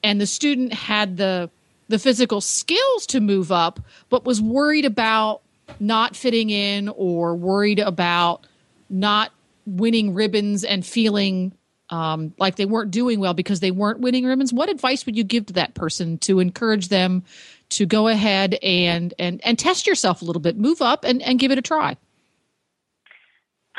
and 0.04 0.20
the 0.20 0.28
student 0.28 0.74
had 0.74 1.18
the 1.18 1.50
the 1.94 2.00
physical 2.00 2.42
skills 2.42 3.06
to 3.06 3.22
move 3.22 3.52
up, 3.52 3.80
but 4.10 4.26
was 4.26 4.42
worried 4.42 4.84
about 4.84 5.44
not 5.80 6.16
fitting 6.16 6.50
in 6.50 6.90
or 6.90 7.36
worried 7.36 7.78
about 7.78 8.48
not 8.90 9.32
winning 9.68 10.12
ribbons 10.16 10.64
and 10.64 10.84
feeling 10.84 11.54
um, 11.92 12.34
like 12.40 12.56
they 12.56 12.66
weren't 12.66 12.90
doing 12.90 13.20
well 13.20 13.36
because 13.36 13.60
they 13.60 13.70
weren't 13.70 14.00
winning 14.00 14.26
ribbons. 14.26 14.52
What 14.52 14.70
advice 14.70 15.06
would 15.06 15.16
you 15.16 15.24
give 15.24 15.46
to 15.46 15.54
that 15.54 15.76
person 15.76 16.18
to 16.20 16.40
encourage 16.40 16.88
them 16.88 17.24
to 17.70 17.86
go 17.86 18.08
ahead 18.08 18.56
and 18.64 19.14
and 19.20 19.40
and 19.44 19.60
test 19.60 19.86
yourself 19.86 20.24
a 20.24 20.26
little 20.26 20.42
bit, 20.42 20.58
move 20.58 20.82
up 20.82 21.04
and 21.04 21.22
and 21.22 21.38
give 21.38 21.52
it 21.52 21.60
a 21.60 21.62
try? 21.62 21.96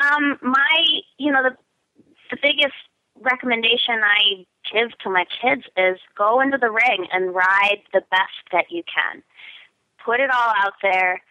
Um, 0.01 0.39
my, 0.41 0.85
you 1.17 1.33
know, 1.33 1.43
the 1.43 1.57
the 2.31 2.37
biggest 2.41 2.75
recommendation 3.19 3.99
I 4.01 4.45
give 4.71 4.97
to 4.99 5.09
my 5.09 5.25
kids 5.41 5.63
is 5.77 5.99
go 6.17 6.39
into 6.41 6.57
the 6.57 6.71
ring 6.71 7.07
and 7.11 7.33
ride 7.33 7.81
the 7.93 8.01
best 8.11 8.43
that 8.51 8.65
you 8.69 8.83
can. 8.83 9.23
Put 10.03 10.19
it 10.19 10.29
all 10.29 10.53
out 10.57 10.73
there. 10.81 11.21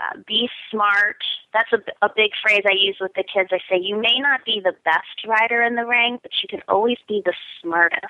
uh, 0.00 0.18
be 0.26 0.48
smart. 0.70 1.16
That's 1.52 1.72
a, 1.72 1.78
a 2.04 2.10
big 2.14 2.32
phrase 2.42 2.62
I 2.66 2.74
use 2.74 2.96
with 3.00 3.14
the 3.14 3.22
kids. 3.22 3.50
I 3.52 3.58
say, 3.70 3.78
you 3.80 3.96
may 3.96 4.18
not 4.18 4.44
be 4.44 4.60
the 4.62 4.74
best 4.84 5.24
rider 5.26 5.62
in 5.62 5.76
the 5.76 5.86
ring, 5.86 6.18
but 6.22 6.32
you 6.42 6.48
can 6.48 6.62
always 6.68 6.98
be 7.08 7.22
the 7.24 7.34
smartest. 7.60 8.02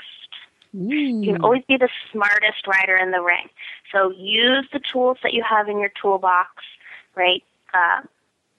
You 1.22 1.34
can 1.34 1.42
always 1.42 1.62
be 1.68 1.76
the 1.76 1.90
smartest 2.10 2.66
rider 2.66 2.96
in 2.96 3.10
the 3.10 3.20
ring. 3.20 3.48
So 3.92 4.10
use 4.16 4.66
the 4.72 4.80
tools 4.92 5.18
that 5.22 5.32
you 5.32 5.44
have 5.48 5.68
in 5.68 5.78
your 5.78 5.92
toolbox, 6.00 6.50
right? 7.14 7.44
Uh, 7.72 8.02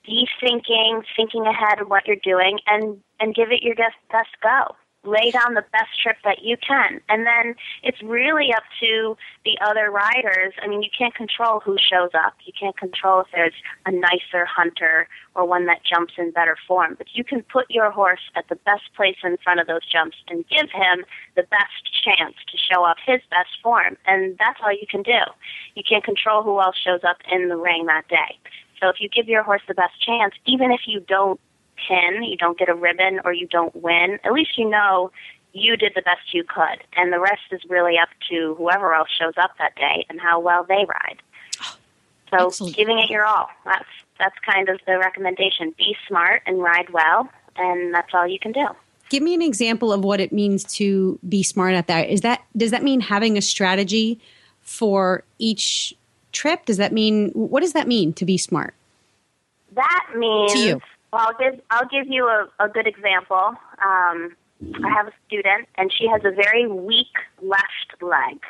be 0.06 0.28
thinking, 0.40 1.02
thinking 1.18 1.46
ahead 1.46 1.82
of 1.82 1.90
what 1.90 2.08
you're 2.08 2.16
doing, 2.24 2.60
and 2.68 3.02
and 3.20 3.34
give 3.34 3.52
it 3.52 3.64
your 3.64 3.76
best 3.76 3.96
best 4.12 4.30
go 4.42 4.76
lay 5.06 5.32
down 5.32 5.54
the 5.54 5.66
best 5.72 6.02
trip 6.02 6.18
that 6.24 6.44
you 6.44 6.58
can. 6.58 7.02
And 7.10 7.26
then 7.26 7.56
it's 7.84 8.02
really 8.02 8.54
up 8.54 8.64
to 8.80 9.18
the 9.44 9.58
other 9.62 9.92
riders. 9.92 10.54
I 10.62 10.68
mean, 10.68 10.82
you 10.82 10.90
can't 10.96 11.14
control 11.14 11.60
who 11.60 11.78
shows 11.78 12.12
up. 12.14 12.34
You 12.46 12.54
can't 12.60 12.78
control 12.78 13.22
if 13.22 13.28
there's 13.34 13.54
a 13.86 13.92
nicer 13.92 14.46
hunter 14.46 15.08
or 15.36 15.46
one 15.46 15.66
that 15.66 15.82
jumps 15.84 16.14
in 16.18 16.32
better 16.32 16.58
form. 16.68 16.96
But 16.98 17.08
you 17.14 17.24
can 17.24 17.44
put 17.44 17.70
your 17.70 17.92
horse 17.92 18.32
at 18.36 18.48
the 18.50 18.56
best 18.56 18.84
place 18.96 19.18
in 19.24 19.38
front 19.44 19.60
of 19.60 19.68
those 19.68 19.86
jumps 19.86 20.18
and 20.28 20.48
give 20.48 20.70
him 20.72 21.06
the 21.36 21.44
best 21.44 22.04
chance 22.04 22.36
to 22.52 22.58
show 22.58 22.84
off 22.84 22.98
his 23.06 23.22
best 23.30 23.50
form. 23.62 23.98
And 24.06 24.38
that's 24.38 24.60
all 24.64 24.72
you 24.72 24.88
can 24.90 25.04
do. 25.04 25.20
You 25.76 25.84
can't 25.88 26.04
control 26.04 26.44
who 26.44 26.60
else 26.62 26.78
shows 26.78 27.04
up 27.04 27.18
in 27.32 27.50
the 27.50 27.58
ring 27.58 27.86
that 27.88 28.08
day. 28.08 28.38
So 28.82 28.90
if 28.90 28.98
you 29.00 29.10
give 29.10 29.28
your 29.28 29.44
horse 29.44 29.62
the 29.68 29.74
best 29.74 30.00
chance, 30.06 30.34
even 30.46 30.72
if 30.72 30.82
you 30.86 31.00
don't 31.00 31.40
pin, 31.88 32.24
you 32.24 32.38
don't 32.38 32.58
get 32.58 32.70
a 32.70 32.76
ribbon, 32.76 33.20
or 33.26 33.34
you 33.34 33.48
don't 33.48 33.76
win, 33.76 34.20
at 34.24 34.34
least 34.34 34.58
you 34.58 34.70
know 34.70 35.12
you 35.54 35.78
did 35.78 35.94
the 35.96 36.02
best 36.02 36.34
you 36.34 36.44
could. 36.44 36.84
And 36.98 37.14
the 37.14 37.20
rest 37.20 37.44
is 37.52 37.62
really 37.70 37.98
up 37.98 38.10
to 38.30 38.56
whoever 38.56 38.94
else 38.94 39.10
shows 39.18 39.34
up 39.38 39.52
that 39.58 39.76
day 39.76 40.06
and 40.10 40.20
how 40.20 40.40
well 40.40 40.66
they 40.68 40.86
ride. 40.88 41.22
So 42.32 42.48
Excellent. 42.48 42.76
giving 42.76 42.98
it 42.98 43.10
your 43.12 43.24
all. 43.24 43.48
That's 43.66 43.86
that's 44.20 44.36
kind 44.40 44.68
of 44.68 44.80
the 44.88 44.98
recommendation. 44.98 45.76
Be 45.78 45.96
smart 46.08 46.42
and 46.48 46.60
ride 46.60 46.90
well, 46.90 47.30
and 47.56 47.94
that's 47.94 48.12
all 48.16 48.28
you 48.28 48.40
can 48.40 48.52
do. 48.52 48.66
Give 49.10 49.22
me 49.22 49.36
an 49.36 49.44
example 49.44 49.94
of 49.94 50.04
what 50.04 50.20
it 50.20 50.34
means 50.34 50.64
to 50.76 51.20
be 51.30 51.44
smart 51.44 51.76
at 51.76 51.86
that. 51.86 52.10
Is 52.10 52.22
that 52.22 52.42
does 52.58 52.72
that 52.72 52.84
mean 52.84 53.00
having 53.00 53.38
a 53.38 53.42
strategy 53.42 54.20
for 54.62 55.24
each 55.38 55.94
trip? 56.32 56.66
Does 56.66 56.78
that 56.78 56.92
mean 56.92 57.30
what 57.30 57.62
does 57.62 57.74
that 57.74 57.88
mean 57.88 58.12
to 58.14 58.26
be 58.26 58.40
smart? 58.40 58.74
That 59.74 60.08
means 60.16 60.54
To 60.54 60.60
you. 60.60 60.82
Well, 61.16 61.28
I'll 61.30 61.38
give 61.52 61.62
I'll 61.70 61.88
give 61.88 62.08
you 62.10 62.26
a, 62.26 62.50
a 62.60 62.68
good 62.68 62.88
example. 62.88 63.54
Um, 63.82 64.36
I 64.84 64.90
have 64.90 65.08
a 65.08 65.14
student, 65.26 65.70
and 65.78 65.90
she 65.90 66.08
has 66.08 66.22
a 66.26 66.32
very 66.32 66.68
weak 66.68 67.16
left 67.42 68.02
leg. 68.02 68.42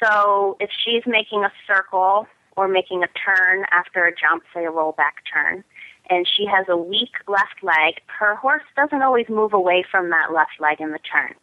So 0.00 0.56
if 0.60 0.70
she's 0.84 1.02
making 1.04 1.42
a 1.42 1.50
circle 1.66 2.28
or 2.56 2.68
making 2.68 3.02
a 3.02 3.08
turn 3.08 3.64
after 3.72 4.04
a 4.04 4.14
jump, 4.14 4.44
say 4.54 4.64
a 4.64 4.70
rollback 4.70 5.26
turn, 5.32 5.64
and 6.10 6.28
she 6.28 6.46
has 6.46 6.64
a 6.68 6.76
weak 6.76 7.10
left 7.26 7.60
leg, 7.60 7.94
her 8.06 8.36
horse 8.36 8.62
doesn't 8.76 9.02
always 9.02 9.28
move 9.28 9.52
away 9.52 9.84
from 9.90 10.10
that 10.10 10.32
left 10.32 10.60
leg 10.60 10.80
in 10.80 10.92
the 10.92 11.00
turn. 11.00 11.34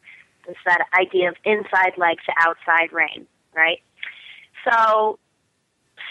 It's 0.48 0.60
that 0.66 0.88
idea 0.98 1.28
of 1.28 1.36
inside 1.44 1.98
leg 1.98 2.20
to 2.26 2.34
outside 2.38 2.94
rein, 2.94 3.28
right? 3.54 3.80
So 4.64 5.20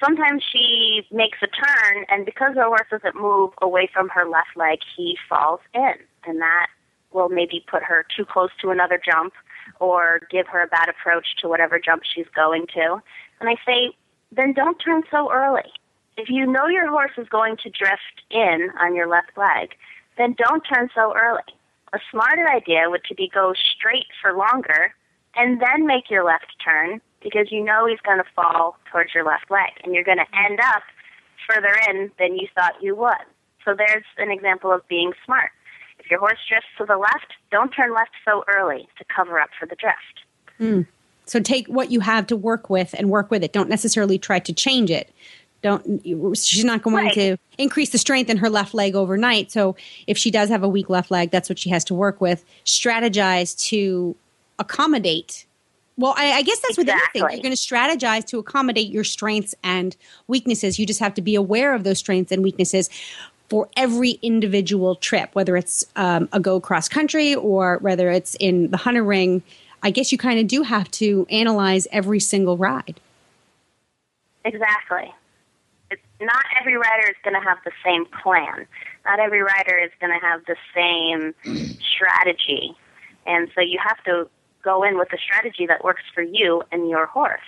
sometimes 0.02 0.42
she 0.50 1.06
makes 1.10 1.38
a 1.42 1.46
turn, 1.46 2.04
and 2.08 2.24
because 2.24 2.54
her 2.56 2.64
horse 2.64 2.88
doesn't 2.90 3.14
move 3.14 3.52
away 3.62 3.88
from 3.92 4.08
her 4.08 4.28
left 4.28 4.56
leg, 4.56 4.78
he 4.96 5.16
falls 5.28 5.60
in, 5.74 5.94
and 6.26 6.40
that 6.40 6.66
will 7.12 7.28
maybe 7.28 7.64
put 7.70 7.82
her 7.82 8.06
too 8.16 8.24
close 8.24 8.50
to 8.60 8.70
another 8.70 9.00
jump 9.04 9.32
or 9.78 10.20
give 10.30 10.46
her 10.46 10.62
a 10.62 10.66
bad 10.66 10.88
approach 10.88 11.26
to 11.40 11.48
whatever 11.48 11.78
jump 11.78 12.02
she's 12.04 12.26
going 12.34 12.66
to. 12.74 13.00
And 13.40 13.48
I 13.48 13.56
say, 13.66 13.94
then 14.32 14.52
don't 14.52 14.78
turn 14.78 15.02
so 15.10 15.30
early. 15.32 15.70
If 16.16 16.28
you 16.28 16.46
know 16.46 16.66
your 16.66 16.88
horse 16.88 17.12
is 17.16 17.28
going 17.28 17.56
to 17.58 17.70
drift 17.70 18.22
in 18.30 18.70
on 18.80 18.94
your 18.94 19.08
left 19.08 19.36
leg, 19.36 19.70
then 20.18 20.34
don't 20.38 20.62
turn 20.62 20.88
so 20.94 21.14
early. 21.16 21.42
A 21.92 21.98
smarter 22.10 22.48
idea 22.48 22.88
would 22.88 23.04
to 23.04 23.14
be 23.14 23.28
go 23.32 23.54
straight 23.76 24.06
for 24.20 24.36
longer 24.36 24.94
and 25.36 25.60
then 25.60 25.86
make 25.86 26.10
your 26.10 26.24
left 26.24 26.54
turn 26.64 27.00
because 27.22 27.48
you 27.50 27.62
know 27.62 27.86
he's 27.86 28.00
going 28.00 28.18
to 28.18 28.24
fall 28.34 28.76
towards 28.90 29.14
your 29.14 29.24
left 29.24 29.50
leg 29.50 29.70
and 29.84 29.94
you're 29.94 30.04
going 30.04 30.18
to 30.18 30.24
mm-hmm. 30.24 30.52
end 30.52 30.60
up 30.60 30.82
further 31.48 31.74
in 31.88 32.10
than 32.18 32.36
you 32.36 32.48
thought 32.54 32.74
you 32.80 32.94
would. 32.94 33.26
So 33.64 33.74
there's 33.76 34.04
an 34.18 34.30
example 34.30 34.72
of 34.72 34.86
being 34.88 35.12
smart. 35.24 35.50
If 35.98 36.10
your 36.10 36.18
horse 36.18 36.38
drifts 36.48 36.68
to 36.78 36.86
the 36.86 36.96
left, 36.96 37.34
don't 37.50 37.70
turn 37.70 37.94
left 37.94 38.12
so 38.24 38.42
early 38.48 38.88
to 38.98 39.04
cover 39.14 39.38
up 39.38 39.50
for 39.58 39.66
the 39.66 39.76
drift. 39.76 40.24
Hmm. 40.58 40.82
So 41.26 41.40
take 41.40 41.68
what 41.68 41.90
you 41.90 42.00
have 42.00 42.26
to 42.28 42.36
work 42.36 42.70
with 42.70 42.94
and 42.98 43.10
work 43.10 43.30
with 43.30 43.44
it. 43.44 43.52
Don't 43.52 43.68
necessarily 43.68 44.18
try 44.18 44.38
to 44.40 44.52
change 44.52 44.90
it. 44.90 45.12
Don't 45.62 46.00
she's 46.36 46.64
not 46.64 46.82
going 46.82 47.04
Right. 47.04 47.14
to 47.14 47.36
increase 47.58 47.90
the 47.90 47.98
strength 47.98 48.30
in 48.30 48.38
her 48.38 48.48
left 48.48 48.72
leg 48.72 48.96
overnight. 48.96 49.52
So 49.52 49.76
if 50.06 50.16
she 50.16 50.30
does 50.30 50.48
have 50.48 50.62
a 50.62 50.68
weak 50.68 50.88
left 50.88 51.10
leg, 51.10 51.30
that's 51.30 51.48
what 51.48 51.58
she 51.58 51.68
has 51.70 51.84
to 51.84 51.94
work 51.94 52.20
with. 52.20 52.44
Strategize 52.64 53.56
to 53.68 54.16
accommodate. 54.60 55.46
Well, 55.96 56.14
I, 56.16 56.32
I 56.32 56.42
guess 56.42 56.60
that's 56.60 56.78
with 56.78 56.88
anything. 56.88 57.22
You're 57.22 57.42
going 57.42 57.42
to 57.42 57.50
strategize 57.50 58.24
to 58.26 58.38
accommodate 58.38 58.90
your 58.90 59.04
strengths 59.04 59.54
and 59.62 59.96
weaknesses. 60.28 60.78
You 60.78 60.86
just 60.86 61.00
have 61.00 61.14
to 61.14 61.22
be 61.22 61.34
aware 61.34 61.74
of 61.74 61.84
those 61.84 61.98
strengths 61.98 62.32
and 62.32 62.42
weaknesses 62.42 62.88
for 63.50 63.68
every 63.76 64.12
individual 64.22 64.94
trip, 64.94 65.30
whether 65.34 65.56
it's 65.56 65.84
um, 65.96 66.28
a 66.32 66.38
go 66.38 66.60
cross 66.60 66.88
country 66.88 67.34
or 67.34 67.78
whether 67.78 68.08
it's 68.10 68.36
in 68.36 68.70
the 68.70 68.76
hunter 68.76 69.02
ring. 69.02 69.42
I 69.82 69.90
guess 69.90 70.12
you 70.12 70.18
kind 70.18 70.38
of 70.38 70.46
do 70.46 70.62
have 70.62 70.90
to 70.92 71.26
analyze 71.30 71.88
every 71.90 72.20
single 72.20 72.56
ride. 72.56 73.00
Exactly. 74.44 75.12
It's, 75.90 76.00
not 76.20 76.44
every 76.58 76.76
rider 76.76 77.08
is 77.08 77.16
going 77.24 77.34
to 77.34 77.46
have 77.46 77.58
the 77.64 77.72
same 77.84 78.06
plan. 78.22 78.66
Not 79.04 79.18
every 79.18 79.42
rider 79.42 79.76
is 79.78 79.90
going 80.00 80.18
to 80.18 80.26
have 80.26 80.42
the 80.46 80.56
same 80.74 81.34
strategy. 81.94 82.76
And 83.26 83.50
so 83.54 83.60
you 83.60 83.78
have 83.82 84.02
to 84.04 84.28
go 84.62 84.82
in 84.82 84.98
with 84.98 85.12
a 85.12 85.18
strategy 85.18 85.66
that 85.66 85.84
works 85.84 86.02
for 86.14 86.22
you 86.22 86.62
and 86.70 86.88
your 86.88 87.06
horse. 87.06 87.40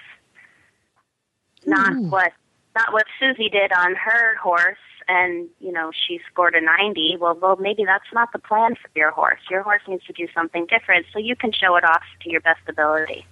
Not 1.66 1.96
what 1.96 2.32
not 2.74 2.92
what 2.92 3.04
Susie 3.20 3.48
did 3.48 3.72
on 3.72 3.94
her 3.94 4.36
horse 4.36 4.78
and, 5.08 5.48
you 5.60 5.72
know, 5.72 5.90
she 6.06 6.20
scored 6.30 6.54
a 6.54 6.60
90. 6.60 7.16
Well, 7.20 7.36
well, 7.40 7.56
maybe 7.56 7.84
that's 7.84 8.12
not 8.12 8.32
the 8.32 8.38
plan 8.38 8.74
for 8.74 8.88
your 8.94 9.10
horse. 9.10 9.40
Your 9.50 9.62
horse 9.62 9.82
needs 9.88 10.04
to 10.06 10.12
do 10.12 10.28
something 10.34 10.66
different 10.66 11.06
so 11.12 11.18
you 11.18 11.36
can 11.36 11.52
show 11.52 11.76
it 11.76 11.84
off 11.84 12.02
to 12.22 12.30
your 12.30 12.40
best 12.40 12.60
ability. 12.68 13.26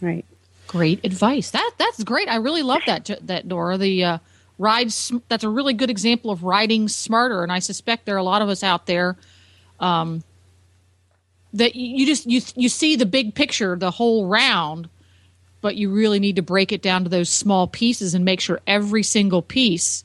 Right. 0.00 0.24
Great 0.66 1.04
advice. 1.04 1.50
That 1.50 1.72
that's 1.78 2.02
great. 2.02 2.28
I 2.28 2.36
really 2.36 2.62
love 2.62 2.82
that 2.86 3.10
that 3.22 3.46
Nora. 3.46 3.76
The 3.76 4.04
uh, 4.04 4.18
ride 4.58 4.90
sm- 4.92 5.18
that's 5.28 5.44
a 5.44 5.48
really 5.48 5.74
good 5.74 5.90
example 5.90 6.30
of 6.30 6.44
riding 6.44 6.88
smarter, 6.88 7.42
and 7.42 7.52
I 7.52 7.58
suspect 7.58 8.06
there 8.06 8.14
are 8.14 8.18
a 8.18 8.22
lot 8.22 8.42
of 8.42 8.48
us 8.48 8.62
out 8.62 8.86
there 8.86 9.16
um, 9.80 10.22
that 11.54 11.76
you 11.76 11.98
you 11.98 12.06
just 12.06 12.26
you 12.26 12.40
you 12.56 12.68
see 12.68 12.96
the 12.96 13.06
big 13.06 13.34
picture, 13.34 13.76
the 13.76 13.90
whole 13.90 14.26
round, 14.26 14.88
but 15.60 15.76
you 15.76 15.90
really 15.90 16.18
need 16.18 16.36
to 16.36 16.42
break 16.42 16.72
it 16.72 16.82
down 16.82 17.04
to 17.04 17.10
those 17.10 17.28
small 17.28 17.66
pieces 17.66 18.14
and 18.14 18.24
make 18.24 18.40
sure 18.40 18.60
every 18.66 19.02
single 19.02 19.42
piece, 19.42 20.04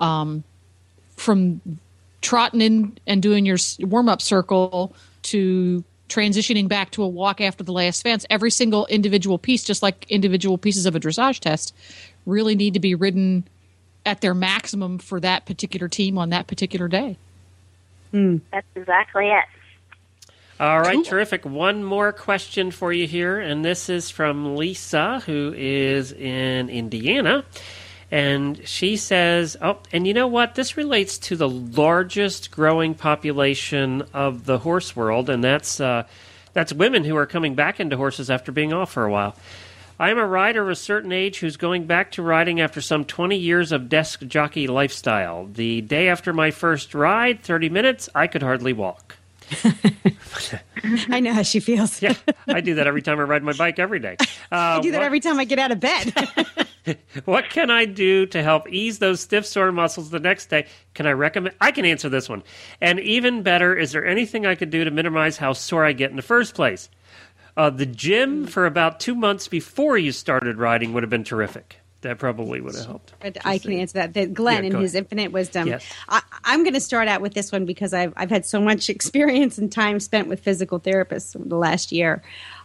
um, 0.00 0.44
from 1.16 1.60
trotting 2.20 2.60
in 2.60 2.98
and 3.06 3.22
doing 3.22 3.44
your 3.44 3.58
warm 3.80 4.08
up 4.08 4.22
circle 4.22 4.94
to 5.22 5.84
transitioning 6.08 6.68
back 6.68 6.90
to 6.92 7.02
a 7.02 7.08
walk 7.08 7.40
after 7.40 7.64
the 7.64 7.72
last 7.72 8.02
fence, 8.02 8.24
every 8.30 8.50
single 8.50 8.86
individual 8.86 9.38
piece, 9.38 9.64
just 9.64 9.82
like 9.82 10.06
individual 10.10 10.58
pieces 10.58 10.86
of 10.86 10.94
a 10.94 11.00
dressage 11.00 11.40
test, 11.40 11.74
really 12.26 12.54
need 12.54 12.74
to 12.74 12.80
be 12.80 12.94
ridden 12.94 13.44
at 14.06 14.20
their 14.20 14.34
maximum 14.34 14.98
for 14.98 15.18
that 15.20 15.46
particular 15.46 15.88
team 15.88 16.18
on 16.18 16.30
that 16.30 16.46
particular 16.46 16.88
day. 16.88 17.16
That's 18.52 18.66
exactly 18.74 19.28
it. 19.28 19.44
All 20.60 20.80
right, 20.80 20.94
Cool. 20.94 21.02
terrific. 21.04 21.44
One 21.44 21.82
more 21.82 22.12
question 22.12 22.70
for 22.70 22.92
you 22.92 23.06
here, 23.08 23.40
and 23.40 23.64
this 23.64 23.88
is 23.88 24.10
from 24.10 24.54
Lisa, 24.56 25.20
who 25.26 25.52
is 25.56 26.12
in 26.12 26.68
Indiana. 26.70 27.44
And 28.10 28.60
she 28.66 28.96
says, 28.96 29.56
Oh, 29.60 29.78
and 29.92 30.06
you 30.06 30.14
know 30.14 30.28
what? 30.28 30.54
This 30.54 30.76
relates 30.76 31.18
to 31.18 31.36
the 31.36 31.48
largest 31.48 32.52
growing 32.52 32.94
population 32.94 34.04
of 34.12 34.44
the 34.44 34.58
horse 34.58 34.94
world, 34.94 35.28
and 35.28 35.42
that's, 35.42 35.80
uh, 35.80 36.04
that's 36.52 36.72
women 36.72 37.02
who 37.04 37.16
are 37.16 37.26
coming 37.26 37.56
back 37.56 37.80
into 37.80 37.96
horses 37.96 38.30
after 38.30 38.52
being 38.52 38.72
off 38.72 38.92
for 38.92 39.04
a 39.04 39.10
while. 39.10 39.34
I 39.98 40.10
am 40.10 40.18
a 40.18 40.26
rider 40.26 40.62
of 40.62 40.68
a 40.68 40.74
certain 40.76 41.10
age 41.10 41.38
who's 41.40 41.56
going 41.56 41.86
back 41.86 42.12
to 42.12 42.22
riding 42.22 42.60
after 42.60 42.80
some 42.80 43.04
20 43.04 43.36
years 43.36 43.72
of 43.72 43.88
desk 43.88 44.20
jockey 44.26 44.68
lifestyle. 44.68 45.46
The 45.46 45.80
day 45.80 46.08
after 46.08 46.32
my 46.32 46.52
first 46.52 46.94
ride, 46.94 47.42
30 47.42 47.68
minutes, 47.70 48.08
I 48.14 48.28
could 48.28 48.42
hardly 48.42 48.72
walk. 48.72 49.16
I 51.08 51.20
know 51.20 51.32
how 51.32 51.42
she 51.42 51.60
feels. 51.60 52.00
Yeah, 52.02 52.14
I 52.46 52.60
do 52.60 52.74
that 52.74 52.86
every 52.86 53.02
time 53.02 53.18
I 53.18 53.22
ride 53.22 53.42
my 53.42 53.52
bike 53.52 53.78
every 53.78 53.98
day. 53.98 54.16
Uh, 54.20 54.26
I 54.50 54.80
do 54.80 54.90
that 54.92 54.98
what, 54.98 55.06
every 55.06 55.20
time 55.20 55.38
I 55.38 55.44
get 55.44 55.58
out 55.58 55.70
of 55.70 55.80
bed. 55.80 56.12
what 57.24 57.50
can 57.50 57.70
I 57.70 57.84
do 57.84 58.26
to 58.26 58.42
help 58.42 58.68
ease 58.70 58.98
those 58.98 59.20
stiff, 59.20 59.46
sore 59.46 59.72
muscles 59.72 60.10
the 60.10 60.20
next 60.20 60.46
day? 60.46 60.66
Can 60.94 61.06
I 61.06 61.12
recommend? 61.12 61.54
I 61.60 61.72
can 61.72 61.84
answer 61.84 62.08
this 62.08 62.28
one. 62.28 62.42
And 62.80 63.00
even 63.00 63.42
better, 63.42 63.74
is 63.74 63.92
there 63.92 64.04
anything 64.04 64.46
I 64.46 64.54
could 64.54 64.70
do 64.70 64.84
to 64.84 64.90
minimize 64.90 65.36
how 65.36 65.52
sore 65.52 65.84
I 65.84 65.92
get 65.92 66.10
in 66.10 66.16
the 66.16 66.22
first 66.22 66.54
place? 66.54 66.88
Uh, 67.56 67.70
the 67.70 67.86
gym 67.86 68.46
for 68.46 68.66
about 68.66 68.98
two 68.98 69.14
months 69.14 69.46
before 69.48 69.96
you 69.96 70.12
started 70.12 70.58
riding 70.58 70.92
would 70.92 71.02
have 71.02 71.10
been 71.10 71.24
terrific. 71.24 71.80
That 72.04 72.18
probably 72.18 72.60
would 72.60 72.74
have 72.74 72.86
helped. 72.86 73.12
But 73.20 73.38
I 73.44 73.58
can 73.58 73.72
answer 73.72 73.94
that. 73.94 74.14
that 74.14 74.32
Glenn, 74.32 74.64
Yeah, 74.64 74.70
in 74.70 74.76
his 74.78 74.94
infinite 74.94 75.32
wisdom, 75.32 75.68
Yes. 75.68 75.84
I, 76.08 76.22
I'm 76.44 76.62
going 76.62 76.74
to 76.74 76.80
start 76.80 77.08
out 77.08 77.20
with 77.20 77.34
this 77.34 77.50
one 77.50 77.64
because 77.64 77.92
I've 77.92 78.12
I've 78.16 78.30
had 78.30 78.46
so 78.46 78.60
much 78.60 78.88
experience 78.96 79.58
and 79.58 79.70
time 79.70 79.98
spent 80.00 80.28
with 80.28 80.40
physical 80.40 80.78
therapists 80.78 81.34
over 81.34 81.48
the 81.48 81.56
last 81.56 81.92
year. 81.92 82.22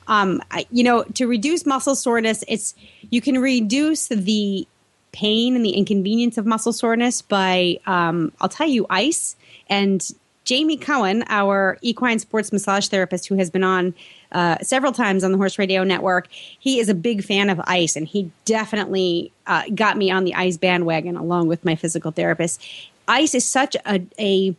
Um, 0.08 0.42
I, 0.52 0.66
you 0.72 0.84
know, 0.84 1.04
to 1.04 1.28
reduce 1.28 1.66
muscle 1.66 1.96
soreness, 1.96 2.44
it's 2.48 2.76
you 3.10 3.22
can 3.22 3.40
reduce 3.40 4.08
the 4.08 4.68
pain 5.12 5.56
and 5.56 5.66
the 5.66 5.72
inconvenience 5.72 6.38
of 6.38 6.46
muscle 6.46 6.74
soreness 6.74 7.22
by 7.22 7.80
um, 7.86 8.32
I'll 8.40 8.50
tell 8.50 8.68
you 8.68 8.86
ice 8.90 9.36
and 9.68 10.08
Jamie 10.50 10.78
Cohen, 10.78 11.24
our 11.28 11.78
equine 11.84 12.18
sports 12.18 12.52
massage 12.52 12.88
therapist 12.88 13.28
who 13.28 13.36
has 13.36 13.52
been 13.52 13.64
on 13.64 13.93
uh, 14.32 14.58
several 14.64 14.91
times 14.91 15.24
on 15.24 15.32
the 15.32 15.38
Horse 15.38 15.60
Radio 15.60 15.84
Network, 15.84 16.28
he 16.32 16.80
is 16.80 16.89
a 16.89 16.95
big 16.95 17.24
fan 17.24 17.52
of 17.52 17.62
ice, 17.66 17.95
and 17.95 18.08
he 18.08 18.32
definitely 18.45 19.32
uh, 19.45 19.62
got 19.76 19.95
me 19.95 20.10
on 20.10 20.24
the 20.24 20.34
ice 20.34 20.58
bandwagon 20.58 21.16
along 21.16 21.50
with 21.50 21.64
my 21.64 21.76
physical 21.76 22.10
therapist. 22.10 22.66
Ice 23.08 23.36
is 23.36 23.45
such 23.45 23.76
a, 23.86 24.02
a 24.18 24.56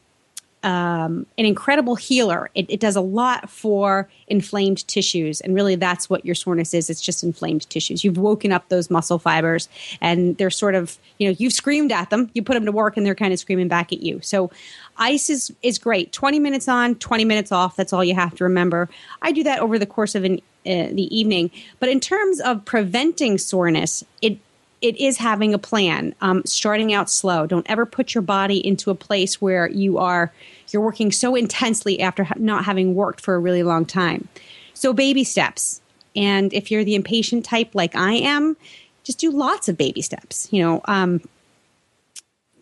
um, 0.63 1.27
an 1.39 1.47
incredible 1.47 1.95
healer. 1.95 2.51
It, 2.55 2.67
it 2.69 2.81
does 2.81 2.97
a 2.97 3.01
lot 3.01 3.49
for 3.49 4.09
inflamed 4.27 4.87
tissues, 4.87 5.41
and 5.41 5.55
really, 5.55 5.75
that's 5.75 6.11
what 6.11 6.25
your 6.25 6.35
soreness 6.35 6.75
is. 6.75 6.91
It's 6.91 7.01
just 7.01 7.25
inflamed 7.25 7.69
tissues. 7.71 8.05
You've 8.05 8.19
woken 8.19 8.53
up 8.53 8.69
those 8.69 8.91
muscle 8.91 9.19
fibers, 9.19 9.69
and 10.01 10.37
they're 10.37 10.51
sort 10.51 10.75
of, 10.75 10.99
you 11.19 11.29
know, 11.29 11.37
you've 11.39 11.53
screamed 11.53 11.93
at 11.93 12.11
them. 12.11 12.31
You 12.35 12.43
put 12.43 12.55
them 12.55 12.67
to 12.67 12.73
work, 12.73 12.97
and 12.97 13.07
they're 13.07 13.15
kind 13.15 13.33
of 13.33 13.39
screaming 13.39 13.69
back 13.69 13.93
at 13.93 14.03
you. 14.03 14.21
So, 14.23 14.51
ice 14.99 15.31
is 15.31 15.53
is 15.63 15.79
great. 15.79 16.13
Twenty 16.13 16.39
minutes 16.39 16.69
on, 16.69 16.95
twenty 16.97 17.25
minutes 17.25 17.53
off. 17.53 17.77
That's 17.77 17.93
all 17.93 18.05
you 18.05 18.15
have 18.15 18.35
to 18.37 18.45
remember. 18.45 18.89
I 19.23 19.33
do 19.33 19.43
that 19.45 19.61
over 19.61 19.79
the 19.79 19.87
course 19.87 20.15
of 20.15 20.25
an, 20.25 20.41
uh, 20.67 20.93
the 20.93 21.09
evening. 21.11 21.51
But 21.79 21.89
in 21.89 22.01
terms 22.01 22.41
of 22.41 22.65
preventing 22.67 23.39
soreness, 23.39 24.05
it 24.21 24.39
it 24.83 24.97
is 24.97 25.19
having 25.19 25.53
a 25.53 25.59
plan 25.59 26.15
um, 26.21 26.43
starting 26.45 26.93
out 26.93 27.11
slow. 27.11 27.47
Don't 27.47 27.69
ever 27.69 27.85
put 27.85 28.15
your 28.15 28.23
body 28.23 28.65
into 28.67 28.91
a 28.91 28.95
place 28.95 29.41
where 29.41 29.69
you 29.71 29.99
are 29.99 30.33
you're 30.71 30.83
working 30.83 31.11
so 31.11 31.35
intensely 31.35 32.01
after 32.01 32.25
ha- 32.25 32.35
not 32.39 32.65
having 32.65 32.95
worked 32.95 33.21
for 33.21 33.35
a 33.35 33.39
really 33.39 33.63
long 33.63 33.85
time. 33.85 34.29
So 34.75 34.93
baby 34.93 35.25
steps. 35.25 35.81
And 36.17 36.53
if 36.53 36.71
you're 36.71 36.85
the 36.85 36.95
impatient 36.95 37.45
type 37.45 37.71
like 37.75 37.95
i 37.95 38.15
am 38.15 38.57
just 39.05 39.19
do 39.19 39.31
lots 39.31 39.69
of 39.69 39.77
baby 39.77 40.03
steps 40.03 40.49
you 40.51 40.63
know 40.63 40.81
um, 40.87 41.21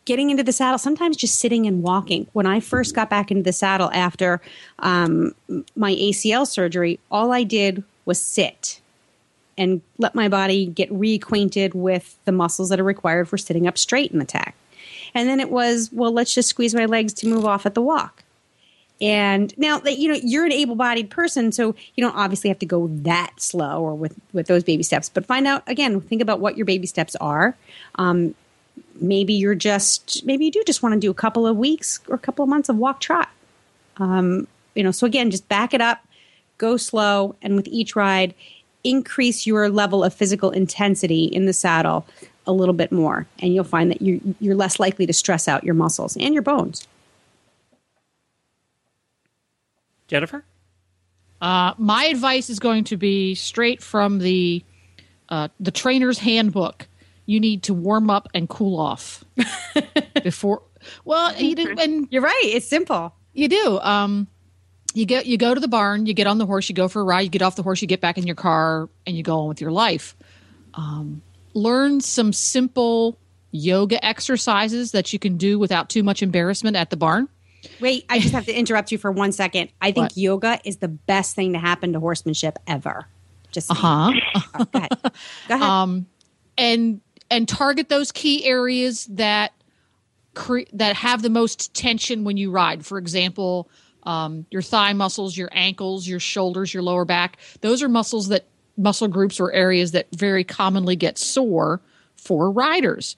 getting 0.04 0.30
into 0.30 0.42
the 0.42 0.52
saddle 0.52 0.78
sometimes 0.78 1.16
just 1.16 1.38
sitting 1.38 1.66
and 1.66 1.82
walking. 1.82 2.26
When 2.34 2.44
i 2.44 2.60
first 2.60 2.94
got 2.94 3.08
back 3.08 3.30
into 3.30 3.42
the 3.42 3.52
saddle 3.52 3.90
after 3.92 4.42
um, 4.80 5.34
my 5.76 5.94
acl 5.94 6.46
surgery 6.46 7.00
all 7.10 7.32
i 7.32 7.42
did 7.42 7.82
was 8.04 8.20
sit 8.20 8.82
and 9.58 9.82
let 9.98 10.14
my 10.14 10.28
body 10.28 10.64
get 10.64 10.90
reacquainted 10.90 11.74
with 11.74 12.16
the 12.24 12.32
muscles 12.32 12.70
that 12.70 12.80
are 12.80 12.84
required 12.84 13.28
for 13.28 13.36
sitting 13.36 13.66
up 13.66 13.76
straight 13.76 14.12
in 14.12 14.18
the 14.18 14.24
tack. 14.24 14.54
And 15.14 15.28
then 15.28 15.40
it 15.40 15.50
was, 15.50 15.90
well, 15.92 16.12
let's 16.12 16.32
just 16.32 16.48
squeeze 16.48 16.74
my 16.74 16.86
legs 16.86 17.12
to 17.14 17.28
move 17.28 17.44
off 17.44 17.66
at 17.66 17.74
the 17.74 17.82
walk. 17.82 18.22
And 19.00 19.56
now 19.56 19.78
that 19.78 19.98
you 19.98 20.08
know 20.08 20.18
you're 20.22 20.44
an 20.44 20.52
able-bodied 20.52 21.08
person, 21.10 21.52
so 21.52 21.74
you 21.94 22.02
don't 22.02 22.16
obviously 22.16 22.48
have 22.48 22.58
to 22.58 22.66
go 22.66 22.88
that 22.88 23.32
slow 23.36 23.80
or 23.80 23.94
with 23.94 24.16
with 24.32 24.48
those 24.48 24.64
baby 24.64 24.82
steps. 24.82 25.08
But 25.08 25.24
find 25.24 25.46
out 25.46 25.62
again. 25.68 26.00
Think 26.00 26.20
about 26.20 26.40
what 26.40 26.56
your 26.56 26.66
baby 26.66 26.88
steps 26.88 27.14
are. 27.16 27.56
Um, 27.94 28.34
maybe 29.00 29.34
you're 29.34 29.54
just 29.54 30.24
maybe 30.24 30.46
you 30.46 30.50
do 30.50 30.64
just 30.66 30.82
want 30.82 30.94
to 30.94 31.00
do 31.00 31.12
a 31.12 31.14
couple 31.14 31.46
of 31.46 31.56
weeks 31.56 32.00
or 32.08 32.16
a 32.16 32.18
couple 32.18 32.42
of 32.42 32.48
months 32.48 32.68
of 32.68 32.76
walk 32.76 33.00
trot. 33.00 33.28
Um, 33.98 34.48
you 34.74 34.82
know, 34.82 34.90
so 34.90 35.06
again, 35.06 35.30
just 35.30 35.48
back 35.48 35.74
it 35.74 35.80
up, 35.80 36.04
go 36.56 36.76
slow, 36.76 37.36
and 37.40 37.54
with 37.54 37.68
each 37.68 37.94
ride, 37.94 38.34
increase 38.84 39.46
your 39.46 39.68
level 39.68 40.04
of 40.04 40.14
physical 40.14 40.50
intensity 40.50 41.24
in 41.24 41.46
the 41.46 41.52
saddle 41.52 42.06
a 42.46 42.52
little 42.52 42.74
bit 42.74 42.90
more, 42.90 43.26
and 43.40 43.54
you'll 43.54 43.64
find 43.64 43.90
that 43.90 44.00
you're, 44.00 44.20
you're 44.40 44.54
less 44.54 44.80
likely 44.80 45.06
to 45.06 45.12
stress 45.12 45.48
out 45.48 45.64
your 45.64 45.74
muscles 45.74 46.16
and 46.16 46.32
your 46.32 46.42
bones. 46.42 46.86
Jennifer? 50.06 50.44
Uh, 51.40 51.74
my 51.78 52.04
advice 52.06 52.50
is 52.50 52.58
going 52.58 52.84
to 52.84 52.96
be 52.96 53.34
straight 53.34 53.82
from 53.82 54.18
the 54.18 54.64
uh, 55.28 55.48
the 55.60 55.70
trainer's 55.70 56.18
handbook. 56.18 56.88
You 57.26 57.38
need 57.38 57.62
to 57.64 57.74
warm 57.74 58.08
up 58.08 58.28
and 58.34 58.48
cool 58.48 58.80
off 58.80 59.22
before. 60.22 60.62
Well, 61.04 61.36
you 61.36 61.54
do, 61.54 61.76
and 61.78 62.08
You're 62.10 62.22
right. 62.22 62.40
It's 62.44 62.66
simple. 62.66 63.14
you 63.34 63.48
do. 63.48 63.78
Um, 63.80 64.26
you 64.98 65.06
get 65.06 65.26
you 65.26 65.36
go 65.38 65.54
to 65.54 65.60
the 65.60 65.68
barn, 65.68 66.06
you 66.06 66.14
get 66.14 66.26
on 66.26 66.38
the 66.38 66.46
horse, 66.46 66.68
you 66.68 66.74
go 66.74 66.88
for 66.88 67.00
a 67.00 67.04
ride, 67.04 67.20
you 67.20 67.28
get 67.30 67.42
off 67.42 67.56
the 67.56 67.62
horse, 67.62 67.80
you 67.80 67.88
get 67.88 68.00
back 68.00 68.18
in 68.18 68.26
your 68.26 68.36
car, 68.36 68.88
and 69.06 69.16
you 69.16 69.22
go 69.22 69.38
on 69.40 69.48
with 69.48 69.60
your 69.60 69.70
life. 69.70 70.16
Um, 70.74 71.22
learn 71.54 72.00
some 72.00 72.32
simple 72.32 73.18
yoga 73.50 74.04
exercises 74.04 74.92
that 74.92 75.12
you 75.12 75.18
can 75.18 75.36
do 75.36 75.58
without 75.58 75.88
too 75.88 76.02
much 76.02 76.22
embarrassment 76.22 76.76
at 76.76 76.90
the 76.90 76.96
barn. 76.96 77.28
Wait, 77.80 78.04
I 78.08 78.18
just 78.20 78.32
have 78.34 78.46
to 78.46 78.52
interrupt 78.56 78.92
you 78.92 78.98
for 78.98 79.10
one 79.10 79.32
second. 79.32 79.70
I 79.80 79.86
think 79.92 80.04
What? 80.10 80.16
yoga 80.16 80.60
is 80.64 80.76
the 80.78 80.88
best 80.88 81.34
thing 81.34 81.52
to 81.54 81.58
happen 81.58 81.92
to 81.94 82.00
horsemanship 82.00 82.58
ever. 82.66 83.06
Just 83.52 83.70
Uh 83.70 83.74
huh. 83.74 84.12
oh, 84.34 84.64
go 84.64 84.78
ahead. 84.78 84.90
Go 85.02 85.10
ahead. 85.54 85.62
um, 85.62 86.06
and 86.56 87.00
and 87.30 87.48
target 87.48 87.88
those 87.88 88.10
key 88.12 88.44
areas 88.46 89.06
that 89.10 89.52
cre- 90.34 90.68
that 90.72 90.96
have 90.96 91.22
the 91.22 91.30
most 91.30 91.72
tension 91.74 92.24
when 92.24 92.36
you 92.36 92.50
ride. 92.50 92.84
For 92.84 92.98
example, 92.98 93.68
um, 94.04 94.46
your 94.50 94.62
thigh 94.62 94.92
muscles, 94.92 95.36
your 95.36 95.48
ankles, 95.52 96.06
your 96.06 96.20
shoulders, 96.20 96.72
your 96.72 96.82
lower 96.82 97.04
back. 97.04 97.38
Those 97.60 97.82
are 97.82 97.88
muscles 97.88 98.28
that 98.28 98.46
muscle 98.76 99.08
groups 99.08 99.40
or 99.40 99.52
areas 99.52 99.92
that 99.92 100.06
very 100.14 100.44
commonly 100.44 100.96
get 100.96 101.18
sore 101.18 101.80
for 102.16 102.50
riders. 102.50 103.16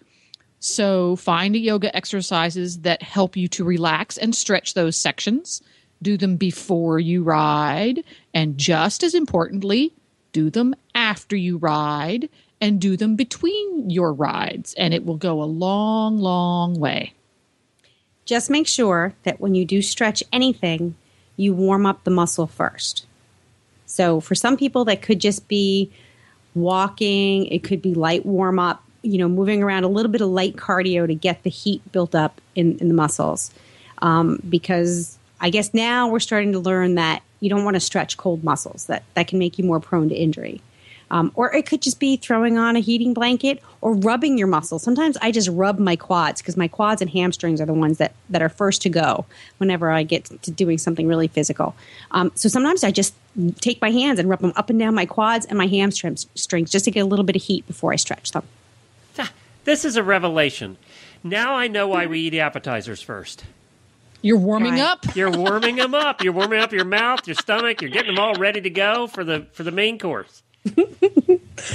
So 0.59 1.17
find 1.17 1.57
yoga 1.57 1.95
exercises 1.97 2.81
that 2.81 3.03
help 3.03 3.37
you 3.37 3.49
to 3.49 3.65
relax 3.65 4.19
and 4.19 4.35
stretch 4.35 4.75
those 4.75 4.97
sections. 4.97 5.63
Do 6.03 6.17
them 6.17 6.37
before 6.37 6.99
you 6.99 7.23
ride, 7.23 8.05
and 8.33 8.57
just 8.57 9.03
as 9.03 9.15
importantly, 9.15 9.95
do 10.33 10.49
them 10.49 10.75
after 10.95 11.37
you 11.37 11.59
ride 11.59 12.29
and 12.61 12.81
do 12.81 12.97
them 12.97 13.17
between 13.17 13.91
your 13.91 14.13
rides, 14.13 14.75
and 14.75 14.95
it 14.95 15.05
will 15.05 15.17
go 15.17 15.43
a 15.43 15.45
long, 15.45 16.19
long 16.19 16.79
way. 16.79 17.15
Just 18.31 18.49
make 18.49 18.69
sure 18.69 19.13
that 19.25 19.41
when 19.41 19.57
you 19.57 19.65
do 19.65 19.83
stretch 19.83 20.23
anything, 20.33 20.95
you 21.37 21.53
warm 21.53 21.85
up 21.85 22.05
the 22.05 22.13
muscle 22.13 22.47
first. 22.47 23.05
So 23.87 24.21
for 24.21 24.37
some 24.37 24.57
people, 24.57 24.85
that 24.85 25.03
could 25.03 25.21
just 25.21 25.49
be 25.49 25.91
walking, 26.55 27.47
it 27.47 27.65
could 27.65 27.83
be 27.83 27.93
light 27.93 28.25
warm 28.25 28.61
up, 28.61 28.85
you 29.03 29.19
know, 29.19 29.29
moving 29.29 29.65
around 29.65 29.83
a 29.83 29.89
little 29.89 30.13
bit 30.13 30.21
of 30.21 30.29
light 30.29 30.55
cardio 30.55 31.09
to 31.09 31.15
get 31.15 31.43
the 31.43 31.51
heat 31.51 31.83
built 31.91 32.15
up 32.15 32.41
in, 32.55 32.79
in 32.79 32.87
the 32.87 32.95
muscles. 32.95 33.51
Um, 33.99 34.41
because 34.49 35.19
I 35.41 35.51
guess 35.51 35.75
now 35.75 36.07
we're 36.07 36.21
starting 36.21 36.53
to 36.53 36.61
learn 36.61 36.95
that 36.95 37.25
you 37.41 37.51
don't 37.51 37.65
want 37.65 37.75
to 37.75 37.81
stretch 37.81 38.17
cold 38.17 38.45
muscles, 38.45 38.87
that, 38.87 39.03
that 39.15 39.27
can 39.27 39.41
make 39.41 39.59
you 39.59 39.65
more 39.65 39.81
prone 39.81 40.09
to 40.09 40.15
injury. 40.15 40.63
Um, 41.11 41.33
or 41.35 41.55
it 41.55 41.67
could 41.67 41.83
just 41.83 41.99
be 41.99 42.17
throwing 42.17 42.57
on 42.59 42.77
a 42.77 42.81
heating 42.81 43.13
blanket 43.15 43.63
or 43.81 43.95
rubbing 43.95 44.39
your 44.39 44.47
muscles. 44.47 44.83
Sometimes 44.83 45.17
I 45.21 45.31
just 45.33 45.49
rub 45.49 45.79
my 45.79 45.97
quads 45.97 46.41
because 46.41 46.57
my 46.57 46.69
quads 46.69 47.01
and 47.03 47.11
hamstrings 47.11 47.61
are 47.61 47.67
the 47.67 47.75
ones 47.75 47.99
that, 47.99 48.15
that 48.29 48.43
are 48.43 48.49
first 48.49 48.83
to 48.83 48.89
go 48.89 49.25
whenever 49.59 49.91
I 49.91 50.03
get 50.03 50.25
to 50.43 50.51
doing 50.51 50.79
something 50.79 51.07
really 51.09 51.29
physical. 51.29 51.75
Um, 52.13 52.31
so 52.35 52.49
sometimes 52.49 52.85
I 52.85 52.91
just 52.91 53.15
take 53.61 53.81
my 53.81 53.91
hands 53.91 54.19
and 54.19 54.29
rub 54.29 54.41
them 54.41 54.53
up 54.57 54.71
and 54.71 54.79
down 54.79 54.95
my 54.95 55.07
quads 55.07 55.47
and 55.47 55.57
my 55.59 55.67
hamstrings 55.67 56.27
strings 56.35 56.71
just 56.71 56.85
to 56.85 56.91
get 56.91 57.01
a 57.01 57.07
little 57.07 57.25
bit 57.25 57.37
of 57.37 57.43
heat 57.43 57.67
before 57.67 57.93
I 57.93 57.97
stretch 57.97 58.33
them. 58.33 58.45
This 59.65 59.85
is 59.85 59.97
a 59.97 60.03
revelation. 60.03 60.79
Now 61.23 61.55
I 61.55 61.69
know 61.69 61.87
why 61.89 62.07
we 62.07 62.21
eat 62.21 62.35
appetizers 62.35 63.03
first. 63.03 63.45
You're 64.23 64.39
warming 64.39 64.73
Right. 64.73 64.81
up. 64.81 65.15
You're 65.15 65.31
warming 65.31 65.77
them 65.77 65.95
up. 65.95 66.23
You're 66.25 66.33
warming 66.33 66.61
up 66.61 66.73
your 66.73 66.87
mouth, 66.87 67.27
your 67.27 67.37
stomach. 67.37 67.83
You're 67.83 67.91
getting 67.91 68.15
them 68.15 68.19
all 68.19 68.35
ready 68.35 68.61
to 68.63 68.71
go 68.71 69.07
for 69.07 69.23
the 69.23 69.47
for 69.53 69.63
the 69.63 69.71
main 69.71 69.99
course. 69.99 70.43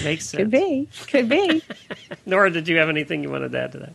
Makes 0.04 0.26
sense. 0.26 0.32
Could 0.32 0.52
be. 0.52 0.88
Could 1.08 1.30
be. 1.30 1.64
Nora, 2.26 2.52
did 2.52 2.68
you 2.68 2.78
have 2.78 2.90
anything 2.90 3.24
you 3.24 3.30
wanted 3.30 3.52
to 3.52 3.60
add 3.60 3.72
to 3.74 3.78
that? 3.80 3.94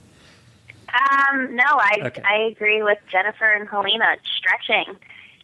Um, 0.93 1.55
no, 1.55 1.64
I 1.64 1.99
Okay. 2.07 2.22
I 2.24 2.36
agree 2.51 2.82
with 2.82 2.99
Jennifer 3.11 3.51
and 3.53 3.68
Helena. 3.68 4.16
Stretching, 4.36 4.97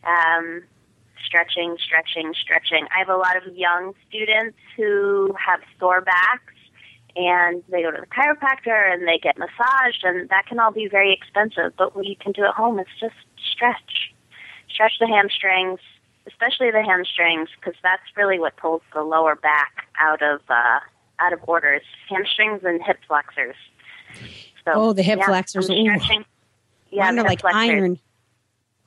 um, 0.05 0.63
stretching, 1.25 1.77
stretching, 1.79 2.35
stretching. 2.35 2.87
I 2.95 2.99
have 2.99 3.09
a 3.09 3.17
lot 3.17 3.37
of 3.37 3.55
young 3.55 3.95
students 4.09 4.59
who 4.77 5.35
have 5.39 5.61
sore 5.79 6.01
backs, 6.01 6.55
and 7.15 7.63
they 7.69 7.83
go 7.83 7.93
to 7.93 8.01
the 8.01 8.07
chiropractor 8.09 8.93
and 8.93 9.07
they 9.07 9.19
get 9.19 9.39
massaged, 9.39 10.03
and 10.03 10.29
that 10.31 10.47
can 10.47 10.59
all 10.59 10.73
be 10.73 10.89
very 10.89 11.13
expensive. 11.13 11.73
But 11.79 11.95
what 11.95 12.07
you 12.07 12.17
can 12.17 12.33
do 12.33 12.45
at 12.45 12.55
home 12.55 12.81
is 12.81 12.87
just 12.99 13.15
stretch, 13.53 14.13
stretch 14.69 14.95
the 14.99 15.07
hamstrings, 15.07 15.79
especially 16.27 16.71
the 16.71 16.83
hamstrings, 16.83 17.49
because 17.59 17.79
that's 17.83 18.03
really 18.17 18.39
what 18.39 18.57
pulls 18.57 18.83
the 18.95 19.03
lower 19.03 19.37
back 19.37 19.89
out 19.99 20.23
of 20.23 20.41
uh, 20.49 20.81
out 21.21 21.33
of 21.33 21.41
orders. 21.47 21.83
Hamstrings 22.09 22.63
and 22.65 22.83
hip 22.83 22.99
flexors. 23.07 23.57
So, 24.65 24.73
Oh, 24.75 24.93
the 24.93 25.03
hip 25.03 25.19
yeah, 25.21 25.27
flexors. 25.27 25.71
I'm 25.71 25.77
Ooh. 25.77 25.85
stretching. 25.99 26.25
Yeah, 26.91 27.05
Mine 27.07 27.19
are 27.21 27.25
like 27.25 27.41
flexors. 27.41 27.71
iron. 27.71 27.99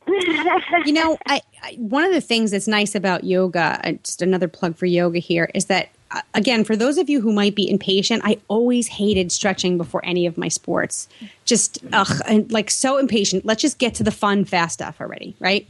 you 0.86 0.94
know, 0.94 1.18
I, 1.28 1.42
I 1.62 1.74
one 1.78 2.04
of 2.04 2.12
the 2.12 2.22
things 2.22 2.52
that's 2.52 2.68
nice 2.68 2.96
about 2.96 3.24
yoga, 3.24 3.80
uh, 3.84 3.92
just 4.04 4.22
another 4.22 4.48
plug 4.48 4.76
for 4.76 4.86
yoga 4.86 5.20
here, 5.20 5.52
is 5.54 5.66
that 5.66 5.90
uh, 6.12 6.22
again, 6.34 6.64
for 6.64 6.76
those 6.76 6.98
of 6.98 7.10
you 7.10 7.22
who 7.22 7.32
might 7.32 7.54
be 7.54 7.70
impatient, 7.70 8.24
I 8.26 8.40
always 8.48 8.88
hated 8.88 9.32
stretching 9.32 9.78
before 9.78 10.04
any 10.04 10.26
of 10.26 10.38
my 10.38 10.48
sports. 10.48 11.08
Just 11.46 11.80
ugh, 11.94 12.22
and 12.28 12.52
like 12.52 12.72
so 12.72 12.98
impatient. 12.98 13.46
Let's 13.46 13.62
just 13.62 13.78
get 13.78 13.94
to 13.96 14.04
the 14.04 14.12
fun, 14.12 14.46
fast 14.46 14.74
stuff 14.76 15.00
already, 15.00 15.36
right? 15.40 15.68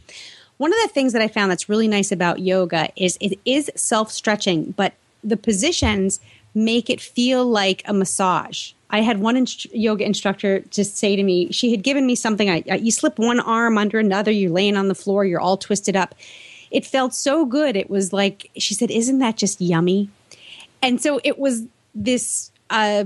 One 0.59 0.73
of 0.73 0.79
the 0.81 0.89
things 0.89 1.13
that 1.13 1.21
I 1.21 1.29
found 1.29 1.49
that's 1.49 1.69
really 1.69 1.87
nice 1.87 2.11
about 2.11 2.39
yoga 2.39 2.89
is 2.97 3.17
it 3.21 3.39
is 3.45 3.71
self 3.75 4.11
stretching, 4.11 4.71
but 4.71 4.93
the 5.23 5.37
positions 5.37 6.19
make 6.53 6.89
it 6.89 6.99
feel 6.99 7.45
like 7.45 7.81
a 7.85 7.93
massage. 7.93 8.73
I 8.89 8.99
had 8.99 9.19
one 9.21 9.37
inst- 9.37 9.73
yoga 9.73 10.03
instructor 10.03 10.59
just 10.69 10.97
say 10.97 11.15
to 11.15 11.23
me, 11.23 11.49
she 11.53 11.71
had 11.71 11.81
given 11.81 12.05
me 12.05 12.13
something. 12.13 12.49
I, 12.49 12.63
I, 12.69 12.75
you 12.75 12.91
slip 12.91 13.17
one 13.17 13.39
arm 13.39 13.77
under 13.77 13.99
another, 13.99 14.31
you're 14.31 14.51
laying 14.51 14.75
on 14.75 14.89
the 14.89 14.95
floor, 14.95 15.23
you're 15.23 15.39
all 15.39 15.55
twisted 15.55 15.95
up. 15.95 16.13
It 16.71 16.85
felt 16.85 17.13
so 17.13 17.45
good. 17.45 17.77
It 17.77 17.89
was 17.89 18.11
like 18.11 18.51
she 18.57 18.73
said, 18.73 18.91
"Isn't 18.91 19.19
that 19.19 19.37
just 19.37 19.61
yummy?" 19.61 20.09
And 20.81 21.01
so 21.01 21.21
it 21.23 21.39
was 21.39 21.63
this 21.95 22.51
uh, 22.69 23.05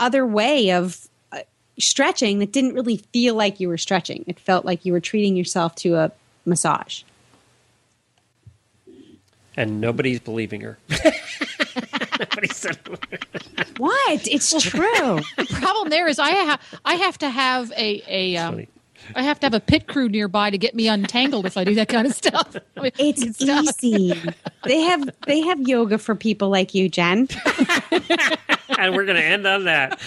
other 0.00 0.26
way 0.26 0.72
of 0.72 1.06
uh, 1.30 1.40
stretching 1.78 2.38
that 2.38 2.52
didn't 2.52 2.72
really 2.72 2.96
feel 3.12 3.34
like 3.34 3.60
you 3.60 3.68
were 3.68 3.78
stretching. 3.78 4.24
It 4.26 4.40
felt 4.40 4.64
like 4.64 4.86
you 4.86 4.94
were 4.94 5.00
treating 5.00 5.36
yourself 5.36 5.74
to 5.76 5.96
a 5.96 6.12
massage. 6.44 7.02
And 9.56 9.80
nobody's 9.80 10.20
believing 10.20 10.60
her. 10.62 10.78
What? 13.78 14.26
It's 14.28 14.50
true. 14.62 15.20
The 15.36 15.46
problem 15.50 15.88
there 15.90 16.06
is 16.08 16.18
I 16.18 16.30
have 16.30 16.60
I 16.84 16.94
have 16.94 17.18
to 17.18 17.30
have 17.30 17.72
a 17.72 18.02
a 18.06 18.36
um. 18.36 18.66
I 19.16 19.22
have 19.22 19.40
to 19.40 19.46
have 19.46 19.54
a 19.54 19.60
pit 19.60 19.88
crew 19.88 20.10
nearby 20.10 20.50
to 20.50 20.58
get 20.58 20.74
me 20.74 20.86
untangled 20.86 21.46
if 21.46 21.56
I 21.56 21.64
do 21.64 21.74
that 21.76 21.88
kind 21.88 22.06
of 22.06 22.12
stuff. 22.14 22.54
I 22.76 22.80
mean, 22.82 22.92
It's 22.98 23.36
stuff. 23.42 23.82
easy. 23.82 24.12
They 24.64 24.82
have 24.82 25.08
they 25.26 25.40
have 25.40 25.58
yoga 25.66 25.96
for 25.96 26.14
people 26.14 26.50
like 26.50 26.74
you, 26.74 26.90
Jenn. 26.90 27.28
and 28.78 28.94
we're 28.94 29.06
going 29.06 29.16
to 29.16 29.24
end 29.24 29.46
on 29.46 29.64
that. 29.64 29.98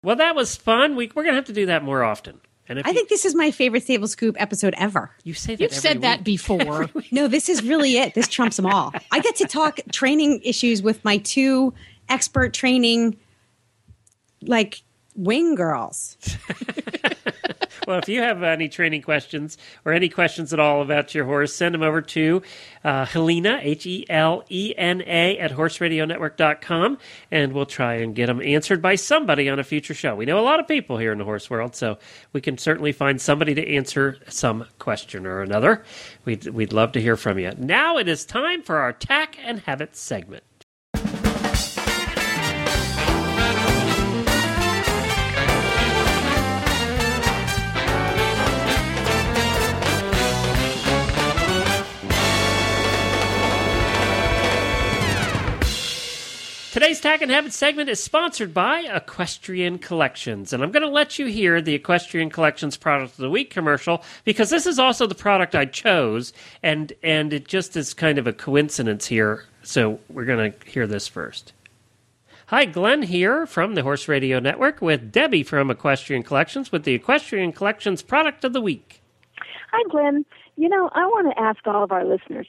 well, 0.04 0.16
that 0.16 0.36
was 0.36 0.56
fun. 0.56 0.96
We, 0.96 1.12
we're 1.14 1.24
going 1.24 1.34
to 1.34 1.38
have 1.38 1.46
to 1.46 1.54
do 1.54 1.66
that 1.68 1.84
more 1.84 2.04
often. 2.04 2.40
And 2.70 2.80
if 2.80 2.86
I 2.86 2.90
you, 2.90 2.96
think 2.96 3.10
this 3.10 3.26
is 3.26 3.36
my 3.36 3.52
favorite 3.52 3.84
Stable 3.84 4.08
Scoop 4.08 4.36
episode 4.40 4.74
ever. 4.78 5.12
you 5.24 5.34
say 5.34 5.56
that 5.56 5.62
You've 5.62 5.72
every 5.72 5.82
said 5.82 6.02
that 6.04 6.24
before. 6.24 6.90
No, 7.12 7.28
this 7.28 7.50
is 7.50 7.62
really 7.64 7.98
it. 7.98 8.14
This 8.14 8.28
trumps 8.28 8.56
them 8.56 8.66
all. 8.66 8.94
I 9.12 9.20
get 9.20 9.36
to 9.38 9.46
talk 9.46 9.80
training 9.92 10.40
issues 10.44 10.82
with 10.82 11.04
my 11.04 11.18
two 11.18 11.74
expert 12.10 12.54
training, 12.54 13.18
like 14.42 14.82
wing 15.16 15.56
girls. 15.56 16.18
Well, 17.88 18.00
if 18.00 18.08
you 18.08 18.22
have 18.22 18.44
any 18.44 18.70
training 18.70 19.02
questions 19.02 19.58
or 19.84 19.92
any 19.92 20.08
questions 20.08 20.54
at 20.54 20.60
all 20.60 20.82
about 20.82 21.14
your 21.14 21.26
horse, 21.26 21.54
send 21.54 21.74
them 21.74 21.82
over 21.82 22.02
to 22.02 22.42
uh, 22.84 23.06
Helena, 23.06 23.60
H 23.62 23.86
E 23.86 24.06
L 24.10 24.44
E 24.50 24.74
N 24.78 25.02
A, 25.06 25.38
at 25.38 25.52
horseradionetwork.com, 25.52 26.98
and 27.32 27.54
we'll 27.54 27.66
try 27.66 27.96
and 27.96 28.16
get 28.16 28.28
them 28.28 28.42
answered 28.42 28.82
by 28.82 28.96
somebody 28.96 29.50
on 29.50 29.60
a 29.60 29.64
future 29.64 29.94
show. 29.94 30.16
We 30.16 30.26
know 30.26 30.40
a 30.40 30.42
lot 30.42 30.60
of 30.60 30.68
people 30.68 30.98
here 30.98 31.12
in 31.12 31.18
the 31.18 31.26
horse 31.26 31.50
world, 31.50 31.76
so 31.76 31.98
we 32.32 32.42
can 32.42 32.58
certainly 32.58 32.94
find 32.94 33.20
somebody 33.20 33.54
to 33.56 33.68
answer 33.76 34.18
some 34.30 34.66
question 34.80 35.26
or 35.26 35.42
another. 35.42 35.84
We'd, 36.26 36.46
we'd 36.48 36.74
love 36.74 36.94
to 36.94 37.02
hear 37.02 37.18
from 37.18 37.38
you. 37.40 37.52
Now 37.58 37.98
it 37.98 38.08
is 38.08 38.26
time 38.26 38.62
for 38.64 38.78
our 38.78 38.94
Tack 38.94 39.38
and 39.44 39.60
Habit 39.60 39.96
segment. 39.96 40.44
Today's 56.74 57.00
Tack 57.00 57.22
and 57.22 57.30
Habit 57.30 57.54
segment 57.54 57.88
is 57.88 58.02
sponsored 58.02 58.52
by 58.52 58.80
Equestrian 58.80 59.78
Collections. 59.78 60.52
And 60.54 60.64
I'm 60.64 60.72
going 60.72 60.82
to 60.82 60.90
let 60.90 61.20
you 61.20 61.28
hear 61.28 61.62
the 61.62 61.76
Equestrian 61.76 62.32
Collections 62.32 62.78
Product 62.78 63.12
of 63.12 63.18
the 63.18 63.30
Week 63.30 63.52
commercial 63.52 64.02
because 64.24 64.50
this 64.50 64.66
is 64.66 64.80
also 64.80 65.06
the 65.06 65.14
product 65.14 65.54
I 65.54 65.66
chose. 65.66 66.34
And, 66.64 66.92
and 67.04 67.32
it 67.32 67.48
just 67.48 67.78
is 67.78 67.94
kind 67.94 68.18
of 68.18 68.26
a 68.26 68.34
coincidence 68.34 69.06
here. 69.06 69.46
So 69.62 70.00
we're 70.10 70.26
going 70.26 70.52
to 70.52 70.68
hear 70.68 70.88
this 70.88 71.08
first. 71.08 71.54
Hi, 72.48 72.66
Glenn 72.66 73.04
here 73.04 73.46
from 73.46 73.76
the 73.76 73.84
Horse 73.84 74.08
Radio 74.08 74.40
Network 74.40 74.82
with 74.82 75.12
Debbie 75.12 75.44
from 75.44 75.70
Equestrian 75.70 76.24
Collections 76.24 76.72
with 76.72 76.86
the 76.86 76.96
Equestrian 76.96 77.52
Collections 77.52 78.02
Product 78.02 78.44
of 78.44 78.54
the 78.54 78.62
Week. 78.62 79.00
Hi, 79.72 79.84
Glenn. 79.92 80.26
You 80.56 80.70
know, 80.70 80.90
I 80.94 81.06
want 81.06 81.36
to 81.36 81.40
ask 81.40 81.60
all 81.68 81.84
of 81.84 81.92
our 81.92 82.04
listeners 82.04 82.48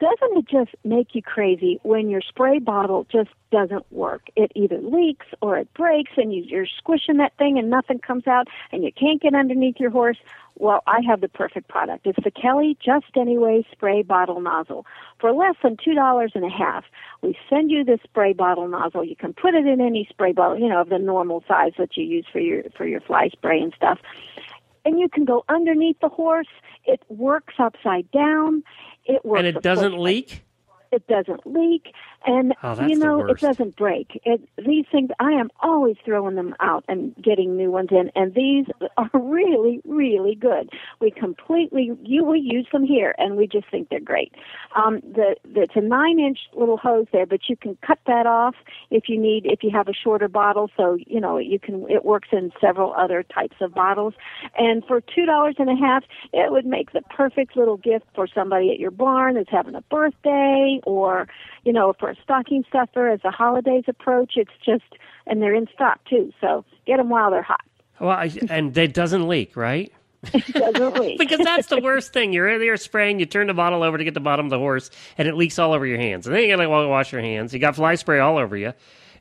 doesn't 0.00 0.38
it 0.38 0.48
just 0.48 0.74
make 0.82 1.14
you 1.14 1.22
crazy 1.22 1.78
when 1.82 2.08
your 2.08 2.22
spray 2.22 2.58
bottle 2.58 3.06
just 3.12 3.28
doesn't 3.52 3.84
work? 3.92 4.22
It 4.34 4.50
either 4.54 4.78
leaks 4.78 5.26
or 5.42 5.58
it 5.58 5.72
breaks 5.74 6.12
and 6.16 6.32
you, 6.32 6.42
you're 6.42 6.66
squishing 6.66 7.18
that 7.18 7.36
thing 7.36 7.58
and 7.58 7.68
nothing 7.68 7.98
comes 7.98 8.26
out 8.26 8.48
and 8.72 8.82
you 8.82 8.92
can't 8.92 9.20
get 9.20 9.34
underneath 9.34 9.78
your 9.78 9.90
horse. 9.90 10.16
Well, 10.56 10.82
I 10.86 11.00
have 11.06 11.20
the 11.20 11.28
perfect 11.28 11.68
product. 11.68 12.06
It's 12.06 12.22
the 12.24 12.30
Kelly 12.30 12.78
Just 12.82 13.06
Anyway 13.14 13.66
spray 13.70 14.02
bottle 14.02 14.40
nozzle. 14.40 14.86
For 15.18 15.32
less 15.32 15.56
than 15.62 15.76
two 15.76 15.94
dollars 15.94 16.32
and 16.34 16.44
a 16.44 16.50
half, 16.50 16.84
we 17.20 17.36
send 17.50 17.70
you 17.70 17.84
this 17.84 18.00
spray 18.02 18.32
bottle 18.32 18.68
nozzle. 18.68 19.04
You 19.04 19.16
can 19.16 19.34
put 19.34 19.54
it 19.54 19.66
in 19.66 19.80
any 19.80 20.06
spray 20.08 20.32
bottle, 20.32 20.58
you 20.58 20.68
know, 20.68 20.80
of 20.80 20.88
the 20.88 20.98
normal 20.98 21.44
size 21.46 21.72
that 21.78 21.96
you 21.96 22.04
use 22.04 22.26
for 22.32 22.40
your 22.40 22.62
for 22.74 22.86
your 22.86 23.00
fly 23.00 23.28
spray 23.28 23.60
and 23.60 23.74
stuff 23.74 23.98
and 24.84 24.98
you 24.98 25.08
can 25.08 25.24
go 25.24 25.44
underneath 25.48 25.98
the 26.00 26.08
horse. 26.08 26.48
It 26.84 27.02
works 27.08 27.54
upside 27.58 28.10
down. 28.10 28.62
It 29.04 29.24
works. 29.24 29.38
And 29.38 29.46
it 29.46 29.62
doesn't 29.62 29.98
leak? 29.98 30.44
It 30.92 31.06
doesn't 31.06 31.46
leak, 31.46 31.92
and 32.26 32.54
Oh, 32.62 32.86
you 32.86 32.96
know 32.96 33.26
it 33.26 33.38
doesn't 33.38 33.76
break. 33.76 34.20
It, 34.24 34.46
these 34.58 34.84
things, 34.92 35.10
I 35.18 35.32
am 35.32 35.50
always 35.60 35.96
throwing 36.04 36.34
them 36.34 36.54
out 36.60 36.84
and 36.88 37.14
getting 37.16 37.56
new 37.56 37.70
ones 37.70 37.88
in, 37.90 38.10
and 38.14 38.34
these 38.34 38.66
are 38.96 39.10
really, 39.18 39.80
really 39.86 40.34
good. 40.34 40.70
We 41.00 41.10
completely, 41.10 41.92
you 42.02 42.24
we 42.24 42.40
use 42.40 42.66
them 42.72 42.84
here, 42.84 43.14
and 43.18 43.36
we 43.36 43.46
just 43.46 43.70
think 43.70 43.88
they're 43.88 44.00
great. 44.00 44.34
Um, 44.76 45.00
the, 45.00 45.36
the 45.44 45.62
it's 45.62 45.76
a 45.76 45.80
nine-inch 45.80 46.38
little 46.54 46.76
hose 46.76 47.06
there, 47.12 47.26
but 47.26 47.48
you 47.48 47.56
can 47.56 47.78
cut 47.86 47.98
that 48.06 48.26
off 48.26 48.54
if 48.90 49.08
you 49.08 49.18
need, 49.18 49.46
if 49.46 49.62
you 49.62 49.70
have 49.70 49.88
a 49.88 49.94
shorter 49.94 50.28
bottle. 50.28 50.70
So 50.76 50.98
you 51.06 51.20
know 51.20 51.38
you 51.38 51.58
can. 51.58 51.86
It 51.88 52.04
works 52.04 52.28
in 52.32 52.52
several 52.60 52.92
other 52.94 53.22
types 53.22 53.56
of 53.60 53.72
bottles, 53.72 54.14
and 54.58 54.84
for 54.84 55.00
two 55.00 55.24
dollars 55.24 55.56
and 55.58 55.70
a 55.70 55.76
half, 55.76 56.04
it 56.32 56.52
would 56.52 56.66
make 56.66 56.92
the 56.92 57.02
perfect 57.02 57.56
little 57.56 57.78
gift 57.78 58.04
for 58.14 58.26
somebody 58.26 58.70
at 58.70 58.78
your 58.78 58.90
barn 58.90 59.34
that's 59.34 59.50
having 59.50 59.74
a 59.74 59.82
birthday, 59.82 60.80
or 60.84 61.26
you 61.64 61.72
know, 61.72 61.94
for 61.98 62.09
a 62.10 62.22
stocking 62.22 62.64
stuffer 62.68 63.08
as 63.08 63.20
the 63.22 63.30
holidays 63.30 63.84
approach. 63.88 64.34
It's 64.36 64.50
just, 64.64 64.84
and 65.26 65.40
they're 65.40 65.54
in 65.54 65.66
stock 65.72 66.00
too. 66.08 66.32
So 66.40 66.64
get 66.86 66.98
them 66.98 67.08
while 67.08 67.30
they're 67.30 67.42
hot. 67.42 67.64
Well, 68.00 68.10
I, 68.10 68.30
and 68.48 68.76
it 68.76 68.94
doesn't 68.94 69.28
leak, 69.28 69.56
right? 69.56 69.92
Doesn't 70.32 71.00
leak. 71.00 71.18
because 71.18 71.38
that's 71.38 71.68
the 71.68 71.80
worst 71.80 72.12
thing. 72.12 72.32
You're 72.32 72.58
there 72.58 72.76
spraying, 72.76 73.20
you 73.20 73.26
turn 73.26 73.46
the 73.46 73.54
bottle 73.54 73.82
over 73.82 73.98
to 73.98 74.04
get 74.04 74.14
the 74.14 74.20
bottom 74.20 74.46
of 74.46 74.50
the 74.50 74.58
horse, 74.58 74.90
and 75.18 75.28
it 75.28 75.34
leaks 75.34 75.58
all 75.58 75.72
over 75.72 75.86
your 75.86 75.98
hands. 75.98 76.26
And 76.26 76.34
then 76.34 76.42
you 76.42 76.56
gotta 76.56 76.68
wash 76.68 77.12
your 77.12 77.20
hands. 77.20 77.52
You 77.52 77.58
got 77.58 77.76
fly 77.76 77.94
spray 77.94 78.18
all 78.18 78.38
over 78.38 78.56
you. 78.56 78.72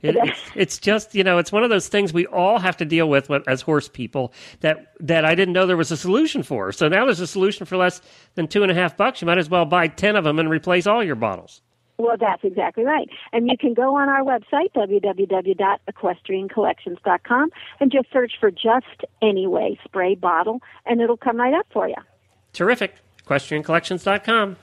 It, 0.02 0.16
it's, 0.16 0.42
it's 0.56 0.78
just 0.78 1.14
you 1.14 1.24
know 1.24 1.38
it's 1.40 1.52
one 1.52 1.64
of 1.64 1.70
those 1.70 1.88
things 1.90 2.14
we 2.14 2.26
all 2.28 2.58
have 2.60 2.78
to 2.78 2.86
deal 2.86 3.10
with 3.10 3.30
as 3.48 3.62
horse 3.62 3.90
people 3.90 4.34
that 4.62 4.94
that 5.02 5.26
I 5.26 5.36
didn't 5.36 5.54
know 5.54 5.66
there 5.66 5.78
was 5.78 5.92
a 5.92 5.98
solution 5.98 6.44
for. 6.44 6.72
So 6.72 6.88
now 6.88 7.06
there's 7.06 7.20
a 7.20 7.28
solution 7.28 7.66
for 7.66 7.78
less 7.78 8.02
than 8.36 8.48
two 8.48 8.64
and 8.64 8.72
a 8.72 8.76
half 8.76 8.96
bucks. 8.96 9.22
You 9.22 9.26
might 9.26 9.38
as 9.38 9.50
well 9.50 9.66
buy 9.66 9.88
ten 9.88 10.16
of 10.16 10.24
them 10.24 10.40
and 10.40 10.50
replace 10.50 10.88
all 10.88 11.04
your 11.04 11.16
bottles. 11.16 11.62
Well, 12.00 12.18
that's 12.18 12.44
exactly 12.46 12.86
right. 12.86 13.10
And 13.34 13.50
you 13.50 13.58
can 13.60 13.74
go 13.74 13.98
on 13.98 14.08
our 14.08 14.24
website, 14.24 14.72
www.equestriancollections.com, 14.74 17.50
and 17.82 17.92
just 17.92 18.10
search 18.12 18.32
for 18.40 18.50
Just 18.50 19.04
Anyway 19.22 19.78
spray 19.84 20.16
bottle, 20.16 20.62
and 20.86 21.02
it'll 21.02 21.18
come 21.18 21.36
right 21.38 21.54
up 21.54 21.68
for 21.72 21.90
you. 21.90 21.96
Terrific. 22.54 22.96
EquestrianCollections.com. 23.26 24.56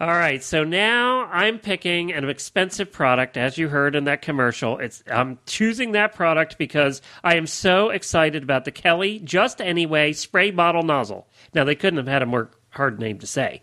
All 0.00 0.06
right, 0.06 0.42
so 0.42 0.64
now 0.64 1.26
I'm 1.26 1.58
picking 1.58 2.10
an 2.12 2.28
expensive 2.28 2.92
product, 2.92 3.36
as 3.36 3.58
you 3.58 3.68
heard 3.68 3.94
in 3.94 4.04
that 4.04 4.22
commercial. 4.22 4.78
It's 4.78 5.04
I'm 5.10 5.38
choosing 5.44 5.92
that 5.92 6.14
product 6.14 6.56
because 6.56 7.02
I 7.22 7.36
am 7.36 7.46
so 7.46 7.90
excited 7.90 8.42
about 8.42 8.64
the 8.64 8.70
Kelly 8.70 9.18
Just 9.18 9.60
Anyway 9.60 10.12
spray 10.12 10.52
bottle 10.52 10.84
nozzle. 10.84 11.26
Now 11.52 11.64
they 11.64 11.74
couldn't 11.74 11.98
have 11.98 12.08
had 12.08 12.22
a 12.22 12.26
more 12.26 12.48
hard 12.70 12.98
name 12.98 13.18
to 13.18 13.26
say. 13.26 13.60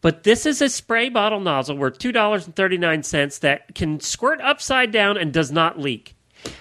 But 0.00 0.22
this 0.22 0.46
is 0.46 0.62
a 0.62 0.68
spray 0.68 1.08
bottle 1.08 1.40
nozzle 1.40 1.76
worth 1.76 1.98
$2.39 1.98 3.40
that 3.40 3.74
can 3.74 4.00
squirt 4.00 4.40
upside 4.40 4.92
down 4.92 5.16
and 5.16 5.32
does 5.32 5.50
not 5.50 5.78
leak. 5.78 6.14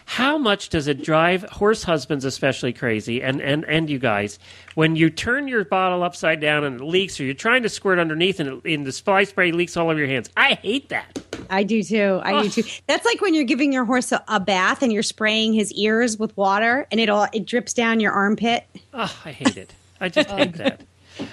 How 0.06 0.40
much 0.40 0.70
does 0.70 0.88
it 0.88 1.04
drive 1.04 1.44
horse 1.44 1.84
husbands 1.84 2.26
especially 2.26 2.74
crazy 2.74 3.22
and, 3.22 3.40
and, 3.40 3.64
and 3.66 3.88
you 3.90 4.00
guys 4.00 4.40
when 4.74 4.96
you 4.96 5.12
turn 5.12 5.48
your 5.48 5.64
bottle 5.66 6.02
upside 6.02 6.40
down 6.40 6.64
and 6.64 6.82
it 6.82 6.84
leaks 6.84 7.20
or 7.20 7.26
you're 7.26 7.36
trying 7.36 7.62
to 7.62 7.70
squirt 7.70 8.00
underneath 8.00 8.40
and, 8.40 8.50
it, 8.66 8.74
and 8.74 8.88
the 8.88 8.92
fly 8.92 9.24
spray 9.24 9.52
leaks 9.52 9.78
all 9.78 9.90
over 9.92 10.00
your 10.00 10.08
hands? 10.08 10.32
I 10.36 10.54
hate 10.56 10.90
that. 10.90 11.20
I 11.52 11.62
do 11.64 11.84
too. 11.84 12.20
I 12.24 12.42
do 12.42 12.50
too. 12.50 12.64
That's 12.88 13.06
like 13.06 13.22
when 13.22 13.36
you're 13.36 13.44
giving 13.44 13.72
your 13.72 13.86
horse 13.86 14.12
a, 14.12 14.24
a 14.28 14.40
bath 14.40 14.82
and 14.82 14.92
you're 14.92 15.04
spraying 15.04 15.54
his 15.54 15.72
ears 15.74 16.18
with 16.18 16.36
water 16.36 16.88
and 16.92 17.00
it 17.00 17.08
all 17.10 17.28
it 17.32 17.46
drips 17.46 17.74
down 17.74 18.00
your 18.00 18.14
armpit. 18.14 18.66
Oh, 18.96 19.16
I 19.26 19.32
hate 19.32 19.58
it. 19.58 19.74
I 20.02 20.10
just 20.10 20.30
hate 20.32 20.54
that. 20.56 20.82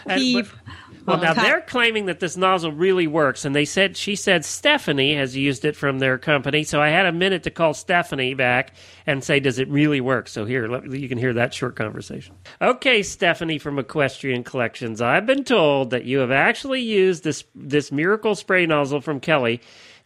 And- 0.06 0.20
Peeve. 0.20 0.54
Well, 1.06 1.20
now 1.20 1.34
they're 1.34 1.60
claiming 1.60 2.06
that 2.06 2.20
this 2.20 2.36
nozzle 2.36 2.72
really 2.72 3.06
works, 3.06 3.44
and 3.44 3.54
they 3.54 3.66
said 3.66 3.96
she 3.96 4.16
said 4.16 4.44
Stephanie 4.44 5.14
has 5.16 5.36
used 5.36 5.64
it 5.64 5.76
from 5.76 5.98
their 5.98 6.16
company. 6.16 6.64
So 6.64 6.80
I 6.80 6.88
had 6.88 7.04
a 7.04 7.12
minute 7.12 7.42
to 7.42 7.50
call 7.50 7.74
Stephanie 7.74 8.34
back 8.34 8.72
and 9.06 9.22
say, 9.22 9.38
"Does 9.38 9.58
it 9.58 9.68
really 9.68 10.00
work?" 10.00 10.28
So 10.28 10.44
here, 10.44 10.66
let, 10.66 10.90
you 10.90 11.08
can 11.08 11.18
hear 11.18 11.34
that 11.34 11.52
short 11.52 11.76
conversation. 11.76 12.34
Okay, 12.60 13.02
Stephanie 13.02 13.58
from 13.58 13.78
Equestrian 13.78 14.44
Collections, 14.44 15.02
I've 15.02 15.26
been 15.26 15.44
told 15.44 15.90
that 15.90 16.04
you 16.04 16.18
have 16.18 16.30
actually 16.30 16.80
used 16.80 17.22
this 17.22 17.44
this 17.54 17.92
miracle 17.92 18.34
spray 18.34 18.64
nozzle 18.66 19.00
from 19.00 19.20
Kelly. 19.20 19.60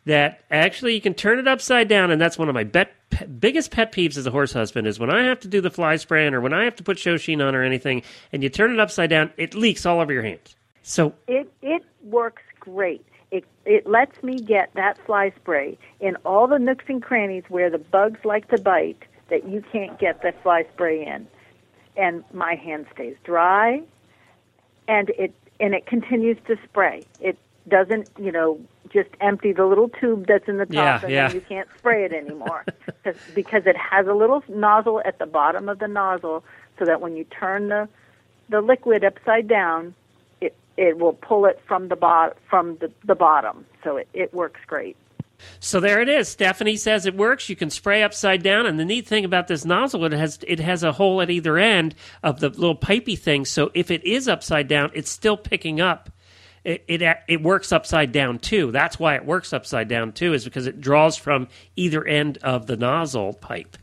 That 0.05 0.40
actually 0.51 0.94
you 0.94 1.03
can 1.03 1.12
turn 1.12 1.38
it 1.38 1.46
upside 1.46 1.86
down, 1.88 2.11
and 2.11 2.20
that's 2.20 2.38
one 2.38 2.49
of 2.49 2.55
my 2.55 2.64
bet, 2.64 2.92
biggest 3.40 3.70
pet 3.70 3.92
peeves 3.92 4.16
as 4.16 4.26
a 4.26 4.30
horse 4.30 4.53
husband 4.55 4.86
is 4.86 4.99
when 4.99 5.11
I 5.11 5.24
have 5.24 5.40
to 5.40 5.49
do 5.49 5.61
the 5.61 5.70
fly 5.70 5.96
spraying 5.96 6.32
or 6.32 6.40
when 6.40 6.55
I 6.55 6.64
have 6.64 6.76
to 6.76 6.82
put 6.82 6.99
Show 6.99 7.18
Sheen 7.18 7.42
on 7.42 7.55
or 7.55 7.62
anything, 7.62 8.03
and 8.32 8.42
you 8.42 8.49
turn 8.49 8.72
it 8.72 8.80
upside 8.80 9.11
down, 9.11 9.32
it 9.36 9.55
leaks 9.55 9.84
all 9.84 10.01
over 10.01 10.12
your 10.12 10.22
hands. 10.22 10.57
So 10.89 11.12
It 11.26 11.53
it 11.61 11.84
works 12.05 12.43
great. 12.61 13.05
It 13.30 13.45
it 13.66 13.86
lets 13.86 14.22
me 14.22 14.36
get 14.39 14.72
that 14.74 14.97
fly 15.05 15.32
spray 15.36 15.76
in 16.01 16.16
all 16.24 16.47
the 16.47 16.59
nooks 16.59 16.86
and 16.89 17.03
crannies 17.03 17.45
where 17.49 17.68
the 17.68 17.76
bugs 17.78 18.24
like 18.24 18.49
to 18.49 18.59
bite 18.59 19.03
that 19.28 19.47
you 19.47 19.62
can't 19.70 19.99
get 19.99 20.22
the 20.22 20.32
fly 20.43 20.64
spray 20.72 21.05
in, 21.07 21.26
and 21.99 22.24
my 22.32 22.55
hand 22.55 22.86
stays 22.95 23.16
dry, 23.22 23.82
and 24.89 25.11
it 25.11 25.34
and 25.61 25.74
it 25.74 25.84
continues 25.84 26.39
to 26.47 26.57
spray. 26.64 27.05
It 27.20 27.36
doesn't 27.68 28.09
you 28.18 28.32
know 28.32 28.59
just 28.89 29.11
empty 29.20 29.53
the 29.53 29.66
little 29.66 29.91
tube 29.91 30.26
that's 30.26 30.49
in 30.49 30.57
the 30.57 30.64
top 30.64 30.72
Yeah, 30.74 31.01
and 31.03 31.12
yeah. 31.12 31.26
then 31.28 31.34
you 31.34 31.43
can't 31.43 31.68
spray 31.76 32.07
it 32.07 32.14
anymore 32.14 32.64
'Cause- 33.05 33.16
because 33.34 33.66
it 33.66 33.76
has 33.76 34.07
a 34.07 34.14
little 34.14 34.43
nozzle 34.49 35.03
at 35.05 35.18
the 35.18 35.26
bottom 35.26 35.68
of 35.68 35.78
the 35.80 35.89
nozzle 35.89 36.43
so 36.78 36.86
that 36.86 37.03
when 37.03 37.14
you 37.14 37.24
turn 37.24 37.68
the 37.68 37.86
the 38.49 38.62
liquid 38.62 39.05
upside 39.05 39.47
down 39.47 39.95
it 40.79 40.89
it 40.89 40.99
will 40.99 41.12
pull 41.12 41.45
it 41.45 41.61
from 41.66 41.89
the 41.89 41.97
bot 41.97 42.37
from 42.49 42.76
the, 42.81 42.91
the 43.05 43.14
bottom 43.14 43.66
so 43.85 43.97
it, 43.97 44.09
it 44.14 44.33
works 44.33 44.61
great 44.66 44.97
So 45.61 45.81
there 45.81 46.01
it 46.01 46.09
is. 46.09 46.29
Stephanie 46.29 46.76
says 46.76 47.07
it 47.07 47.16
works. 47.16 47.49
You 47.49 47.57
can 47.57 47.70
spray 47.70 48.03
upside 48.03 48.43
down, 48.43 48.66
and 48.66 48.79
the 48.79 48.85
neat 48.85 49.07
thing 49.07 49.24
about 49.24 49.49
this 49.49 49.64
nozzle, 49.64 50.05
it 50.05 50.12
has 50.12 50.39
it 50.47 50.61
has 50.61 50.83
a 50.83 50.93
hole 50.93 51.20
at 51.22 51.31
either 51.31 51.59
end 51.59 51.95
of 52.22 52.41
the 52.41 52.49
little 52.49 52.76
pipey 52.76 53.18
thing. 53.18 53.45
So 53.45 53.70
if 53.74 53.91
it 53.91 54.05
is 54.05 54.29
upside 54.29 54.68
down, 54.68 54.91
it's 54.95 55.11
still 55.11 55.37
picking 55.37 55.81
up. 55.81 56.11
It, 56.64 56.85
it 56.89 57.03
it 57.29 57.43
works 57.43 57.72
upside 57.72 58.12
down 58.12 58.41
too. 58.41 58.72
That's 58.72 58.99
why 58.99 59.14
it 59.14 59.24
works 59.24 59.53
upside 59.53 59.89
down 59.89 60.12
too, 60.12 60.35
is 60.35 60.45
because 60.45 60.66
it 60.66 60.81
draws 60.81 61.16
from 61.16 61.49
either 61.76 62.05
end 62.05 62.39
of 62.43 62.66
the 62.66 62.76
nozzle 62.76 63.35
pipe. 63.35 63.76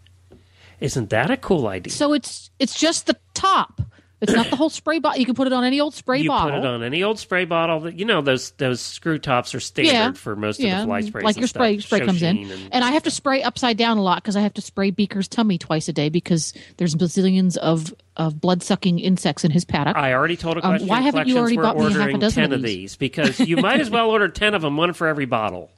Isn't 0.81 1.09
that 1.09 1.31
a 1.31 1.37
cool 1.37 1.67
idea? 1.67 1.93
So 1.93 2.13
it's 2.13 2.49
it's 2.59 2.77
just 2.77 3.07
the 3.07 3.17
top. 3.33 3.81
It's 4.21 4.31
not 4.33 4.49
the 4.49 4.55
whole 4.55 4.69
spray 4.69 4.99
bottle. 4.99 5.19
You 5.19 5.25
can 5.25 5.35
put 5.35 5.45
it 5.47 5.53
on 5.53 5.63
any 5.63 5.79
old 5.81 5.93
spray 5.93 6.19
bottle. 6.19 6.23
you 6.23 6.29
bottle. 6.29 6.61
put 6.61 6.65
it 6.67 6.73
on 6.75 6.83
any 6.83 7.03
old 7.03 7.19
spray 7.19 7.45
bottle. 7.45 7.81
That 7.81 7.99
you 7.99 8.05
know 8.05 8.21
those 8.21 8.51
those 8.51 8.79
screw 8.79 9.19
tops 9.19 9.53
are 9.53 9.59
standard 9.59 9.91
yeah. 9.91 10.11
for 10.13 10.35
most 10.35 10.59
yeah. 10.59 10.75
of 10.75 10.79
the 10.81 10.85
fly 10.87 11.01
sprays. 11.01 11.23
Like 11.25 11.35
and 11.35 11.41
your 11.41 11.47
spray 11.47 11.77
stuff. 11.79 11.87
spray 11.87 12.05
comes 12.05 12.21
in, 12.23 12.47
Show 12.47 12.55
Sheen 12.55 12.69
and, 12.71 12.83
I 12.83 12.91
have 12.91 13.03
to 13.03 13.11
spray 13.11 13.43
upside 13.43 13.77
down 13.77 13.97
a 13.97 14.01
lot 14.01 14.21
because 14.23 14.35
I 14.35 14.41
have 14.41 14.53
to 14.55 14.61
spray 14.61 14.91
Beaker's 14.91 15.27
tummy 15.27 15.57
twice 15.57 15.89
a 15.89 15.93
day 15.93 16.09
because 16.09 16.53
there's 16.77 16.95
bazillions 16.95 17.57
of 17.57 17.93
of 18.17 18.39
blood 18.39 18.63
sucking 18.63 18.99
insects 18.99 19.43
in 19.43 19.51
his 19.51 19.65
paddock. 19.65 19.97
I 19.97 20.13
already 20.13 20.37
told 20.37 20.57
a 20.57 20.65
Um, 20.65 20.71
question. 20.71 20.87
why 20.87 21.01
haven't 21.01 21.27
you 21.27 21.37
already 21.37 21.57
we're 21.57 21.63
bought 21.63 21.75
me 21.77 21.83
half 21.83 21.91
a 21.91 21.99
ordering 21.99 22.19
dozen 22.19 22.43
ten 22.43 22.53
of 22.53 22.59
of 22.59 22.63
these? 22.63 22.75
these 22.75 22.95
because 22.95 23.39
you 23.41 23.57
might 23.57 23.81
as 23.81 23.89
well 23.89 24.09
order 24.09 24.29
ten 24.29 24.53
of 24.53 24.61
them, 24.61 24.77
one 24.77 24.93
for 24.93 25.07
every 25.07 25.25
bottle, 25.25 25.69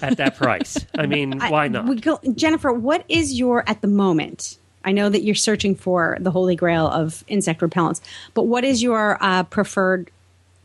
at 0.00 0.18
that 0.18 0.36
price. 0.36 0.78
I 0.96 1.06
mean, 1.06 1.40
why 1.40 1.66
not? 1.66 1.86
we 1.86 1.96
go, 1.96 2.20
Jennifer, 2.34 2.72
what 2.72 3.04
is 3.08 3.36
your 3.36 3.68
at 3.68 3.82
the 3.82 3.88
moment? 3.88 4.58
I 4.84 4.92
know 4.92 5.08
that 5.08 5.22
you're 5.22 5.34
searching 5.34 5.74
for 5.74 6.16
the 6.20 6.30
holy 6.30 6.56
grail 6.56 6.86
of 6.86 7.24
insect 7.26 7.60
repellents, 7.60 8.00
but 8.34 8.44
what 8.44 8.64
is 8.64 8.82
your 8.82 9.18
uh, 9.20 9.44
preferred 9.44 10.10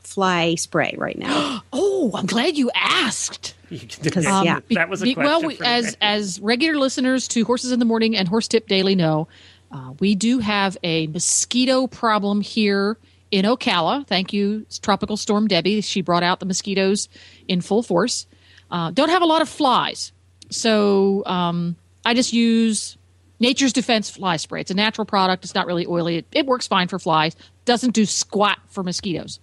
fly 0.02 0.56
spray 0.56 0.96
right 0.98 1.18
now? 1.18 1.64
oh, 1.74 2.12
I'm 2.16 2.26
glad 2.26 2.58
you 2.58 2.72
asked. 2.76 3.56
Because 4.02 4.26
Um, 4.26 4.46
yeah, 4.46 4.62
that 4.72 4.90
was 4.90 5.04
a 5.04 5.14
question 5.14 5.24
well, 5.24 5.44
we, 5.44 5.60
as 5.64 5.92
me. 5.92 5.98
as 6.02 6.40
regular 6.40 6.76
listeners 6.80 7.28
to 7.28 7.46
Horses 7.46 7.72
in 7.72 7.78
the 7.78 7.86
Morning 7.86 8.18
and 8.18 8.28
Horse 8.28 8.48
Tip 8.48 8.68
Daily 8.68 8.96
know, 8.96 9.28
uh, 9.72 9.94
we 10.00 10.16
do 10.16 10.40
have 10.40 10.76
a 10.82 11.06
mosquito 11.06 11.86
problem 11.86 12.42
here 12.42 12.98
in 13.30 13.46
Ocala. 13.46 14.08
Thank 14.08 14.34
you, 14.34 14.66
Tropical 14.82 15.18
Storm 15.18 15.48
Debby. 15.48 15.82
She 15.82 16.02
brought 16.02 16.24
out 16.24 16.40
the 16.40 16.48
mosquitoes 16.48 17.10
in 17.48 17.62
full 17.62 17.84
force. 17.84 18.26
Uh, 18.72 18.90
don't 18.90 19.10
have 19.10 19.22
a 19.22 19.28
lot 19.28 19.44
of 19.44 19.50
flies, 19.50 20.12
so 20.50 21.24
um, 21.28 21.76
I 22.04 22.16
just 22.16 22.34
use 22.34 22.98
Nature's 23.40 23.74
Defense 23.74 24.10
fly 24.10 24.38
spray. 24.38 24.62
It's 24.62 24.72
a 24.72 24.76
natural 24.76 25.06
product. 25.06 25.44
It's 25.44 25.56
not 25.56 25.66
really 25.66 25.86
oily. 25.88 26.18
It, 26.18 26.26
it 26.32 26.46
works 26.46 26.68
fine 26.68 26.88
for 26.88 27.00
flies. 27.00 27.36
Doesn't 27.66 27.92
do 27.92 28.06
squat 28.06 28.60
for 28.68 28.84
mosquitoes. 28.84 29.40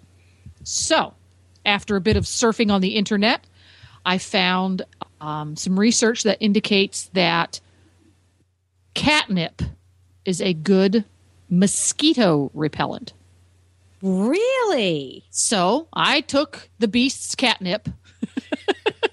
So, 0.64 1.14
after 1.64 1.96
a 1.96 2.00
bit 2.00 2.16
of 2.16 2.24
surfing 2.24 2.70
on 2.70 2.80
the 2.80 2.96
internet, 2.96 3.46
I 4.04 4.18
found 4.18 4.82
um, 5.20 5.56
some 5.56 5.78
research 5.78 6.24
that 6.24 6.38
indicates 6.40 7.10
that 7.14 7.60
catnip 8.94 9.62
is 10.24 10.40
a 10.40 10.54
good 10.54 11.04
mosquito 11.48 12.50
repellent. 12.54 13.12
really? 14.02 15.24
So 15.30 15.88
I 15.92 16.20
took 16.20 16.68
the 16.78 16.88
beast's 16.88 17.34
catnip. 17.34 17.88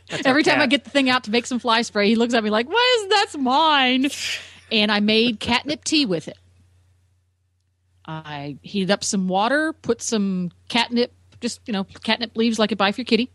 Every 0.26 0.44
time 0.44 0.62
I 0.62 0.68
get 0.68 0.84
the 0.84 0.90
thing 0.90 1.10
out 1.10 1.24
to 1.26 1.32
make 1.32 1.46
some 1.46 1.60
fly 1.60 1.82
spray, 1.82 2.08
he 2.08 2.16
looks 2.16 2.34
at 2.34 2.44
me 2.44 2.50
like, 2.52 2.68
"Why 2.68 3.00
is 3.02 3.10
that's 3.10 3.38
mine?" 3.38 4.10
And 4.74 4.92
I 4.92 5.00
made 5.00 5.40
catnip 5.40 5.84
tea 5.84 6.06
with 6.08 6.28
it. 6.28 6.38
I 8.06 8.58
heated 8.64 8.92
up 8.92 9.04
some 9.04 9.28
water, 9.28 9.72
put 9.72 10.02
some 10.02 10.52
catnip, 10.68 11.14
just 11.40 11.62
you 11.68 11.72
know, 11.74 11.86
catnip 12.04 12.36
leaves 12.36 12.58
like 12.60 12.72
you 12.72 12.76
buy 12.76 12.92
for 12.92 13.02
your 13.02 13.06
kitty, 13.06 13.32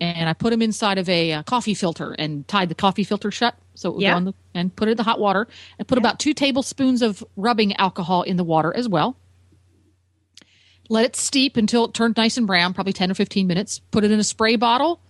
and 0.00 0.28
I 0.28 0.32
put 0.32 0.50
them 0.50 0.62
inside 0.62 0.96
of 0.96 1.08
a 1.08 1.32
uh, 1.32 1.42
coffee 1.42 1.74
filter 1.74 2.14
and 2.18 2.46
tied 2.48 2.68
the 2.70 2.74
coffee 2.74 3.04
filter 3.04 3.30
shut 3.30 3.56
so 3.74 3.90
it 3.90 3.94
would 3.96 4.02
Yeah. 4.02 4.12
go 4.12 4.18
in 4.18 4.24
the, 4.26 4.34
and 4.54 4.74
put 4.74 4.88
it 4.88 4.92
in 4.92 4.96
the 4.96 5.02
hot 5.02 5.18
water 5.18 5.48
and 5.78 5.86
put 5.88 5.98
about 5.98 6.18
two 6.18 6.32
tablespoons 6.32 7.02
of 7.02 7.22
rubbing 7.36 7.76
alcohol 7.76 8.22
in 8.22 8.36
the 8.36 8.44
water 8.44 8.74
as 8.74 8.88
well. 8.88 9.16
Let 10.88 11.04
it 11.04 11.16
steep 11.16 11.56
until 11.56 11.84
it 11.86 11.94
turned 11.94 12.16
nice 12.16 12.36
and 12.36 12.46
brown, 12.46 12.74
probably 12.74 12.92
10 12.92 13.10
or 13.10 13.14
15 13.14 13.46
minutes. 13.46 13.80
Put 13.90 14.04
it 14.04 14.10
in 14.10 14.18
a 14.18 14.24
spray 14.24 14.56
bottle 14.56 15.00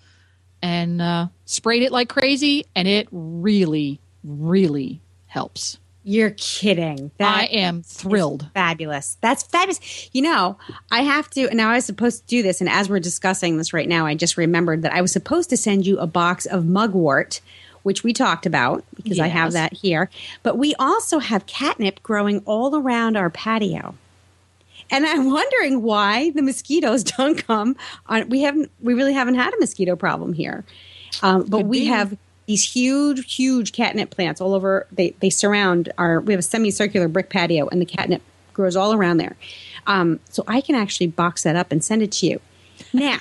and 0.63 1.01
uh, 1.01 1.29
sprayed 1.45 1.83
it 1.83 1.93
like 1.93 2.09
crazy, 2.09 2.67
and 2.75 2.89
it 2.89 3.09
really, 3.13 4.01
really 4.25 5.01
helps. 5.31 5.79
You're 6.03 6.31
kidding. 6.31 7.11
I 7.21 7.45
am 7.47 7.83
thrilled. 7.83 8.49
fabulous. 8.55 9.19
That's 9.21 9.43
fabulous. 9.43 10.09
You 10.13 10.23
know, 10.23 10.57
I 10.91 11.03
have 11.03 11.29
to. 11.31 11.55
Now 11.55 11.71
I 11.71 11.75
was 11.75 11.85
supposed 11.85 12.23
to 12.23 12.27
do 12.27 12.43
this, 12.43 12.61
and 12.61 12.71
as 12.71 12.89
we're 12.89 13.01
discussing 13.01 13.59
this 13.59 13.73
right 13.73 13.89
now, 13.89 14.07
I 14.07 14.15
just 14.15 14.37
remembered 14.37 14.83
that 14.83 14.93
I 14.93 15.03
was 15.03 15.13
supposed 15.13 15.51
to 15.51 15.57
send 15.59 15.87
you 15.87 15.99
a 15.99 16.07
box 16.07 16.47
of 16.47 16.65
mugwort, 16.65 17.43
which 17.83 18.03
we 18.03 18.15
talked 18.15 18.47
about 18.47 18.83
because 18.97 19.21
I 19.21 19.27
have 19.29 19.53
that 19.53 19.75
here. 19.75 20.09
But 20.43 20.57
we 20.57 20.75
also 20.77 21.19
have 21.19 21.45
catnip 21.47 22.03
growing 22.03 22.43
all 22.47 22.75
around 22.77 23.17
our 23.17 23.29
patio. 23.29 23.95
And 24.91 25.07
I'm 25.07 25.31
wondering 25.31 25.83
why 25.83 26.31
the 26.31 26.43
mosquitoes 26.43 27.05
don't 27.17 27.47
come 27.47 27.77
on. 28.07 28.29
We 28.31 28.41
haven't, 28.41 28.71
we 28.81 28.95
really 28.95 29.13
haven't 29.13 29.37
had 29.37 29.53
a 29.55 29.59
mosquito 29.61 29.97
problem 29.97 30.33
here. 30.33 30.65
Um, 31.23 31.45
but 31.45 31.59
Could 31.59 31.67
we 31.67 31.81
be. 31.81 31.87
have 31.87 32.17
these 32.47 32.65
huge, 32.65 33.33
huge 33.35 33.73
catnip 33.73 34.11
plants 34.11 34.41
all 34.41 34.55
over. 34.55 34.87
They, 34.93 35.11
they 35.21 35.31
surround 35.31 35.93
our, 35.99 36.21
we 36.21 36.33
have 36.33 36.41
a 36.41 36.43
semicircular 36.43 37.09
brick 37.09 37.31
patio 37.31 37.69
and 37.69 37.81
the 37.81 37.87
catnip 37.87 38.23
grows 38.53 38.77
all 38.77 38.93
around 38.93 39.19
there. 39.19 39.37
Um, 39.87 40.21
so 40.29 40.43
I 40.47 40.61
can 40.61 40.75
actually 40.75 41.07
box 41.09 41.45
that 41.45 41.57
up 41.57 41.71
and 41.73 41.83
send 41.85 42.03
it 42.03 42.13
to 42.13 42.27
you. 42.27 42.41
Now, 42.93 43.19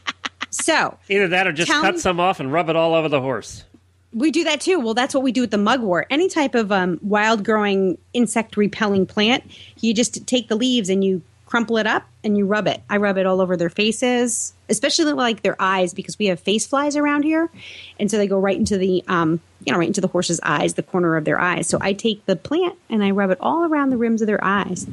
so 0.50 0.98
Either 1.08 1.28
that 1.28 1.46
or 1.46 1.52
just 1.52 1.70
cut 1.70 1.94
me- 1.94 2.00
some 2.00 2.18
off 2.20 2.40
and 2.40 2.52
rub 2.52 2.68
it 2.68 2.76
all 2.76 2.94
over 2.94 3.08
the 3.08 3.20
horse. 3.20 3.64
we 4.12 4.30
do 4.30 4.44
that 4.44 4.60
too. 4.60 4.80
Well, 4.80 4.94
that's 4.94 5.14
what 5.14 5.22
we 5.22 5.32
do 5.32 5.42
with 5.42 5.50
the 5.50 5.58
mugwort. 5.58 6.06
Any 6.10 6.28
type 6.28 6.54
of 6.54 6.72
um, 6.72 6.98
wild 7.02 7.44
growing 7.44 7.98
insect 8.14 8.56
repelling 8.56 9.06
plant, 9.06 9.44
you 9.80 9.92
just 9.94 10.26
take 10.26 10.48
the 10.48 10.56
leaves 10.56 10.88
and 10.88 11.04
you 11.04 11.22
crumple 11.50 11.78
it 11.78 11.86
up 11.86 12.04
and 12.22 12.38
you 12.38 12.46
rub 12.46 12.68
it. 12.68 12.80
I 12.88 12.96
rub 12.96 13.18
it 13.18 13.26
all 13.26 13.40
over 13.40 13.56
their 13.56 13.68
faces, 13.68 14.54
especially 14.68 15.12
like 15.12 15.42
their 15.42 15.56
eyes 15.58 15.92
because 15.92 16.16
we 16.18 16.26
have 16.26 16.38
face 16.38 16.64
flies 16.64 16.96
around 16.96 17.24
here, 17.24 17.50
and 17.98 18.10
so 18.10 18.16
they 18.16 18.28
go 18.28 18.38
right 18.38 18.56
into 18.56 18.78
the 18.78 19.04
um, 19.08 19.40
you 19.66 19.72
know 19.72 19.78
right 19.78 19.88
into 19.88 20.00
the 20.00 20.08
horse's 20.08 20.40
eyes, 20.42 20.74
the 20.74 20.82
corner 20.82 21.16
of 21.16 21.24
their 21.24 21.40
eyes. 21.40 21.66
So 21.66 21.78
I 21.80 21.92
take 21.92 22.24
the 22.26 22.36
plant 22.36 22.78
and 22.88 23.02
I 23.02 23.10
rub 23.10 23.30
it 23.30 23.38
all 23.40 23.64
around 23.64 23.90
the 23.90 23.96
rims 23.96 24.22
of 24.22 24.26
their 24.26 24.42
eyes, 24.42 24.86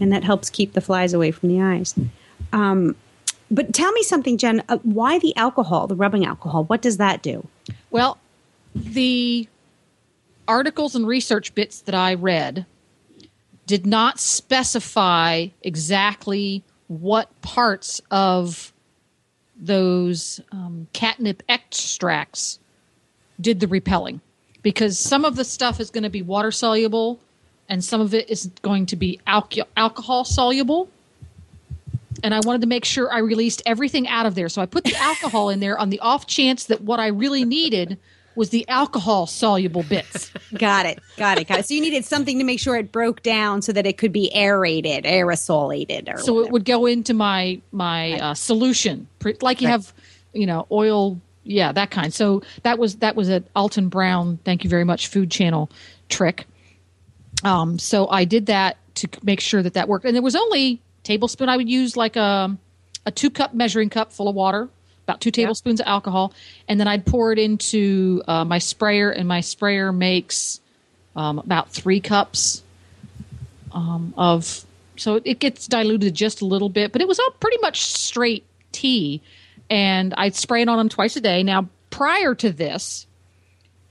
and 0.00 0.12
that 0.12 0.24
helps 0.24 0.48
keep 0.48 0.72
the 0.72 0.80
flies 0.80 1.12
away 1.12 1.32
from 1.32 1.48
the 1.48 1.60
eyes. 1.60 1.94
Um, 2.52 2.94
but 3.50 3.74
tell 3.74 3.92
me 3.92 4.02
something, 4.02 4.38
Jenn. 4.38 4.62
Uh, 4.68 4.78
why 4.84 5.18
the 5.18 5.36
alcohol, 5.36 5.88
the 5.88 5.96
rubbing 5.96 6.24
alcohol? 6.24 6.64
What 6.64 6.80
does 6.80 6.96
that 6.98 7.22
do? 7.22 7.46
Well, 7.90 8.18
the 8.74 9.48
articles 10.46 10.94
and 10.94 11.06
research 11.06 11.54
bits 11.54 11.80
that 11.82 11.94
I 11.94 12.14
read 12.14 12.66
did 13.66 13.86
not 13.86 14.18
specify 14.18 15.46
exactly 15.62 16.62
what 16.88 17.28
parts 17.40 18.00
of 18.10 18.72
those 19.56 20.40
um, 20.52 20.86
catnip 20.92 21.42
extracts 21.48 22.58
did 23.40 23.60
the 23.60 23.68
repelling 23.68 24.20
because 24.62 24.98
some 24.98 25.24
of 25.24 25.36
the 25.36 25.44
stuff 25.44 25.80
is 25.80 25.90
going 25.90 26.02
to 26.02 26.10
be 26.10 26.22
water 26.22 26.50
soluble 26.50 27.18
and 27.68 27.82
some 27.82 28.00
of 28.00 28.12
it 28.14 28.28
is 28.28 28.50
going 28.62 28.86
to 28.86 28.96
be 28.96 29.18
alco- 29.26 29.66
alcohol 29.76 30.24
soluble 30.24 30.88
and 32.22 32.34
I 32.34 32.40
wanted 32.40 32.62
to 32.62 32.66
make 32.66 32.84
sure 32.86 33.12
I 33.12 33.18
released 33.18 33.60
everything 33.66 34.08
out 34.08 34.24
of 34.24 34.34
there. 34.34 34.48
So 34.48 34.62
I 34.62 34.66
put 34.66 34.84
the 34.84 34.96
alcohol 34.96 35.50
in 35.50 35.60
there 35.60 35.78
on 35.78 35.90
the 35.90 36.00
off 36.00 36.26
chance 36.26 36.64
that 36.64 36.80
what 36.80 36.98
I 36.98 37.08
really 37.08 37.44
needed 37.44 37.98
was 38.36 38.50
the 38.50 38.68
alcohol 38.68 39.26
soluble 39.26 39.82
bits. 39.82 40.30
Got 40.58 40.86
it. 40.86 40.98
Got 41.16 41.38
it. 41.38 41.46
Got 41.48 41.60
it. 41.60 41.66
So 41.66 41.74
you 41.74 41.80
needed 41.80 42.04
something 42.04 42.38
to 42.38 42.44
make 42.44 42.58
sure 42.60 42.76
it 42.76 42.90
broke 42.92 43.22
down 43.22 43.62
so 43.62 43.72
that 43.72 43.86
it 43.86 43.98
could 43.98 44.12
be 44.12 44.30
aerated, 44.34 45.04
aerosolated, 45.04 46.12
or 46.12 46.18
so 46.18 46.32
whatever. 46.34 46.46
it 46.48 46.52
would 46.52 46.64
go 46.64 46.86
into 46.86 47.14
my 47.14 47.60
my 47.72 48.12
uh, 48.20 48.34
solution, 48.34 49.06
like 49.40 49.60
you 49.60 49.68
Right. 49.68 49.72
have, 49.72 49.92
you 50.32 50.46
know, 50.46 50.66
oil, 50.70 51.20
yeah, 51.44 51.72
that 51.72 51.90
kind. 51.90 52.12
So 52.12 52.42
that 52.62 52.78
was 52.78 52.96
that 52.96 53.16
was 53.16 53.28
a 53.30 53.42
Alton 53.54 53.88
Brown, 53.88 54.38
thank 54.44 54.64
you 54.64 54.70
very 54.70 54.84
much, 54.84 55.08
Food 55.08 55.30
Channel 55.30 55.70
trick. 56.08 56.46
Um, 57.42 57.78
so 57.78 58.08
I 58.08 58.24
did 58.24 58.46
that 58.46 58.76
to 58.96 59.08
make 59.22 59.40
sure 59.40 59.62
that 59.62 59.74
that 59.74 59.88
worked, 59.88 60.04
and 60.04 60.14
there 60.14 60.22
was 60.22 60.36
only 60.36 60.80
tablespoon. 61.02 61.48
I 61.48 61.56
would 61.56 61.68
use 61.68 61.96
like 61.96 62.16
a 62.16 62.56
a 63.06 63.10
two 63.10 63.30
cup 63.30 63.52
measuring 63.54 63.90
cup 63.90 64.12
full 64.12 64.28
of 64.28 64.34
water, 64.34 64.68
about 65.04 65.20
two 65.20 65.30
tablespoons 65.30 65.80
of 65.80 65.86
alcohol, 65.86 66.32
and 66.68 66.80
then 66.80 66.88
I'd 66.88 67.06
pour 67.06 67.32
it 67.32 67.38
into 67.38 68.22
uh, 68.26 68.44
my 68.44 68.58
sprayer, 68.58 69.10
and 69.10 69.28
my 69.28 69.40
sprayer 69.40 69.92
makes 69.92 70.60
um, 71.14 71.38
about 71.38 71.70
three 71.70 72.00
cups 72.00 72.62
um, 73.72 74.14
of. 74.16 74.64
So 74.96 75.20
it 75.24 75.40
gets 75.40 75.66
diluted 75.66 76.14
just 76.14 76.40
a 76.40 76.46
little 76.46 76.68
bit, 76.68 76.92
but 76.92 77.02
it 77.02 77.08
was 77.08 77.18
all 77.18 77.30
pretty 77.40 77.58
much 77.60 77.84
straight 77.84 78.44
tea, 78.72 79.20
and 79.68 80.14
I'd 80.14 80.36
spray 80.36 80.62
it 80.62 80.68
on 80.68 80.78
him 80.78 80.88
twice 80.88 81.16
a 81.16 81.20
day. 81.20 81.42
Now, 81.42 81.68
prior 81.90 82.34
to 82.36 82.50
this, 82.50 83.06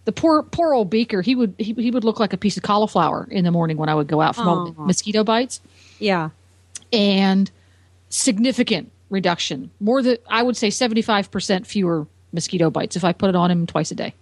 the 0.06 0.12
poor 0.12 0.44
poor 0.44 0.74
old 0.74 0.90
beaker, 0.90 1.22
he 1.22 1.36
would 1.36 1.56
he, 1.58 1.74
he 1.74 1.92
would 1.92 2.04
look 2.04 2.20
like 2.20 2.34
a 2.34 2.38
piece 2.38 2.58
of 2.58 2.64
cauliflower 2.64 3.28
in 3.30 3.44
the 3.44 3.52
morning 3.52 3.78
when 3.78 3.90
I 3.90 3.96
would 3.96 4.08
go 4.08 4.22
out 4.22 4.36
from 4.36 4.48
all 4.48 4.72
the 4.72 4.82
mosquito 4.82 5.24
bites 5.24 5.62
yeah. 6.00 6.30
and 6.92 7.50
significant 8.10 8.92
reduction. 9.10 9.70
More 9.80 10.02
than 10.02 10.18
I 10.30 10.44
would 10.44 10.58
say 10.58 10.70
seventy 10.70 11.02
five 11.02 11.32
percent 11.32 11.68
fewer 11.68 12.08
mosquito 12.32 12.70
bites 12.70 12.96
if 12.96 13.04
I 13.04 13.14
put 13.14 13.30
it 13.30 13.36
on 13.36 13.52
him 13.52 13.68
twice 13.68 13.92
a 13.92 13.96
day. 13.96 14.14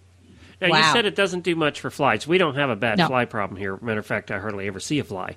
Now, 0.60 0.68
you 0.76 0.92
said 0.92 1.06
it 1.06 1.16
doesn't 1.16 1.40
do 1.40 1.56
much 1.56 1.80
for 1.80 1.90
flies. 1.90 2.24
We 2.28 2.38
don't 2.38 2.54
have 2.54 2.70
a 2.70 2.76
bad 2.76 2.96
No. 2.98 3.08
fly 3.08 3.24
problem 3.24 3.58
here. 3.58 3.76
Matter 3.82 3.98
of 3.98 4.06
fact, 4.06 4.30
I 4.30 4.38
hardly 4.38 4.68
ever 4.68 4.78
see 4.78 5.00
a 5.00 5.04
fly. 5.04 5.34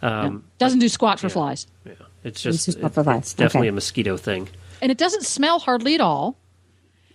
Um, 0.00 0.44
Doesn't 0.56 0.78
do 0.78 0.88
squat 0.88 1.20
for 1.20 1.28
flies, 1.28 1.66
yeah, 1.84 1.92
it's 2.24 2.40
just 2.40 2.64
just 2.64 2.78
it- 2.78 2.84
it's 2.84 3.34
definitely 3.34 3.66
Okay. 3.66 3.68
a 3.68 3.72
mosquito 3.72 4.16
thing. 4.16 4.48
and 4.80 4.90
it 4.90 4.96
doesn't 4.98 5.24
smell 5.26 5.58
hardly 5.58 5.94
at 5.94 6.00
all. 6.00 6.36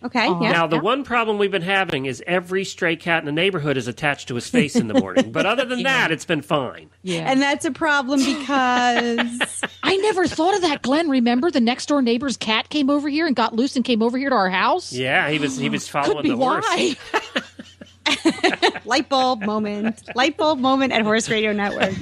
Okay. 0.03 0.27
yeah. 0.27 0.51
now, 0.51 0.67
the 0.67 0.75
yeah. 0.77 0.81
one 0.81 1.03
problem 1.03 1.37
we've 1.37 1.51
been 1.51 1.61
having 1.61 2.05
is 2.05 2.23
every 2.27 2.63
stray 2.63 2.95
cat 2.95 3.19
in 3.19 3.25
the 3.25 3.31
neighborhood 3.31 3.77
is 3.77 3.87
attached 3.87 4.27
to 4.27 4.35
his 4.35 4.47
face 4.47 4.75
in 4.75 4.87
the 4.87 4.93
morning. 4.93 5.31
But 5.31 5.45
other 5.45 5.65
than 5.65 5.83
that, 5.83 6.11
it's 6.11 6.25
been 6.25 6.41
fine. 6.41 6.89
Yeah, 7.03 7.29
and 7.29 7.41
that's 7.41 7.65
a 7.65 7.71
problem 7.71 8.19
because 8.23 9.63
I 9.83 9.97
never 9.97 10.27
thought 10.27 10.55
of 10.55 10.61
that, 10.61 10.81
Glenn. 10.81 11.09
Remember 11.09 11.49
the 11.49 11.61
next 11.61 11.87
door 11.87 12.01
neighbor's 12.01 12.37
cat 12.37 12.69
came 12.69 12.89
over 12.89 13.09
here 13.09 13.25
and 13.25 13.35
got 13.35 13.55
loose 13.55 13.75
and 13.75 13.83
came 13.83 14.01
over 14.01 14.17
here 14.17 14.29
to 14.29 14.35
our 14.35 14.49
house? 14.49 14.93
Yeah, 14.93 15.29
he 15.29 15.39
was 15.39 15.57
he 15.57 15.69
was 15.69 15.83
Could 15.91 16.05
following 16.05 16.23
be 16.23 16.29
the 16.29 16.37
horse. 16.37 16.65
why. 16.65 16.95
light 18.85 19.09
bulb 19.09 19.41
moment, 19.41 20.01
light 20.15 20.37
bulb 20.37 20.59
moment 20.59 20.93
at 20.93 21.01
Horse 21.01 21.29
Radio 21.29 21.51
Network. 21.51 21.93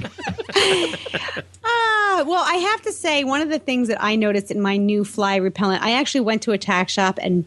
Ah, 1.64 2.24
well, 2.26 2.44
I 2.46 2.54
have 2.54 2.82
to 2.82 2.92
say, 2.92 3.24
one 3.24 3.40
of 3.40 3.48
the 3.48 3.58
things 3.58 3.88
that 3.88 4.02
I 4.02 4.14
noticed 4.16 4.50
in 4.50 4.60
my 4.60 4.76
new 4.76 5.04
fly 5.04 5.36
repellent, 5.36 5.82
I 5.82 5.92
actually 5.92 6.20
went 6.20 6.42
to 6.42 6.52
a 6.52 6.58
tack 6.58 6.88
shop 6.88 7.18
and 7.20 7.44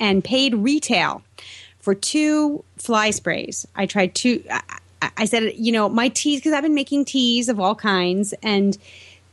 and 0.00 0.24
paid 0.24 0.54
retail 0.54 1.22
for 1.78 1.94
two 1.94 2.64
fly 2.76 3.10
sprays. 3.10 3.66
I 3.76 3.86
tried 3.86 4.14
two. 4.14 4.42
I, 4.50 4.56
I- 4.68 4.76
I 5.16 5.24
said, 5.24 5.54
you 5.56 5.72
know, 5.72 5.88
my 5.88 6.08
teas 6.10 6.40
because 6.40 6.52
I've 6.52 6.62
been 6.62 6.74
making 6.74 7.06
teas 7.06 7.48
of 7.48 7.58
all 7.58 7.74
kinds, 7.74 8.34
and 8.42 8.76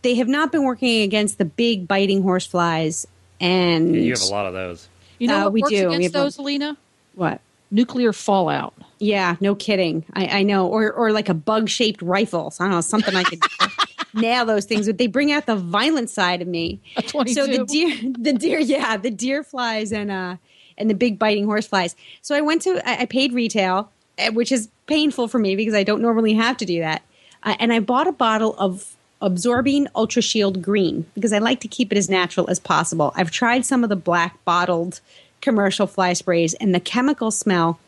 they 0.01 0.15
have 0.15 0.30
not 0.30 0.49
been 0.49 0.63
working 0.63 1.01
against 1.01 1.38
the 1.39 1.43
big 1.45 1.88
biting 1.89 2.22
horse 2.22 2.45
flies. 2.45 3.05
And 3.41 3.93
You 3.93 4.13
have 4.13 4.22
a 4.22 4.26
lot 4.32 4.45
of 4.45 4.53
those. 4.53 4.88
You 5.20 5.28
know 5.28 5.41
Uh, 5.41 5.43
what 5.45 5.53
we 5.53 5.61
works 5.61 5.72
do. 5.74 5.89
We 5.89 5.95
against 5.95 6.15
have 6.15 6.22
a- 6.22 6.24
those, 6.26 6.38
Alina? 6.38 6.78
what? 7.15 7.41
Nuclear 7.70 8.13
fallout. 8.13 8.74
Yeah, 8.99 9.36
no 9.41 9.55
kidding. 9.55 10.05
I, 10.13 10.39
I 10.39 10.43
know, 10.43 10.68
or 10.68 10.89
or 10.93 11.11
like 11.11 11.28
a 11.28 11.34
bug 11.34 11.68
shaped 11.68 12.01
rifle. 12.01 12.49
So 12.51 12.63
I 12.63 12.68
don't 12.68 12.76
know 12.76 12.82
something 12.82 13.13
I 13.13 13.24
could 13.24 13.41
nail 14.13 14.45
those 14.45 14.63
things. 14.63 14.88
But 14.88 14.97
they 14.97 15.07
bring 15.07 15.34
out 15.34 15.47
the 15.47 15.57
violent 15.57 16.09
side 16.09 16.41
of 16.41 16.47
me. 16.47 16.80
A 16.95 17.01
22. 17.01 17.34
So 17.34 17.45
the 17.45 17.65
deer, 17.65 18.13
the 18.18 18.32
deer, 18.32 18.59
yeah, 18.59 18.95
the 18.95 19.11
deer 19.11 19.43
flies 19.43 19.91
and 19.91 20.09
uh 20.11 20.38
and 20.78 20.89
the 20.89 20.95
big 20.95 21.17
biting 21.17 21.45
horseflies. 21.45 21.95
So 22.21 22.36
I 22.36 22.41
went 22.41 22.61
to 22.63 22.82
I, 22.89 23.05
paid 23.05 23.34
retail, 23.34 23.91
eh, 24.17 24.30
which 24.30 24.51
is 24.51 24.69
painful 24.86 25.28
for 25.28 25.39
me 25.39 25.55
because 25.55 25.73
I 25.73 25.84
don't 25.84 26.01
normally 26.01 26.34
have 26.34 26.57
to 26.57 26.65
do 26.65 26.80
that. 26.80 27.01
Uh, 27.43 27.55
and 27.59 27.71
I 27.71 27.80
bought 27.80 28.07
a 28.07 28.11
bottle 28.11 28.55
of 28.57 28.95
Absorbine 29.19 29.88
ultra 29.95 30.21
shield 30.21 30.61
green 30.61 31.05
because 31.15 31.34
I 31.34 31.39
like 31.39 31.59
to 31.61 31.67
keep 31.67 31.91
it 31.91 31.97
as 31.97 32.09
natural 32.09 32.49
as 32.49 32.59
possible. 32.59 33.13
I've 33.15 33.32
tried 33.32 33.65
some 33.65 33.84
of 33.84 33.89
the 33.89 33.95
black 33.95 34.43
bottled 34.45 35.01
commercial 35.41 35.88
fly 35.88 36.13
sprays 36.13 36.53
and 36.55 36.73
the 36.73 36.80
chemical 36.80 37.32
smell 37.32 37.80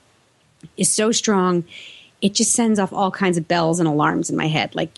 is 0.77 0.91
so 0.91 1.11
strong 1.11 1.63
it 2.21 2.33
just 2.33 2.51
sends 2.51 2.79
off 2.79 2.91
all 2.91 3.11
kinds 3.11 3.37
of 3.37 3.47
bells 3.47 3.79
and 3.79 3.87
alarms 3.87 4.29
in 4.29 4.35
my 4.35 4.47
head 4.47 4.75
like 4.75 4.91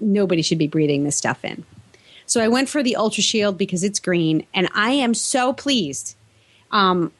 nobody 0.00 0.42
should 0.42 0.58
be 0.58 0.66
breathing 0.66 1.04
this 1.04 1.16
stuff 1.16 1.44
in 1.44 1.64
so 2.26 2.42
i 2.42 2.48
went 2.48 2.68
for 2.68 2.82
the 2.82 2.96
ultra 2.96 3.22
shield 3.22 3.56
because 3.56 3.82
it's 3.82 4.00
green 4.00 4.44
and 4.52 4.68
i 4.74 4.90
am 4.90 5.14
so 5.14 5.52
pleased 5.52 6.16
um, 6.70 7.12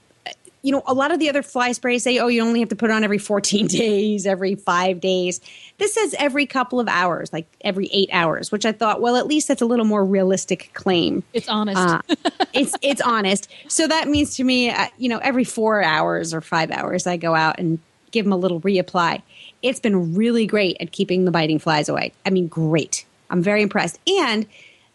you 0.65 0.73
know 0.73 0.83
a 0.87 0.95
lot 0.95 1.13
of 1.13 1.21
the 1.21 1.29
other 1.29 1.43
fly 1.43 1.71
sprays 1.73 2.03
say 2.03 2.19
oh 2.19 2.27
you 2.27 2.43
only 2.43 2.59
have 2.59 2.71
to 2.71 2.77
put 2.77 2.91
it 2.91 2.93
on 2.93 3.05
every 3.05 3.19
14 3.19 3.67
days 3.69 4.27
every 4.27 4.55
five 4.55 5.01
days 5.01 5.41
this 5.79 5.95
says 5.95 6.15
every 6.19 6.47
couple 6.47 6.81
of 6.81 6.89
hours 6.89 7.33
like 7.33 7.47
every 7.61 7.89
eight 7.93 8.09
hours 8.13 8.51
which 8.51 8.65
i 8.65 8.73
thought 8.73 9.01
well 9.01 9.15
at 9.17 9.27
least 9.27 9.47
that's 9.47 9.63
a 9.63 9.67
little 9.67 9.85
more 9.85 10.05
realistic 10.05 10.71
claim 10.73 11.23
It's 11.35 11.49
honest. 11.49 11.79
uh, 11.79 12.01
it's 12.55 12.75
it's 12.83 13.01
honest. 13.01 13.49
So 13.69 13.87
that 13.89 14.09
means 14.09 14.37
to 14.37 14.45
me, 14.45 14.71
uh, 14.71 14.87
you 14.99 15.09
know, 15.09 15.19
every 15.19 15.45
four 15.45 15.83
hours 15.83 16.33
or 16.33 16.41
five 16.41 16.71
hours, 16.71 17.07
I 17.07 17.17
go 17.17 17.35
out 17.35 17.59
and 17.59 17.79
give 18.11 18.25
them 18.25 18.33
a 18.33 18.37
little 18.37 18.61
reapply. 18.61 19.21
It's 19.63 19.81
been 19.81 20.15
really 20.15 20.47
great 20.47 20.77
at 20.81 20.93
keeping 20.93 21.25
the 21.25 21.31
biting 21.31 21.59
flies 21.59 21.89
away. 21.89 22.13
I 22.25 22.31
mean, 22.31 22.47
great. 22.47 23.05
I'm 23.31 23.43
very 23.43 23.63
impressed. 23.63 23.99
And 24.07 24.47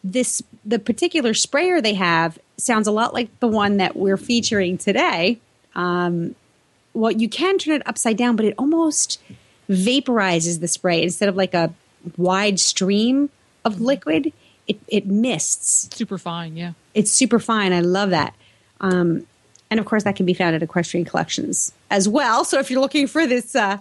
this 0.04 0.42
the 0.66 0.80
particular 0.80 1.34
sprayer 1.34 1.82
they 1.82 1.94
have 1.96 2.40
sounds 2.58 2.88
a 2.88 2.92
lot 2.92 3.14
like 3.14 3.38
the 3.40 3.48
one 3.48 3.78
that 3.78 3.96
we're 3.96 4.18
featuring 4.18 4.78
today. 4.78 5.40
Um, 5.80 6.36
well, 6.94 7.12
you 7.12 7.30
can 7.30 7.58
turn 7.58 7.76
it 7.76 7.88
upside 7.88 8.18
down, 8.18 8.36
but 8.36 8.46
it 8.46 8.54
almost 8.58 9.22
vaporizes 9.70 10.60
the 10.60 10.68
spray 10.68 11.02
instead 11.02 11.30
of 11.30 11.38
like 11.38 11.54
a 11.54 11.74
wide 12.18 12.60
stream 12.60 13.30
of 13.64 13.80
liquid. 13.80 14.34
It 14.68 14.80
it 14.88 15.08
mists 15.08 15.96
Super 15.96 16.18
fine, 16.18 16.58
yeah. 16.58 16.74
it's 16.94 17.12
super 17.12 17.40
fine. 17.40 17.72
I 17.74 17.80
love 17.80 18.10
that. 18.10 18.36
Um, 18.82 19.26
and 19.72 19.80
of 19.80 19.86
course, 19.86 20.04
that 20.04 20.16
can 20.16 20.26
be 20.26 20.34
found 20.34 20.56
at 20.56 20.64
Equestrian 20.64 21.06
Collections 21.06 21.72
as 21.90 22.10
well. 22.10 22.44
So 22.44 22.60
if 22.60 22.70
you're 22.70 22.82
looking 22.82 23.08
for 23.08 23.26
this 23.26 23.56
uh, 23.56 23.78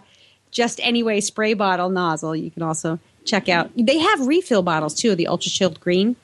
just 0.51 0.81
anyway 0.81 1.21
spray 1.21 1.55
bottle 1.55 1.91
nozzle, 1.91 2.37
you 2.37 2.51
can 2.51 2.63
also 2.63 2.99
check 3.25 3.49
out. 3.49 3.71
They 3.77 3.99
have 3.99 4.27
refill 4.27 4.63
bottles 4.63 4.95
too, 4.95 5.15
the 5.15 5.27
Ultra 5.27 5.51
Shield 5.51 5.81
Green. 5.81 6.17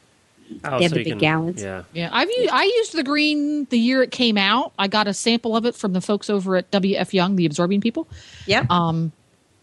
Oh, 0.65 0.77
They 0.79 0.85
have 0.85 0.91
so 0.91 0.97
the 0.97 1.05
big 1.05 1.13
can- 1.13 1.19
gallons. 1.19 1.63
Yeah. 1.63 1.83
Yeah, 1.93 2.11
I've 2.13 2.29
used, 2.31 2.51
I 2.51 2.65
used 2.65 2.93
the 2.95 3.03
green 3.03 3.65
the 3.71 3.79
year 3.79 4.03
it 4.03 4.11
came 4.11 4.37
out. 4.39 4.73
I 4.79 4.89
got 4.89 5.07
a 5.09 5.15
sample 5.15 5.57
of 5.57 5.65
it 5.65 5.75
from 5.75 5.93
the 5.93 6.01
folks 6.01 6.29
over 6.31 6.57
at 6.57 6.71
WF 6.71 7.13
Young, 7.13 7.37
the 7.37 7.47
Absorbine 7.47 7.81
people, 7.81 8.07
Yep. 8.47 8.71
um, 8.71 9.13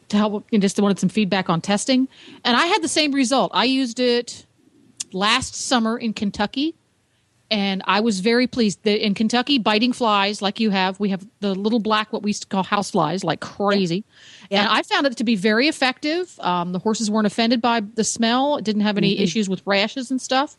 to 0.09 0.17
help. 0.17 0.45
And 0.51 0.61
just 0.61 0.79
wanted 0.79 0.99
some 0.99 1.09
feedback 1.09 1.49
on 1.49 1.61
testing, 1.61 2.07
and 2.43 2.55
I 2.57 2.65
had 2.65 2.81
the 2.81 2.87
same 2.87 3.11
result. 3.13 3.51
I 3.53 3.65
used 3.65 3.99
it 3.99 4.45
last 5.13 5.55
summer 5.55 5.97
in 5.97 6.13
Kentucky, 6.13 6.73
and 7.51 7.83
I 7.85 7.99
was 7.99 8.21
very 8.21 8.47
pleased. 8.47 8.81
That 8.83 9.05
in 9.05 9.13
Kentucky, 9.13 9.59
biting 9.59 9.93
flies 9.93 10.41
like 10.41 10.59
you 10.59 10.71
have, 10.71 10.99
we 10.99 11.09
have 11.09 11.27
the 11.41 11.53
little 11.53 11.79
black 11.79 12.11
what 12.11 12.23
we 12.23 12.29
used 12.29 12.43
to 12.43 12.47
call 12.47 12.63
house 12.63 12.91
flies, 12.91 13.23
like 13.23 13.41
crazy. 13.41 14.05
Yeah. 14.49 14.61
And 14.61 14.69
I 14.69 14.81
found 14.81 15.05
it 15.05 15.17
to 15.17 15.23
be 15.23 15.35
very 15.35 15.67
effective. 15.67 16.39
Um, 16.39 16.71
the 16.71 16.79
horses 16.79 17.11
weren't 17.11 17.27
offended 17.27 17.61
by 17.61 17.81
the 17.81 18.05
smell. 18.05 18.57
It 18.57 18.63
didn't 18.63 18.81
have 18.81 18.97
any 18.97 19.19
issues 19.19 19.49
with 19.49 19.61
rashes 19.65 20.09
and 20.09 20.21
stuff. 20.21 20.57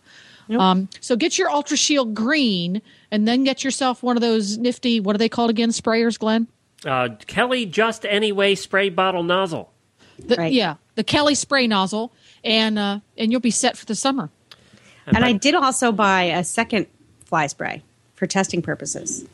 Um, 0.50 0.88
so 1.00 1.16
get 1.16 1.38
your 1.38 1.50
Ultra 1.50 1.78
Shield 1.78 2.14
green, 2.14 2.82
and 3.10 3.26
then 3.26 3.42
get 3.42 3.64
yourself 3.64 4.02
one 4.02 4.16
of 4.16 4.20
those 4.20 4.58
nifty. 4.58 5.00
What 5.00 5.14
are 5.14 5.18
they 5.18 5.30
called 5.30 5.48
again? 5.48 5.70
Sprayers, 5.70 6.18
Glenn. 6.18 6.46
Uh, 6.84 7.10
Kelly 7.26 7.64
Just 7.64 8.04
Anyway 8.04 8.54
spray 8.54 8.90
bottle 8.90 9.22
nozzle. 9.22 9.72
The, 10.18 10.36
Right. 10.36 10.52
Yeah, 10.52 10.74
the 10.94 11.04
Kelly 11.04 11.34
spray 11.34 11.66
nozzle, 11.66 12.12
and 12.44 12.78
uh, 12.78 13.00
and 13.16 13.32
you'll 13.32 13.40
be 13.40 13.50
set 13.50 13.78
for 13.78 13.86
the 13.86 13.94
summer. 13.94 14.30
And 15.14 15.24
I 15.24 15.32
did 15.32 15.54
also 15.54 15.92
buy 15.92 16.24
a 16.24 16.44
second 16.44 16.86
fly 17.26 17.46
spray 17.46 17.82
for 18.14 18.26
testing 18.26 18.62
purposes. 18.62 19.24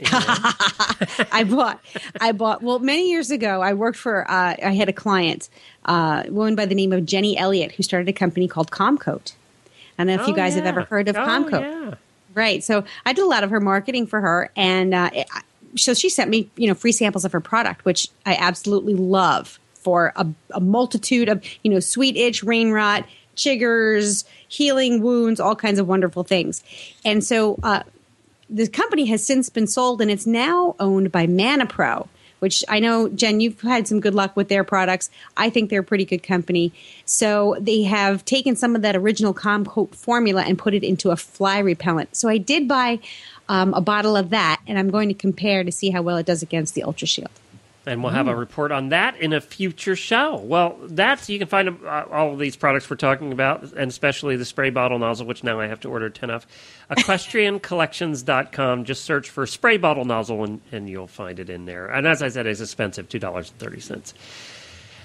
I 0.04 1.44
bought, 1.48 1.80
I 2.20 2.32
bought. 2.32 2.62
Well, 2.62 2.78
many 2.80 3.10
years 3.10 3.30
ago, 3.30 3.62
I 3.62 3.72
worked 3.74 3.98
for. 3.98 4.28
Uh, 4.28 4.56
I 4.62 4.74
had 4.74 4.88
a 4.88 4.92
client, 4.92 5.48
uh, 5.86 6.24
a 6.26 6.30
woman 6.32 6.54
by 6.56 6.66
the 6.66 6.74
name 6.74 6.92
of 6.92 7.06
Jenny 7.06 7.36
Elliott, 7.38 7.72
who 7.72 7.82
started 7.82 8.08
a 8.08 8.12
company 8.12 8.48
called 8.48 8.70
Comcoat. 8.70 9.32
I 9.98 10.04
don't 10.04 10.08
know 10.08 10.20
if 10.22 10.26
you 10.26 10.32
Oh, 10.32 10.36
guys 10.36 10.54
have 10.54 10.64
ever 10.66 10.82
heard 10.82 11.08
of 11.08 11.16
Oh, 11.16 11.20
Comcoat. 11.20 11.60
yeah. 11.60 11.94
Right. 12.34 12.64
So 12.64 12.84
I 13.06 13.12
did 13.12 13.22
a 13.22 13.26
lot 13.26 13.44
of 13.44 13.50
her 13.50 13.60
marketing 13.60 14.06
for 14.06 14.20
her, 14.20 14.50
and 14.56 14.92
uh, 14.94 15.10
it- 15.12 15.28
so 15.74 15.94
she 15.94 16.10
sent 16.10 16.28
me, 16.28 16.50
you 16.56 16.68
know, 16.68 16.74
free 16.74 16.92
samples 16.92 17.24
of 17.24 17.32
her 17.32 17.40
product, 17.40 17.84
which 17.86 18.08
I 18.26 18.34
absolutely 18.34 18.92
love 18.94 19.58
for 19.74 20.12
a, 20.16 20.26
a 20.50 20.60
multitude 20.60 21.30
of, 21.30 21.42
you 21.62 21.70
know, 21.70 21.80
sweet 21.80 22.14
itch, 22.16 22.42
rain 22.42 22.72
rot, 22.72 23.06
chiggers, 23.36 24.24
healing 24.48 25.02
wounds, 25.02 25.40
all 25.40 25.56
kinds 25.56 25.78
of 25.78 25.88
wonderful 25.88 26.24
things. 26.24 26.62
And 27.04 27.24
so 27.24 27.58
uh, 27.62 27.82
the 28.50 28.68
company 28.68 29.06
has 29.06 29.24
since 29.24 29.48
been 29.48 29.66
sold, 29.66 30.00
and 30.00 30.10
it's 30.10 30.26
now 30.26 30.76
owned 30.78 31.10
by 31.10 31.26
Manna 31.26 31.66
Pro. 31.66 32.08
Which 32.38 32.64
I 32.68 32.80
know, 32.80 33.08
Jenn, 33.08 33.40
you've 33.40 33.60
had 33.60 33.86
some 33.86 34.00
good 34.00 34.16
luck 34.16 34.34
with 34.34 34.48
their 34.48 34.64
products. 34.64 35.10
I 35.36 35.48
think 35.48 35.70
they're 35.70 35.78
a 35.78 35.84
pretty 35.84 36.04
good 36.04 36.24
company. 36.24 36.72
So 37.04 37.56
they 37.60 37.84
have 37.84 38.24
taken 38.24 38.56
some 38.56 38.74
of 38.74 38.82
that 38.82 38.96
original 38.96 39.32
Calm 39.32 39.64
Coat 39.64 39.94
formula 39.94 40.42
and 40.42 40.58
put 40.58 40.74
it 40.74 40.82
into 40.82 41.12
a 41.12 41.16
fly 41.16 41.60
repellent. 41.60 42.16
So 42.16 42.28
I 42.28 42.38
did 42.38 42.66
buy 42.66 42.98
um, 43.48 43.72
a 43.74 43.80
bottle 43.80 44.16
of 44.16 44.30
that, 44.30 44.60
and 44.66 44.76
I'm 44.76 44.90
going 44.90 45.06
to 45.06 45.14
compare 45.14 45.62
to 45.62 45.70
see 45.70 45.90
how 45.90 46.02
well 46.02 46.16
it 46.16 46.26
does 46.26 46.42
against 46.42 46.74
the 46.74 46.82
Ultra 46.82 47.06
Shield. 47.06 47.30
And 47.84 48.00
we'll 48.02 48.12
have 48.12 48.28
a 48.28 48.36
report 48.36 48.70
on 48.70 48.90
that 48.90 49.16
in 49.16 49.32
a 49.32 49.40
future 49.40 49.96
show. 49.96 50.36
Well, 50.36 50.76
that's 50.82 51.28
you 51.28 51.38
can 51.38 51.48
find 51.48 51.68
uh, 51.84 52.04
all 52.12 52.32
of 52.32 52.38
these 52.38 52.54
products 52.54 52.88
we're 52.88 52.94
talking 52.96 53.32
about, 53.32 53.64
and 53.72 53.90
especially 53.90 54.36
the 54.36 54.44
spray 54.44 54.70
bottle 54.70 55.00
nozzle, 55.00 55.26
which 55.26 55.42
now 55.42 55.58
I 55.58 55.66
have 55.66 55.80
to 55.80 55.88
order 55.88 56.08
10 56.08 56.30
of. 56.30 56.46
EquestrianCollections.com. 56.90 58.84
Just 58.84 59.04
search 59.04 59.30
for 59.30 59.46
spray 59.46 59.78
bottle 59.78 60.04
nozzle, 60.04 60.44
and, 60.44 60.60
and 60.70 60.88
you'll 60.88 61.08
find 61.08 61.40
it 61.40 61.50
in 61.50 61.64
there. 61.64 61.86
And 61.86 62.06
as 62.06 62.22
I 62.22 62.28
said, 62.28 62.46
it's 62.46 62.60
expensive 62.60 63.08
$2.30. 63.08 64.12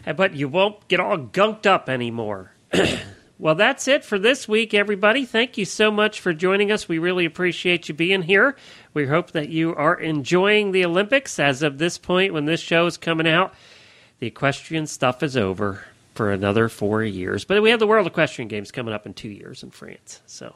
Uh, 0.06 0.14
But 0.14 0.36
you 0.36 0.48
won't 0.48 0.88
get 0.88 1.00
all 1.00 1.18
gunked 1.18 1.66
up 1.66 1.90
anymore. 1.90 2.52
Well, 3.40 3.54
that's 3.54 3.88
it 3.88 4.04
for 4.04 4.18
this 4.18 4.48
week, 4.48 4.74
everybody. 4.74 5.24
Thank 5.24 5.60
you 5.60 5.66
so 5.66 5.92
much 5.92 6.20
for 6.22 6.34
joining 6.34 6.72
us. 6.72 6.90
We 6.90 6.98
really 6.98 7.26
appreciate 7.26 7.88
you 7.88 7.94
being 7.94 8.24
here. 8.24 8.56
We 8.98 9.06
hope 9.06 9.30
that 9.34 9.50
you 9.50 9.76
are 9.76 9.94
enjoying 9.94 10.72
the 10.72 10.84
Olympics. 10.84 11.38
As 11.38 11.62
of 11.62 11.78
this 11.78 12.00
point, 12.00 12.34
when 12.34 12.46
this 12.46 12.60
show 12.60 12.88
is 12.88 12.98
coming 12.98 13.28
out, 13.28 13.54
the 14.18 14.26
equestrian 14.26 14.88
stuff 14.88 15.22
is 15.22 15.38
over 15.38 15.86
for 16.16 16.32
another 16.32 16.68
four 16.68 17.04
years. 17.04 17.46
But 17.46 17.62
we 17.62 17.70
have 17.70 17.80
the 17.80 17.86
World 17.86 18.08
Equestrian 18.08 18.48
Games 18.48 18.72
coming 18.72 18.96
up 18.96 19.06
in 19.06 19.14
two 19.14 19.30
years 19.30 19.62
in 19.62 19.70
France. 19.70 20.20
So 20.26 20.56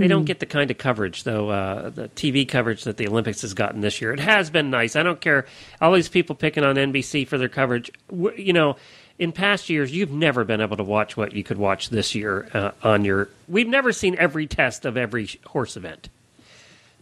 they 0.00 0.08
don't 0.08 0.24
get 0.24 0.40
the 0.40 0.46
kind 0.46 0.68
of 0.68 0.78
coverage, 0.78 1.22
though, 1.22 1.48
uh, 1.48 1.90
the 1.90 2.08
TV 2.08 2.48
coverage 2.48 2.82
that 2.82 2.96
the 2.96 3.06
Olympics 3.06 3.42
has 3.42 3.54
gotten 3.54 3.82
this 3.82 4.00
year. 4.00 4.12
It 4.12 4.18
has 4.18 4.50
been 4.50 4.70
nice. 4.70 4.96
I 4.96 5.04
don't 5.04 5.20
care. 5.20 5.46
All 5.80 5.92
these 5.92 6.08
people 6.08 6.34
picking 6.34 6.64
on 6.64 6.74
NBC 6.74 7.28
for 7.28 7.38
their 7.38 7.48
coverage. 7.48 7.92
You 8.10 8.52
know, 8.52 8.78
in 9.16 9.30
past 9.30 9.70
years, 9.70 9.92
you've 9.92 10.10
never 10.10 10.42
been 10.42 10.60
able 10.60 10.76
to 10.76 10.82
watch 10.82 11.16
what 11.16 11.34
you 11.34 11.44
could 11.44 11.58
watch 11.58 11.88
this 11.88 12.16
year 12.16 12.48
uh, 12.52 12.72
on 12.82 13.04
your. 13.04 13.28
We've 13.46 13.68
never 13.68 13.92
seen 13.92 14.16
every 14.18 14.48
test 14.48 14.84
of 14.84 14.96
every 14.96 15.30
horse 15.46 15.76
event. 15.76 16.08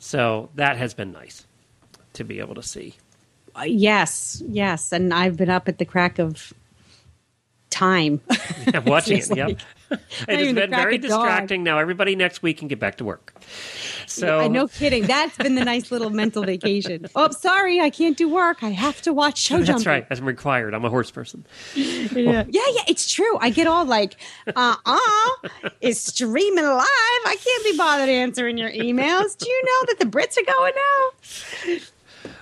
So 0.05 0.51
that 0.57 0.77
has 0.77 0.93
been 0.93 1.13
nice 1.13 1.47
to 2.13 2.25
be 2.25 2.39
able 2.39 2.55
to 2.57 2.63
see. 2.63 2.93
Yes, 3.65 4.43
yes. 4.47 4.93
And 4.93 5.15
I've 5.15 5.39
been 5.39 5.49
up 5.49 5.67
at 5.67 5.79
the 5.79 5.87
crack 5.87 6.19
of 6.19 6.53
time. 7.75 8.21
I'm 8.75 8.85
watching 8.85 9.19
it. 9.19 9.25
Feels 9.25 9.37
Yep. 9.37 9.49
like- 9.49 9.59
it 10.29 10.39
has 10.39 10.55
been 10.55 10.71
very 10.71 10.97
of 10.97 11.03
dawn. 11.03 11.21
distracting. 11.27 11.63
Now 11.63 11.79
everybody 11.79 12.17
next 12.17 12.43
week 12.43 12.59
can 12.59 12.69
get 12.69 12.81
back 12.81 12.97
to 12.97 13.05
work. 13.05 13.35
So 14.07 14.41
I 14.41 14.49
no 14.49 14.67
kidding. 14.67 15.07
That's 15.07 15.37
been 15.37 15.55
the 15.55 15.65
nice 15.65 15.91
little 15.93 16.11
mental 16.11 16.43
vacation. 16.45 17.07
Oh, 17.17 17.31
sorry, 17.31 17.81
I 17.81 17.91
can't 17.91 18.17
do 18.17 18.29
work. 18.29 18.63
I 18.63 18.71
have 18.71 19.01
to 19.03 19.13
watch 19.13 19.39
show 19.39 19.59
That's 19.59 19.69
jumping. 19.69 19.87
right. 19.87 20.07
I'm 20.11 20.25
required. 20.25 20.75
I'm 20.75 20.85
a 20.85 20.91
horse 20.91 21.11
person. 21.11 21.45
Yeah. 21.75 22.11
yeah, 22.13 22.45
yeah, 22.49 22.83
it's 22.89 23.11
true. 23.13 23.39
I 23.41 23.51
get 23.51 23.67
all 23.67 23.85
like, 23.85 24.17
uh 24.57 24.77
uh 24.85 25.49
it's 25.81 26.01
streaming 26.01 26.65
live. 26.65 26.85
I 27.27 27.37
can't 27.43 27.65
be 27.65 27.77
bothered 27.77 28.09
answering 28.09 28.57
your 28.59 28.71
emails. 28.71 29.37
Do 29.37 29.49
you 29.49 29.63
know 29.65 29.85
that 29.89 29.97
the 30.01 30.07
Brits 30.07 30.37
are 30.39 30.45
going 30.45 30.73
now? 30.75 31.79